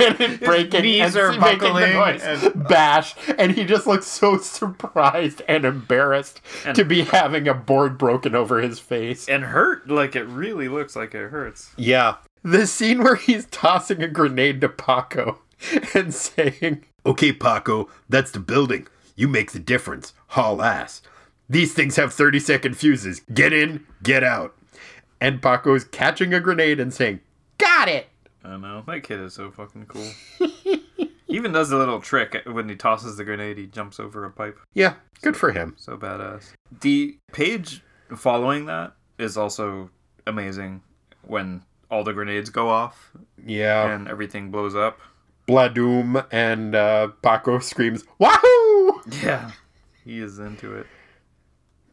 and 0.02 0.20
it 0.20 0.42
breaking 0.42 0.82
knees 0.82 1.16
and 1.16 1.38
are 1.38 1.40
making 1.40 1.74
the 1.74 1.88
noise 1.94 2.24
and- 2.24 2.68
bash 2.68 3.14
and 3.38 3.52
he 3.52 3.64
just 3.66 3.86
looks 3.86 4.08
so 4.08 4.38
surprised 4.38 5.42
and 5.48 5.66
embarrassed 5.66 6.42
And- 6.66 6.76
to 6.76 6.84
be 6.84 7.04
having 7.04 7.48
a 7.48 7.54
board 7.54 7.98
broken 7.98 8.36
over 8.36 8.60
his 8.62 8.80
face. 8.80 9.28
And 9.30 9.44
hurt, 9.44 9.90
like 9.90 10.16
it 10.16 10.24
really 10.26 10.68
looks 10.68 10.96
like 10.96 11.14
it 11.14 11.30
hurts. 11.30 11.72
Yeah. 11.78 12.16
The 12.44 12.66
scene 12.66 13.04
where 13.04 13.16
he's 13.16 13.46
tossing 13.48 14.02
a 14.02 14.08
grenade 14.08 14.62
to 14.62 14.70
Paco 14.70 15.42
and 15.94 16.14
saying, 16.14 16.84
Okay, 17.06 17.32
Paco, 17.34 17.90
that's 18.10 18.32
the 18.32 18.40
building. 18.40 18.88
You 19.16 19.28
make 19.28 19.52
the 19.52 19.60
difference. 19.60 20.14
Haul 20.28 20.62
ass. 20.62 21.02
These 21.50 21.74
things 21.74 21.98
have 21.98 22.14
30 22.14 22.40
second 22.40 22.78
fuses. 22.78 23.22
Get 23.34 23.54
in, 23.54 23.86
get 24.02 24.24
out. 24.24 24.56
And 25.20 25.42
Paco's 25.42 25.84
catching 25.84 26.34
a 26.34 26.40
grenade 26.40 26.80
and 26.80 26.92
saying, 26.94 27.20
Got 27.62 27.88
it. 27.90 28.08
I 28.44 28.58
know. 28.58 28.84
That 28.88 29.04
kid 29.04 29.20
is 29.20 29.34
so 29.36 29.52
fucking 29.52 29.86
cool. 29.86 30.10
he 30.40 30.82
even 31.30 31.52
does 31.52 31.72
a 31.72 31.78
little 31.78 32.02
trick 32.02 32.38
when 32.46 32.68
he 32.68 32.76
tosses 32.76 33.16
the 33.18 33.24
grenade, 33.24 33.58
he 33.58 33.68
jumps 33.68 34.00
over 34.00 34.26
a 34.26 34.32
pipe. 34.32 34.60
Yeah, 34.74 34.96
good 35.22 35.38
for 35.38 35.52
him. 35.52 35.76
So 35.78 35.96
badass. 35.98 36.52
The 36.82 37.18
page 37.32 37.84
following 38.18 38.66
that 38.66 38.94
is 39.20 39.38
also 39.38 39.90
amazing 40.28 40.82
when 41.22 41.64
all 41.92 42.04
the 42.04 42.14
grenades 42.14 42.50
go 42.50 42.70
off 42.70 43.12
Yeah. 43.46 43.94
and 43.94 44.08
everything 44.08 44.50
blows 44.50 44.76
up. 44.76 45.00
Bladoom 45.48 46.26
and 46.32 46.74
uh, 46.76 47.10
Paco 47.22 47.60
screams, 47.60 48.04
Wahoo! 48.20 49.02
Yeah. 49.22 49.52
He 50.04 50.20
is 50.20 50.40
into 50.40 50.74
it. 50.76 50.88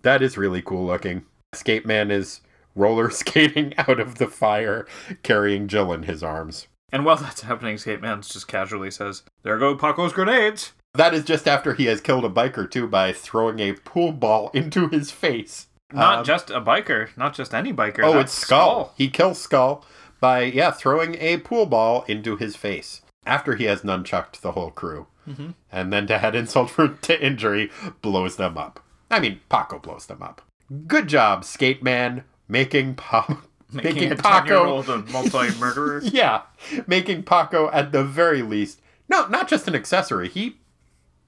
That 0.02 0.22
is 0.22 0.38
really 0.38 0.62
cool 0.62 0.86
looking. 0.86 1.24
Escape 1.52 1.84
Man 1.84 2.10
is 2.10 2.40
roller 2.78 3.10
skating 3.22 3.74
out 3.76 4.00
of 4.00 4.16
the 4.16 4.26
fire, 4.28 4.86
carrying 5.22 5.68
Jill 5.68 5.92
in 5.92 6.04
his 6.04 6.22
arms. 6.22 6.66
And 6.90 7.04
while 7.04 7.16
that's 7.16 7.42
happening, 7.42 7.76
Skate 7.76 8.00
Man 8.00 8.22
just 8.22 8.48
casually 8.48 8.90
says, 8.90 9.22
There 9.42 9.58
go 9.58 9.76
Paco's 9.76 10.12
grenades! 10.12 10.72
That 10.94 11.12
is 11.12 11.24
just 11.24 11.46
after 11.46 11.74
he 11.74 11.84
has 11.84 12.00
killed 12.00 12.24
a 12.24 12.30
biker 12.30 12.68
too 12.70 12.86
by 12.88 13.12
throwing 13.12 13.60
a 13.60 13.74
pool 13.74 14.12
ball 14.12 14.50
into 14.54 14.88
his 14.88 15.10
face. 15.10 15.66
Not 15.92 16.18
Um, 16.20 16.24
just 16.24 16.50
a 16.50 16.60
biker, 16.60 17.08
not 17.16 17.34
just 17.34 17.54
any 17.54 17.72
biker. 17.72 18.00
Oh, 18.04 18.18
it's 18.18 18.32
Skull. 18.32 18.92
He 18.96 19.08
kills 19.08 19.38
Skull 19.40 19.84
by 20.20 20.42
yeah 20.44 20.70
throwing 20.70 21.14
a 21.20 21.36
pool 21.38 21.66
ball 21.66 22.04
into 22.08 22.36
his 22.36 22.56
face 22.56 23.02
after 23.26 23.54
he 23.54 23.64
has 23.64 23.82
nunchucked 23.82 24.40
the 24.40 24.52
whole 24.52 24.70
crew, 24.70 25.06
Mm-hmm. 25.28 25.50
and 25.70 25.92
then 25.92 26.06
to 26.06 26.14
add 26.14 26.34
insult 26.34 26.70
for, 26.70 26.88
to 27.02 27.24
injury, 27.24 27.70
blows 28.00 28.36
them 28.36 28.56
up. 28.56 28.80
I 29.10 29.20
mean, 29.20 29.40
Paco 29.50 29.78
blows 29.78 30.06
them 30.06 30.22
up. 30.22 30.40
Good 30.86 31.06
job, 31.08 31.44
Skate 31.44 31.82
Man, 31.82 32.24
making 32.48 32.94
Pop. 32.96 33.42
Making, 33.70 34.12
a 34.12 34.16
Paco 34.16 34.64
10-year-old 34.64 34.88
a 34.88 34.96
multi-murderer. 35.12 36.00
Yeah, 36.04 36.40
making 36.86 37.24
Paco 37.24 37.70
at 37.70 37.92
the 37.92 38.02
very 38.02 38.40
least, 38.40 38.80
no, 39.10 39.26
not 39.28 39.46
just 39.46 39.68
an 39.68 39.74
accessory. 39.74 40.30
He 40.30 40.56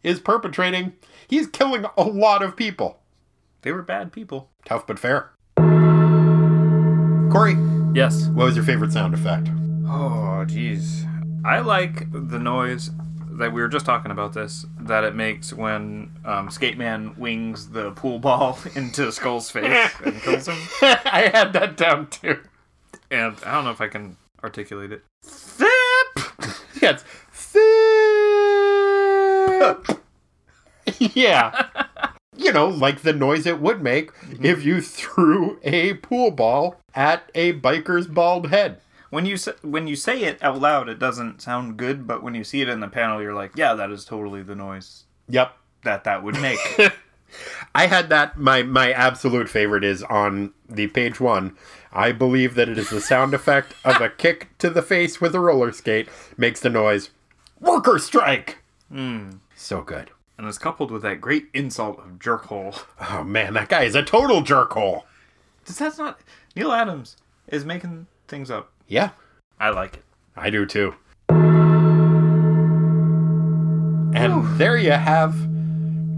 is 0.02 0.20
perpetrating, 0.20 0.94
he's 1.28 1.46
killing 1.46 1.84
a 1.98 2.02
lot 2.02 2.42
of 2.42 2.56
people. 2.56 3.00
they 3.60 3.72
were 3.72 3.82
bad 3.82 4.10
people. 4.10 4.48
Tough 4.64 4.86
but 4.86 4.98
fair. 4.98 5.32
Corey, 7.30 7.56
Yes. 7.94 8.28
what 8.28 8.46
was 8.46 8.56
your 8.56 8.64
favorite 8.64 8.92
sound 8.92 9.12
effect? 9.12 9.48
Oh, 9.86 10.44
jeez. 10.48 11.06
I 11.44 11.60
like 11.60 12.10
the 12.10 12.38
noise 12.38 12.88
that 13.40 13.52
we 13.52 13.60
were 13.60 13.68
just 13.68 13.84
talking 13.86 14.10
about 14.10 14.32
this 14.32 14.64
that 14.80 15.04
it 15.04 15.14
makes 15.14 15.52
when 15.52 16.12
um, 16.24 16.50
Skate 16.50 16.78
Man 16.78 17.14
wings 17.18 17.70
the 17.70 17.90
pool 17.92 18.18
ball 18.18 18.58
into 18.74 19.10
Skull's 19.10 19.50
face 19.50 19.90
and 20.04 20.20
kills 20.22 20.46
him. 20.46 20.56
I 20.82 21.30
had 21.32 21.52
that 21.54 21.76
down 21.76 22.08
too. 22.08 22.38
And 23.10 23.36
I 23.44 23.52
don't 23.54 23.64
know 23.64 23.70
if 23.72 23.80
I 23.80 23.88
can 23.88 24.16
articulate 24.44 24.92
it. 24.92 25.02
Yeah, 26.82 26.92
it's 26.92 27.04
thip. 27.34 27.60
yeah. 31.14 31.68
You 32.34 32.52
know, 32.52 32.68
like 32.68 33.02
the 33.02 33.12
noise 33.12 33.44
it 33.44 33.60
would 33.60 33.82
make 33.82 34.12
if 34.40 34.64
you 34.64 34.80
threw 34.80 35.60
a 35.62 35.92
pool 35.94 36.30
ball 36.30 36.76
at 36.94 37.30
a 37.34 37.52
biker's 37.52 38.06
bald 38.06 38.48
head. 38.48 38.80
When 39.10 39.26
you 39.26 39.36
say, 39.36 39.52
when 39.62 39.86
you 39.88 39.96
say 39.96 40.22
it 40.22 40.42
out 40.42 40.60
loud, 40.60 40.88
it 40.88 40.98
doesn't 40.98 41.42
sound 41.42 41.76
good, 41.76 42.06
but 42.06 42.22
when 42.22 42.34
you 42.34 42.44
see 42.44 42.60
it 42.62 42.68
in 42.68 42.80
the 42.80 42.88
panel, 42.88 43.20
you're 43.20 43.34
like, 43.34 43.52
yeah, 43.56 43.74
that 43.74 43.90
is 43.90 44.04
totally 44.04 44.42
the 44.42 44.54
noise 44.54 45.04
Yep. 45.28 45.52
that 45.84 46.04
that 46.04 46.22
would 46.22 46.40
make. 46.40 46.58
I 47.74 47.86
had 47.86 48.08
that. 48.08 48.36
My 48.38 48.62
my 48.62 48.90
absolute 48.92 49.48
favorite 49.48 49.84
is 49.84 50.02
on 50.04 50.52
the 50.68 50.88
page 50.88 51.20
one. 51.20 51.56
I 51.92 52.12
believe 52.12 52.54
that 52.56 52.68
it 52.68 52.78
is 52.78 52.90
the 52.90 53.00
sound 53.00 53.34
effect 53.34 53.74
of 53.84 54.00
a 54.00 54.08
kick 54.10 54.56
to 54.58 54.70
the 54.70 54.82
face 54.82 55.20
with 55.20 55.34
a 55.34 55.40
roller 55.40 55.72
skate 55.72 56.08
makes 56.36 56.60
the 56.60 56.70
noise 56.70 57.10
worker 57.60 57.98
strike. 57.98 58.58
Hmm. 58.92 59.30
So 59.56 59.82
good. 59.82 60.10
and 60.38 60.46
it's 60.48 60.58
coupled 60.58 60.90
with 60.90 61.02
that 61.02 61.20
great 61.20 61.48
insult 61.54 61.98
of 61.98 62.18
jerkhole. 62.18 62.80
Oh 63.10 63.22
man, 63.24 63.54
that 63.54 63.68
guy 63.68 63.82
is 63.84 63.94
a 63.94 64.02
total 64.02 64.42
jerkhole. 64.42 65.02
Does 65.64 65.78
that's 65.78 65.98
not 65.98 66.20
Neal 66.56 66.72
Adams 66.72 67.16
is 67.48 67.64
making 67.64 68.06
things 68.30 68.50
up. 68.50 68.72
Yeah, 68.88 69.10
I 69.58 69.68
like 69.70 69.94
it. 69.98 70.04
I 70.36 70.48
do 70.48 70.64
too. 70.64 70.94
And 74.14 74.58
there 74.58 74.78
you 74.78 74.92
have 74.92 75.36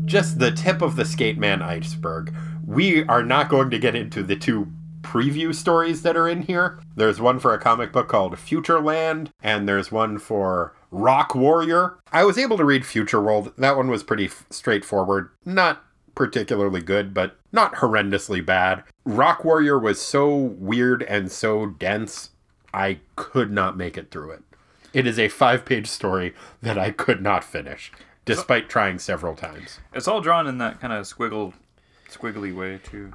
just 0.05 0.39
the 0.39 0.51
tip 0.53 0.83
of 0.83 0.97
the 0.97 1.05
Skate 1.05 1.39
Man 1.39 1.63
iceberg. 1.63 2.33
We 2.67 3.05
are 3.05 3.23
not 3.23 3.49
going 3.49 3.71
to 3.71 3.79
get 3.79 3.95
into 3.97 4.23
the 4.23 4.37
two 4.37 4.69
preview 5.03 5.55
stories 5.55 6.03
that 6.03 6.17
are 6.17 6.29
in 6.29 6.43
here. 6.43 6.79
There's 6.97 7.21
one 7.21 7.39
for 7.39 7.53
a 7.53 7.59
comic 7.59 7.93
book 7.93 8.09
called 8.09 8.37
Futureland, 8.37 9.29
and 9.43 9.69
there's 9.69 9.91
one 9.91 10.19
for 10.19 10.75
Rock 10.91 11.35
Warrior. 11.35 11.99
I 12.13 12.25
was 12.25 12.39
able 12.39 12.57
to 12.57 12.65
read 12.65 12.87
Future 12.87 13.21
World. 13.21 13.53
That 13.59 13.77
one 13.77 13.89
was 13.89 14.03
pretty 14.03 14.27
f- 14.27 14.45
straightforward. 14.51 15.31
Not 15.45 15.83
particularly 16.15 16.81
good, 16.81 17.15
but 17.15 17.37
not 17.53 17.77
horrendously 17.77 18.45
bad. 18.45 18.85
Rock 19.05 19.45
Warrior 19.45 19.79
was 19.79 20.01
so 20.01 20.35
weird 20.35 21.03
and 21.03 21.31
so 21.31 21.67
dense, 21.67 22.31
I 22.73 23.01
could 23.17 23.51
not 23.51 23.77
make 23.77 23.97
it 23.99 24.11
through 24.11 24.33
it. 24.33 24.43
It 24.93 25.07
is 25.07 25.19
a 25.19 25.29
five 25.29 25.65
page 25.65 25.87
story 25.87 26.35
that 26.61 26.79
I 26.79 26.91
could 26.91 27.23
not 27.23 27.45
finish, 27.45 27.93
despite 28.25 28.69
trying 28.69 28.99
several 28.99 29.35
times. 29.35 29.81
It's 29.95 30.09
all 30.09 30.21
drawn 30.21 30.47
in 30.47 30.59
that 30.59 30.81
kind 30.81 30.93
of 30.93 31.05
squiggle, 31.07 31.55
squiggly 32.11 32.55
way 32.55 32.79
too. 32.83 33.13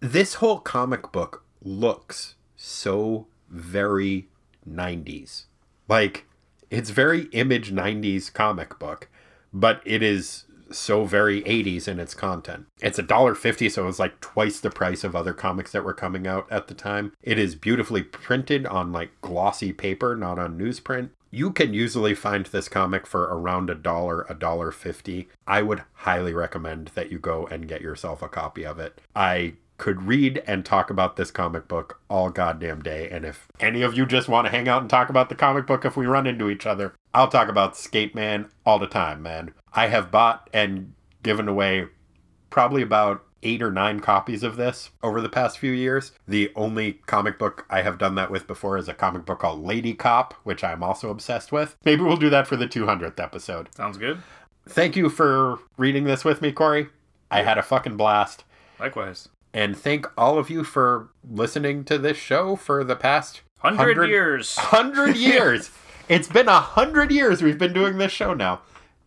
This 0.00 0.34
whole 0.34 0.60
comic 0.60 1.12
book 1.12 1.44
looks 1.62 2.36
so 2.56 3.26
very 3.48 4.28
90s. 4.68 5.44
Like, 5.88 6.26
it's 6.70 6.90
very 6.90 7.22
image 7.32 7.72
90s 7.72 8.32
comic 8.32 8.78
book, 8.78 9.08
but 9.52 9.82
it 9.84 10.02
is 10.02 10.44
so 10.70 11.04
very 11.04 11.42
80s 11.42 11.88
in 11.88 11.98
its 11.98 12.14
content. 12.14 12.66
It's 12.80 12.98
a 12.98 13.02
dollar 13.02 13.34
fifty, 13.34 13.68
so 13.68 13.84
it 13.84 13.86
was 13.86 13.98
like 13.98 14.20
twice 14.20 14.60
the 14.60 14.70
price 14.70 15.04
of 15.04 15.14
other 15.14 15.32
comics 15.32 15.72
that 15.72 15.84
were 15.84 15.94
coming 15.94 16.26
out 16.26 16.46
at 16.50 16.68
the 16.68 16.74
time. 16.74 17.12
It 17.22 17.38
is 17.38 17.54
beautifully 17.54 18.02
printed 18.02 18.66
on 18.66 18.92
like 18.92 19.10
glossy 19.20 19.72
paper, 19.72 20.16
not 20.16 20.38
on 20.38 20.58
newsprint. 20.58 21.10
You 21.32 21.52
can 21.52 21.72
usually 21.72 22.14
find 22.14 22.46
this 22.46 22.68
comic 22.68 23.06
for 23.06 23.22
around 23.22 23.70
a 23.70 23.74
dollar, 23.74 24.26
a 24.28 24.34
dollar 24.34 24.72
fifty. 24.72 25.28
I 25.46 25.62
would 25.62 25.82
highly 25.92 26.34
recommend 26.34 26.88
that 26.94 27.12
you 27.12 27.18
go 27.18 27.46
and 27.46 27.68
get 27.68 27.82
yourself 27.82 28.22
a 28.22 28.28
copy 28.28 28.64
of 28.64 28.78
it. 28.78 29.00
I 29.14 29.54
could 29.80 30.02
read 30.02 30.42
and 30.46 30.62
talk 30.62 30.90
about 30.90 31.16
this 31.16 31.30
comic 31.30 31.66
book 31.66 32.02
all 32.10 32.28
goddamn 32.28 32.82
day. 32.82 33.08
And 33.08 33.24
if 33.24 33.48
any 33.58 33.80
of 33.80 33.96
you 33.96 34.04
just 34.04 34.28
want 34.28 34.46
to 34.46 34.50
hang 34.50 34.68
out 34.68 34.82
and 34.82 34.90
talk 34.90 35.08
about 35.08 35.30
the 35.30 35.34
comic 35.34 35.66
book 35.66 35.86
if 35.86 35.96
we 35.96 36.04
run 36.04 36.26
into 36.26 36.50
each 36.50 36.66
other, 36.66 36.94
I'll 37.14 37.28
talk 37.28 37.48
about 37.48 37.78
Skate 37.78 38.14
Man 38.14 38.50
all 38.66 38.78
the 38.78 38.86
time, 38.86 39.22
man. 39.22 39.54
I 39.72 39.86
have 39.86 40.10
bought 40.10 40.50
and 40.52 40.92
given 41.22 41.48
away 41.48 41.86
probably 42.50 42.82
about 42.82 43.24
eight 43.42 43.62
or 43.62 43.72
nine 43.72 44.00
copies 44.00 44.42
of 44.42 44.56
this 44.56 44.90
over 45.02 45.18
the 45.18 45.30
past 45.30 45.58
few 45.58 45.72
years. 45.72 46.12
The 46.28 46.52
only 46.54 47.00
comic 47.06 47.38
book 47.38 47.64
I 47.70 47.80
have 47.80 47.96
done 47.96 48.16
that 48.16 48.30
with 48.30 48.46
before 48.46 48.76
is 48.76 48.86
a 48.86 48.92
comic 48.92 49.24
book 49.24 49.38
called 49.38 49.64
Lady 49.64 49.94
Cop, 49.94 50.34
which 50.44 50.62
I'm 50.62 50.82
also 50.82 51.08
obsessed 51.08 51.52
with. 51.52 51.74
Maybe 51.86 52.02
we'll 52.02 52.18
do 52.18 52.28
that 52.28 52.46
for 52.46 52.56
the 52.56 52.68
200th 52.68 53.18
episode. 53.18 53.70
Sounds 53.74 53.96
good. 53.96 54.18
Thank 54.68 54.94
you 54.94 55.08
for 55.08 55.58
reading 55.78 56.04
this 56.04 56.22
with 56.22 56.42
me, 56.42 56.52
Corey. 56.52 56.90
I 57.30 57.44
had 57.44 57.56
a 57.56 57.62
fucking 57.62 57.96
blast. 57.96 58.44
Likewise. 58.78 59.30
And 59.52 59.76
thank 59.76 60.06
all 60.16 60.38
of 60.38 60.48
you 60.50 60.62
for 60.64 61.08
listening 61.28 61.84
to 61.84 61.98
this 61.98 62.16
show 62.16 62.56
for 62.56 62.84
the 62.84 62.96
past 62.96 63.42
Hundred 63.58 64.08
years. 64.08 64.56
Hundred 64.58 65.16
years. 65.16 65.70
it's 66.08 66.28
been 66.28 66.48
a 66.48 66.60
hundred 66.60 67.12
years 67.12 67.42
we've 67.42 67.58
been 67.58 67.74
doing 67.74 67.98
this 67.98 68.10
show 68.10 68.32
now. 68.32 68.62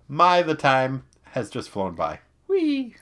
My, 0.07 0.43
the 0.43 0.53
time 0.53 1.05
has 1.31 1.49
just 1.49 1.69
flown 1.71 1.95
by. 1.95 2.19
Whee! 2.47 2.95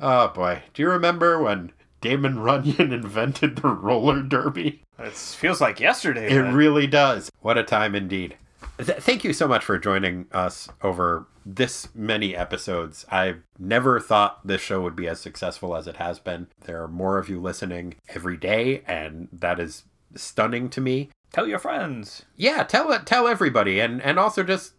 Oh 0.00 0.28
boy. 0.28 0.62
Do 0.72 0.80
you 0.82 0.88
remember 0.88 1.42
when 1.42 1.72
Damon 2.00 2.38
Runyon 2.38 2.92
invented 2.94 3.56
the 3.56 3.68
roller 3.68 4.22
derby? 4.22 4.82
It 4.98 5.12
feels 5.12 5.60
like 5.60 5.78
yesterday. 5.78 6.30
It 6.30 6.42
man. 6.42 6.54
really 6.54 6.86
does. 6.86 7.30
What 7.40 7.58
a 7.58 7.64
time 7.64 7.94
indeed. 7.94 8.36
Th- 8.78 8.98
thank 8.98 9.24
you 9.24 9.32
so 9.34 9.46
much 9.46 9.64
for 9.64 9.78
joining 9.78 10.26
us 10.32 10.68
over 10.82 11.26
this 11.54 11.88
many 11.94 12.36
episodes. 12.36 13.06
I 13.10 13.36
never 13.58 13.98
thought 13.98 14.46
this 14.46 14.60
show 14.60 14.82
would 14.82 14.94
be 14.94 15.08
as 15.08 15.18
successful 15.20 15.74
as 15.74 15.86
it 15.86 15.96
has 15.96 16.18
been. 16.18 16.48
There 16.64 16.82
are 16.82 16.88
more 16.88 17.18
of 17.18 17.28
you 17.28 17.40
listening 17.40 17.94
every 18.08 18.36
day, 18.36 18.82
and 18.86 19.28
that 19.32 19.58
is 19.58 19.84
stunning 20.14 20.68
to 20.70 20.80
me. 20.80 21.10
Tell 21.32 21.46
your 21.46 21.58
friends. 21.58 22.24
Yeah, 22.36 22.64
tell 22.64 22.92
it, 22.92 23.06
tell 23.06 23.26
everybody, 23.26 23.80
and 23.80 24.02
and 24.02 24.18
also 24.18 24.42
just 24.42 24.74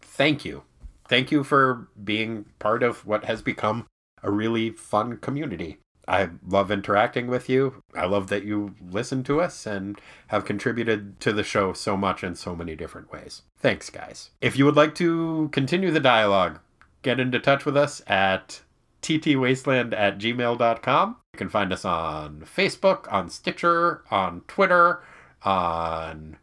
thank 0.00 0.44
you, 0.44 0.62
thank 1.08 1.32
you 1.32 1.42
for 1.42 1.88
being 2.02 2.46
part 2.58 2.82
of 2.82 3.04
what 3.04 3.24
has 3.24 3.42
become 3.42 3.86
a 4.22 4.30
really 4.30 4.70
fun 4.70 5.16
community. 5.16 5.78
I 6.08 6.30
love 6.46 6.70
interacting 6.70 7.28
with 7.28 7.48
you. 7.48 7.82
I 7.94 8.06
love 8.06 8.28
that 8.28 8.44
you 8.44 8.74
listen 8.90 9.22
to 9.24 9.40
us 9.40 9.66
and 9.66 10.00
have 10.28 10.44
contributed 10.44 11.20
to 11.20 11.32
the 11.32 11.44
show 11.44 11.72
so 11.72 11.96
much 11.96 12.24
in 12.24 12.34
so 12.34 12.56
many 12.56 12.74
different 12.74 13.12
ways. 13.12 13.42
Thanks, 13.58 13.88
guys. 13.90 14.30
If 14.40 14.58
you 14.58 14.64
would 14.64 14.76
like 14.76 14.94
to 14.96 15.48
continue 15.52 15.90
the 15.90 16.00
dialogue, 16.00 16.58
get 17.02 17.20
into 17.20 17.38
touch 17.38 17.64
with 17.64 17.76
us 17.76 18.02
at 18.06 18.62
ttwasteland 19.02 19.92
at 19.96 20.18
gmail.com. 20.18 21.16
You 21.34 21.38
can 21.38 21.48
find 21.48 21.72
us 21.72 21.84
on 21.84 22.40
Facebook, 22.40 23.10
on 23.12 23.30
Stitcher, 23.30 24.02
on 24.10 24.42
Twitter, 24.48 25.02
on 25.44 26.36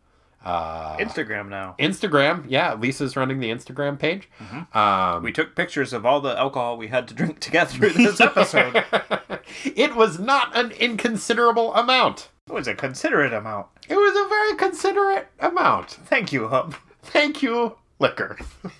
uh, 0.46 0.96
Instagram 0.98 1.50
now. 1.50 1.76
Instagram. 1.80 2.46
Yeah, 2.48 2.74
Lisa's 2.76 3.16
running 3.16 3.40
the 3.40 3.50
Instagram 3.50 4.00
page. 4.00 4.30
Um, 4.74 5.24
We 5.24 5.32
took 5.32 5.56
pictures 5.56 5.92
of 5.94 6.06
all 6.06 6.22
the 6.22 6.38
alcohol 6.38 6.78
we 6.78 6.88
had 6.88 7.08
to 7.10 7.14
drink 7.14 7.40
to 7.42 7.52
get 7.52 7.70
through 7.70 7.90
this 7.92 8.20
episode. 8.22 8.84
it 9.66 9.96
was 9.96 10.18
not 10.20 10.56
an 10.58 10.72
inconsiderable 10.72 11.74
amount. 11.76 12.30
it 12.48 12.54
was 12.54 12.68
a 12.68 12.74
considerate 12.76 13.34
amount. 13.34 13.68
It 13.88 13.96
was 13.96 14.16
a 14.16 14.30
very 14.30 14.56
considerate 14.56 15.28
amount. 15.40 15.92
Thank 15.92 16.32
you, 16.32 16.48
Hub. 16.48 16.76
Thank 17.02 17.42
you, 17.42 17.76
liquor. 18.00 18.38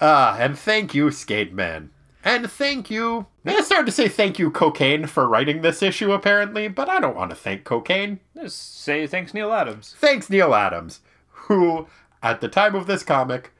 Ah, 0.00 0.36
and 0.38 0.58
thank 0.58 0.94
you, 0.94 1.10
Skate 1.10 1.52
Man. 1.54 1.90
And 2.24 2.50
thank 2.50 2.90
you. 2.90 3.26
I 3.46 3.60
started 3.60 3.86
to 3.86 3.92
say 3.92 4.08
thank 4.08 4.38
you, 4.38 4.50
cocaine, 4.50 5.06
for 5.06 5.28
writing 5.28 5.60
this 5.60 5.82
issue, 5.82 6.12
apparently, 6.12 6.68
but 6.68 6.88
I 6.88 7.00
don't 7.00 7.16
want 7.16 7.30
to 7.30 7.36
thank 7.36 7.64
cocaine. 7.64 8.20
Just 8.34 8.80
say 8.80 9.06
thanks, 9.06 9.34
Neal 9.34 9.52
Adams. 9.52 9.94
Thanks, 9.98 10.30
Neal 10.30 10.54
Adams, 10.54 11.00
who, 11.28 11.86
at 12.22 12.40
the 12.40 12.48
time 12.48 12.74
of 12.74 12.86
this 12.86 13.02
comic, 13.02 13.52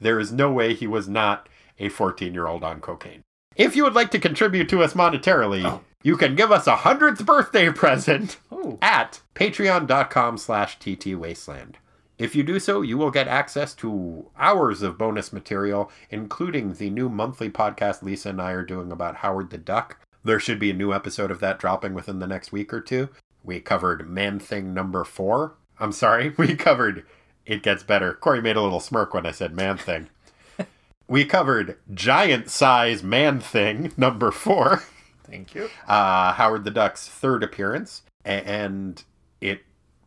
there 0.00 0.20
is 0.20 0.32
no 0.32 0.52
way 0.52 0.74
he 0.74 0.86
was 0.86 1.08
not 1.08 1.48
a 1.78 1.88
14 1.88 2.32
year 2.32 2.46
old 2.46 2.62
on 2.62 2.80
cocaine. 2.80 3.22
If 3.56 3.76
you 3.76 3.84
would 3.84 3.94
like 3.94 4.10
to 4.12 4.18
contribute 4.18 4.68
to 4.70 4.82
us 4.82 4.94
monetarily, 4.94 5.64
oh. 5.64 5.82
you 6.02 6.16
can 6.16 6.34
give 6.34 6.50
us 6.50 6.66
a 6.66 6.76
hundredth 6.76 7.26
birthday 7.26 7.70
present 7.72 8.38
Ooh. 8.52 8.78
at 8.80 9.20
patreon.com 9.34 10.38
slash 10.38 10.78
ttwasteland. 10.78 11.74
If 12.22 12.36
you 12.36 12.44
do 12.44 12.60
so, 12.60 12.82
you 12.82 12.96
will 12.96 13.10
get 13.10 13.26
access 13.26 13.74
to 13.74 14.30
hours 14.38 14.80
of 14.80 14.96
bonus 14.96 15.32
material, 15.32 15.90
including 16.08 16.74
the 16.74 16.88
new 16.88 17.08
monthly 17.08 17.50
podcast 17.50 18.00
Lisa 18.00 18.28
and 18.28 18.40
I 18.40 18.52
are 18.52 18.62
doing 18.64 18.92
about 18.92 19.16
Howard 19.16 19.50
the 19.50 19.58
Duck. 19.58 19.98
There 20.22 20.38
should 20.38 20.60
be 20.60 20.70
a 20.70 20.74
new 20.74 20.92
episode 20.92 21.32
of 21.32 21.40
that 21.40 21.58
dropping 21.58 21.94
within 21.94 22.20
the 22.20 22.28
next 22.28 22.52
week 22.52 22.72
or 22.72 22.80
two. 22.80 23.08
We 23.42 23.58
covered 23.58 24.08
Man 24.08 24.38
Thing 24.38 24.72
number 24.72 25.02
four. 25.02 25.54
I'm 25.80 25.90
sorry, 25.90 26.32
we 26.38 26.54
covered 26.54 27.04
It 27.44 27.64
Gets 27.64 27.82
Better. 27.82 28.12
Corey 28.14 28.40
made 28.40 28.54
a 28.54 28.62
little 28.62 28.78
smirk 28.78 29.12
when 29.14 29.26
I 29.26 29.32
said 29.32 29.56
Man 29.56 29.76
Thing. 29.76 30.08
we 31.08 31.24
covered 31.24 31.76
Giant 31.92 32.48
Size 32.48 33.02
Man 33.02 33.40
Thing 33.40 33.90
number 33.96 34.30
four 34.30 34.84
Thank 35.24 35.56
you. 35.56 35.68
uh, 35.88 36.34
Howard 36.34 36.62
the 36.62 36.70
Duck's 36.70 37.08
third 37.08 37.42
appearance, 37.42 38.02
and 38.24 39.02
it 39.40 39.62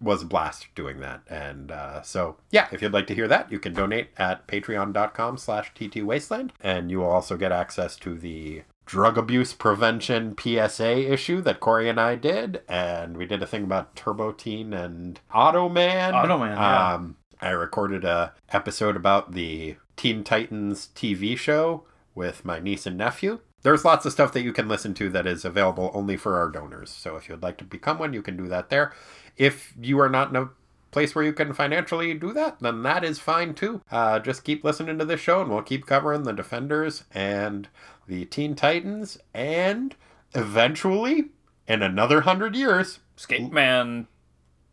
was 0.05 0.21
a 0.21 0.25
blast 0.25 0.67
doing 0.75 0.99
that. 1.01 1.21
And 1.29 1.71
uh, 1.71 2.01
so, 2.03 2.37
yeah, 2.51 2.67
if 2.71 2.81
you'd 2.81 2.93
like 2.93 3.07
to 3.07 3.15
hear 3.15 3.27
that, 3.27 3.51
you 3.51 3.59
can 3.59 3.73
donate 3.73 4.09
at 4.17 4.47
patreon.com 4.47 5.37
slash 5.37 5.73
ttwasteland, 5.73 6.51
and 6.61 6.89
you 6.89 6.99
will 6.99 7.09
also 7.09 7.35
get 7.35 7.51
access 7.51 7.97
to 7.97 8.15
the 8.17 8.61
drug 8.85 9.17
abuse 9.17 9.51
prevention 9.51 10.35
PSA 10.39 11.11
issue 11.11 11.41
that 11.41 11.59
Corey 11.59 11.89
and 11.89 11.99
I 11.99 12.15
did, 12.15 12.61
and 12.69 13.17
we 13.17 13.25
did 13.25 13.41
a 13.41 13.47
thing 13.47 13.63
about 13.63 13.95
Turbo 13.95 14.31
Teen 14.31 14.73
and 14.73 15.19
Automan. 15.33 16.13
Automan, 16.13 16.55
yeah. 16.55 16.93
Um, 16.93 17.17
I 17.41 17.49
recorded 17.49 18.05
a 18.05 18.33
episode 18.49 18.95
about 18.95 19.33
the 19.33 19.75
Teen 19.97 20.23
Titans 20.23 20.89
TV 20.95 21.37
show 21.37 21.83
with 22.13 22.45
my 22.45 22.59
niece 22.59 22.85
and 22.85 22.97
nephew. 22.97 23.39
There's 23.65 23.83
lots 23.83 24.05
of 24.05 24.11
stuff 24.11 24.31
that 24.33 24.43
you 24.43 24.53
can 24.53 24.67
listen 24.67 24.93
to 24.93 25.09
that 25.09 25.25
is 25.25 25.43
available 25.43 25.89
only 25.95 26.17
for 26.17 26.37
our 26.37 26.49
donors. 26.51 26.91
So 26.91 27.15
if 27.15 27.27
you'd 27.27 27.41
like 27.41 27.57
to 27.57 27.63
become 27.63 27.97
one, 27.97 28.13
you 28.13 28.21
can 28.21 28.37
do 28.37 28.47
that 28.47 28.69
there. 28.69 28.93
If 29.37 29.73
you 29.81 29.99
are 30.01 30.07
not 30.07 30.29
in 30.29 30.35
a 30.35 30.49
place 30.91 31.15
where 31.15 31.25
you 31.25 31.33
can 31.33 31.51
financially 31.51 32.13
do 32.13 32.31
that, 32.33 32.59
then 32.59 32.83
that 32.83 33.03
is 33.03 33.17
fine 33.17 33.55
too. 33.55 33.81
Uh, 33.91 34.19
just 34.19 34.43
keep 34.43 34.63
listening 34.63 34.99
to 34.99 35.05
this 35.05 35.19
show 35.19 35.41
and 35.41 35.49
we'll 35.49 35.63
keep 35.63 35.87
covering 35.87 36.21
the 36.21 36.31
Defenders 36.31 37.05
and 37.11 37.67
the 38.07 38.25
Teen 38.25 38.53
Titans 38.53 39.17
and 39.33 39.95
eventually, 40.35 41.29
in 41.67 41.81
another 41.81 42.21
hundred 42.21 42.55
years, 42.55 42.99
Skate 43.15 43.51
Man, 43.51 44.05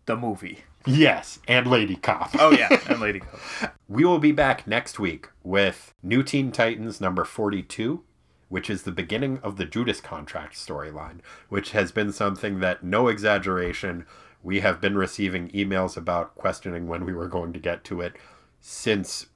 the 0.05 0.17
movie. 0.17 0.65
yes, 0.85 1.39
and 1.49 1.67
Lady 1.67 1.97
Cop. 1.97 2.31
Oh 2.39 2.51
yeah, 2.51 2.69
and 2.91 3.01
Lady 3.01 3.21
Cop. 3.21 3.75
We 3.89 4.05
will 4.05 4.19
be 4.19 4.33
back 4.33 4.67
next 4.67 4.99
week 4.99 5.31
with 5.43 5.95
New 6.03 6.23
Teen 6.23 6.53
Titans 6.53 7.01
number 7.01 7.25
42, 7.25 8.05
which 8.53 8.69
is 8.69 8.83
the 8.83 8.93
beginning 8.93 9.41
of 9.43 9.57
the 9.57 9.65
Judas 9.65 9.99
Contract 9.99 10.55
storyline, 10.55 11.21
which 11.49 11.71
has 11.71 11.91
been 11.91 12.13
something 12.13 12.61
that, 12.61 12.85
no 12.85 13.09
exaggeration, 13.09 14.05
we 14.43 14.61
have 14.61 14.79
been 14.79 14.99
receiving 14.99 15.49
emails 15.53 15.97
about 15.97 16.35
questioning 16.35 16.87
when 16.87 17.07
we 17.07 17.15
were 17.15 17.29
going 17.29 17.55
to 17.55 17.59
get 17.59 17.83
to 17.85 18.03
it 18.03 18.13
since 18.61 19.29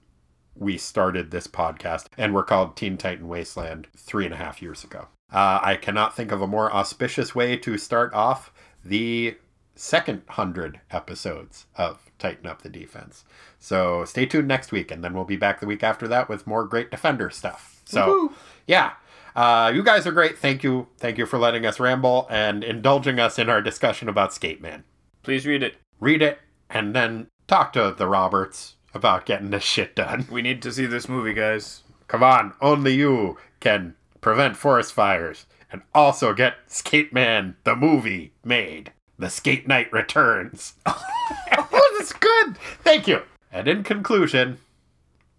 we 0.55 0.77
started 0.77 1.31
this 1.31 1.47
podcast, 1.47 2.09
and 2.19 2.35
we're 2.35 2.45
called 2.45 2.77
Teen 2.77 2.99
Titan 2.99 3.27
Wasteland 3.27 3.87
three 3.97 4.27
and 4.27 4.35
a 4.35 4.37
half 4.37 4.61
years 4.61 4.85
ago. 4.85 5.09
Uh, 5.33 5.61
I 5.63 5.77
cannot 5.77 6.15
think 6.15 6.31
of 6.31 6.43
a 6.43 6.47
more 6.47 6.71
auspicious 6.71 7.35
way 7.35 7.57
to 7.57 7.79
start 7.79 8.13
off 8.13 8.53
the 8.85 9.39
second 9.75 10.25
hundred 10.29 10.81
episodes 10.91 11.65
of 11.75 12.11
Tighten 12.19 12.47
Up 12.47 12.61
the 12.61 12.69
Defense. 12.69 13.25
So 13.59 14.05
stay 14.05 14.27
tuned 14.27 14.47
next 14.47 14.73
week, 14.73 14.91
and 14.91 15.03
then 15.03 15.15
we'll 15.15 15.25
be 15.25 15.37
back 15.37 15.61
the 15.61 15.67
week 15.67 15.83
after 15.83 16.07
that 16.07 16.29
with 16.29 16.47
more 16.47 16.67
great 16.67 16.91
Defender 16.91 17.31
stuff. 17.31 17.81
So, 17.87 18.33
yeah. 18.67 18.93
Uh, 19.37 19.71
you 19.73 19.83
guys 19.83 20.07
are 20.07 20.13
great. 20.13 20.39
Thank 20.39 20.65
you. 20.65 20.89
Thank 20.97 21.19
you 21.19 21.27
for 21.27 21.39
letting 21.39 21.67
us 21.67 21.79
ramble 21.79 22.27
and 22.31 22.65
indulging 22.65 23.21
us 23.21 23.39
in 23.39 23.51
our 23.51 23.61
discussion 23.61 24.09
about 24.09 24.33
Skate 24.33 24.63
Man. 24.63 24.85
Please 25.23 25.47
read 25.47 25.63
it. 25.63 25.77
Read 26.01 26.23
it 26.23 26.39
and 26.71 26.97
then 26.97 27.29
talk 27.47 27.73
to 27.75 27.95
the 27.97 28.09
Roberts 28.09 28.77
about 28.95 29.27
getting 29.27 29.51
this 29.51 29.63
shit 29.63 29.95
done. 29.95 30.27
We 30.31 30.41
need 30.41 30.63
to 30.63 30.73
see 30.73 30.87
this 30.87 31.09
movie, 31.09 31.35
guys. 31.35 31.83
Come 32.09 32.23
on, 32.23 32.55
only 32.63 32.95
you 32.95 33.37
can 33.61 33.95
prevent 34.23 34.57
forest 34.57 34.95
fires 34.95 35.45
and 35.71 35.83
also 35.95 36.33
get 36.33 36.55
Skate 36.67 37.13
Man 37.13 37.57
the 37.65 37.77
movie 37.77 38.33
made. 38.43 38.93
The 39.19 39.29
Skate 39.29 39.69
Night 39.69 39.93
returns. 39.93 40.75
oh, 40.87 41.95
that's 41.99 42.13
good. 42.15 42.57
Thank 42.83 43.07
you. 43.07 43.23
And 43.53 43.69
in 43.69 43.83
conclusion, 43.83 44.59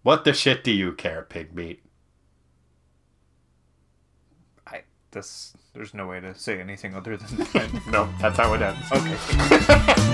what 0.02 0.24
the 0.24 0.32
shit 0.32 0.62
do 0.62 0.70
you 0.70 0.92
care, 0.92 1.22
pig 1.22 1.54
meat? 1.54 1.82
I 5.18 5.20
this 5.20 5.52
there's 5.74 5.94
no 5.94 6.06
way 6.06 6.20
to 6.20 6.32
say 6.38 6.60
anything 6.60 6.94
other 6.94 7.16
than 7.16 7.38
that. 7.38 7.82
No, 7.90 8.08
that's 8.20 8.36
how 8.36 8.54
it 8.54 8.62
ends. 8.62 8.86
okay. 8.92 9.14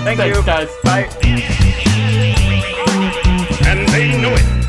Thank 0.03 0.19
Thanks, 0.19 0.39
you. 0.39 0.45
guys. 0.47 0.69
Bye. 0.83 1.09
and 3.67 3.89
they 3.91 4.19
know 4.23 4.33
it. 4.33 4.64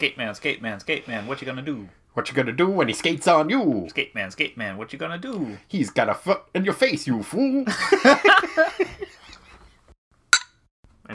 Skate 0.00 0.16
man, 0.16 0.34
skate 0.34 0.62
man, 0.62 0.80
skate 0.80 1.06
man, 1.06 1.26
what 1.26 1.42
you 1.42 1.46
gonna 1.46 1.60
do? 1.60 1.86
What 2.14 2.30
you 2.30 2.34
gonna 2.34 2.52
do 2.54 2.70
when 2.70 2.88
he 2.88 2.94
skates 2.94 3.28
on 3.28 3.50
you? 3.50 3.84
Skate 3.90 4.14
man, 4.14 4.30
skate 4.30 4.56
man, 4.56 4.78
what 4.78 4.94
you 4.94 4.98
gonna 4.98 5.18
do? 5.18 5.58
He's 5.68 5.90
got 5.90 6.08
a 6.08 6.14
foot 6.14 6.40
in 6.54 6.64
your 6.64 6.72
face, 6.72 7.06
you 7.06 7.22
fool. 7.22 7.64
I 7.68 8.86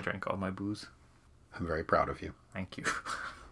drank 0.04 0.28
all 0.28 0.38
my 0.38 0.52
booze. 0.52 0.86
I'm 1.56 1.66
very 1.66 1.84
proud 1.84 2.10
of 2.10 2.22
you. 2.22 2.36
Thank 2.54 2.78
you. 2.78 2.84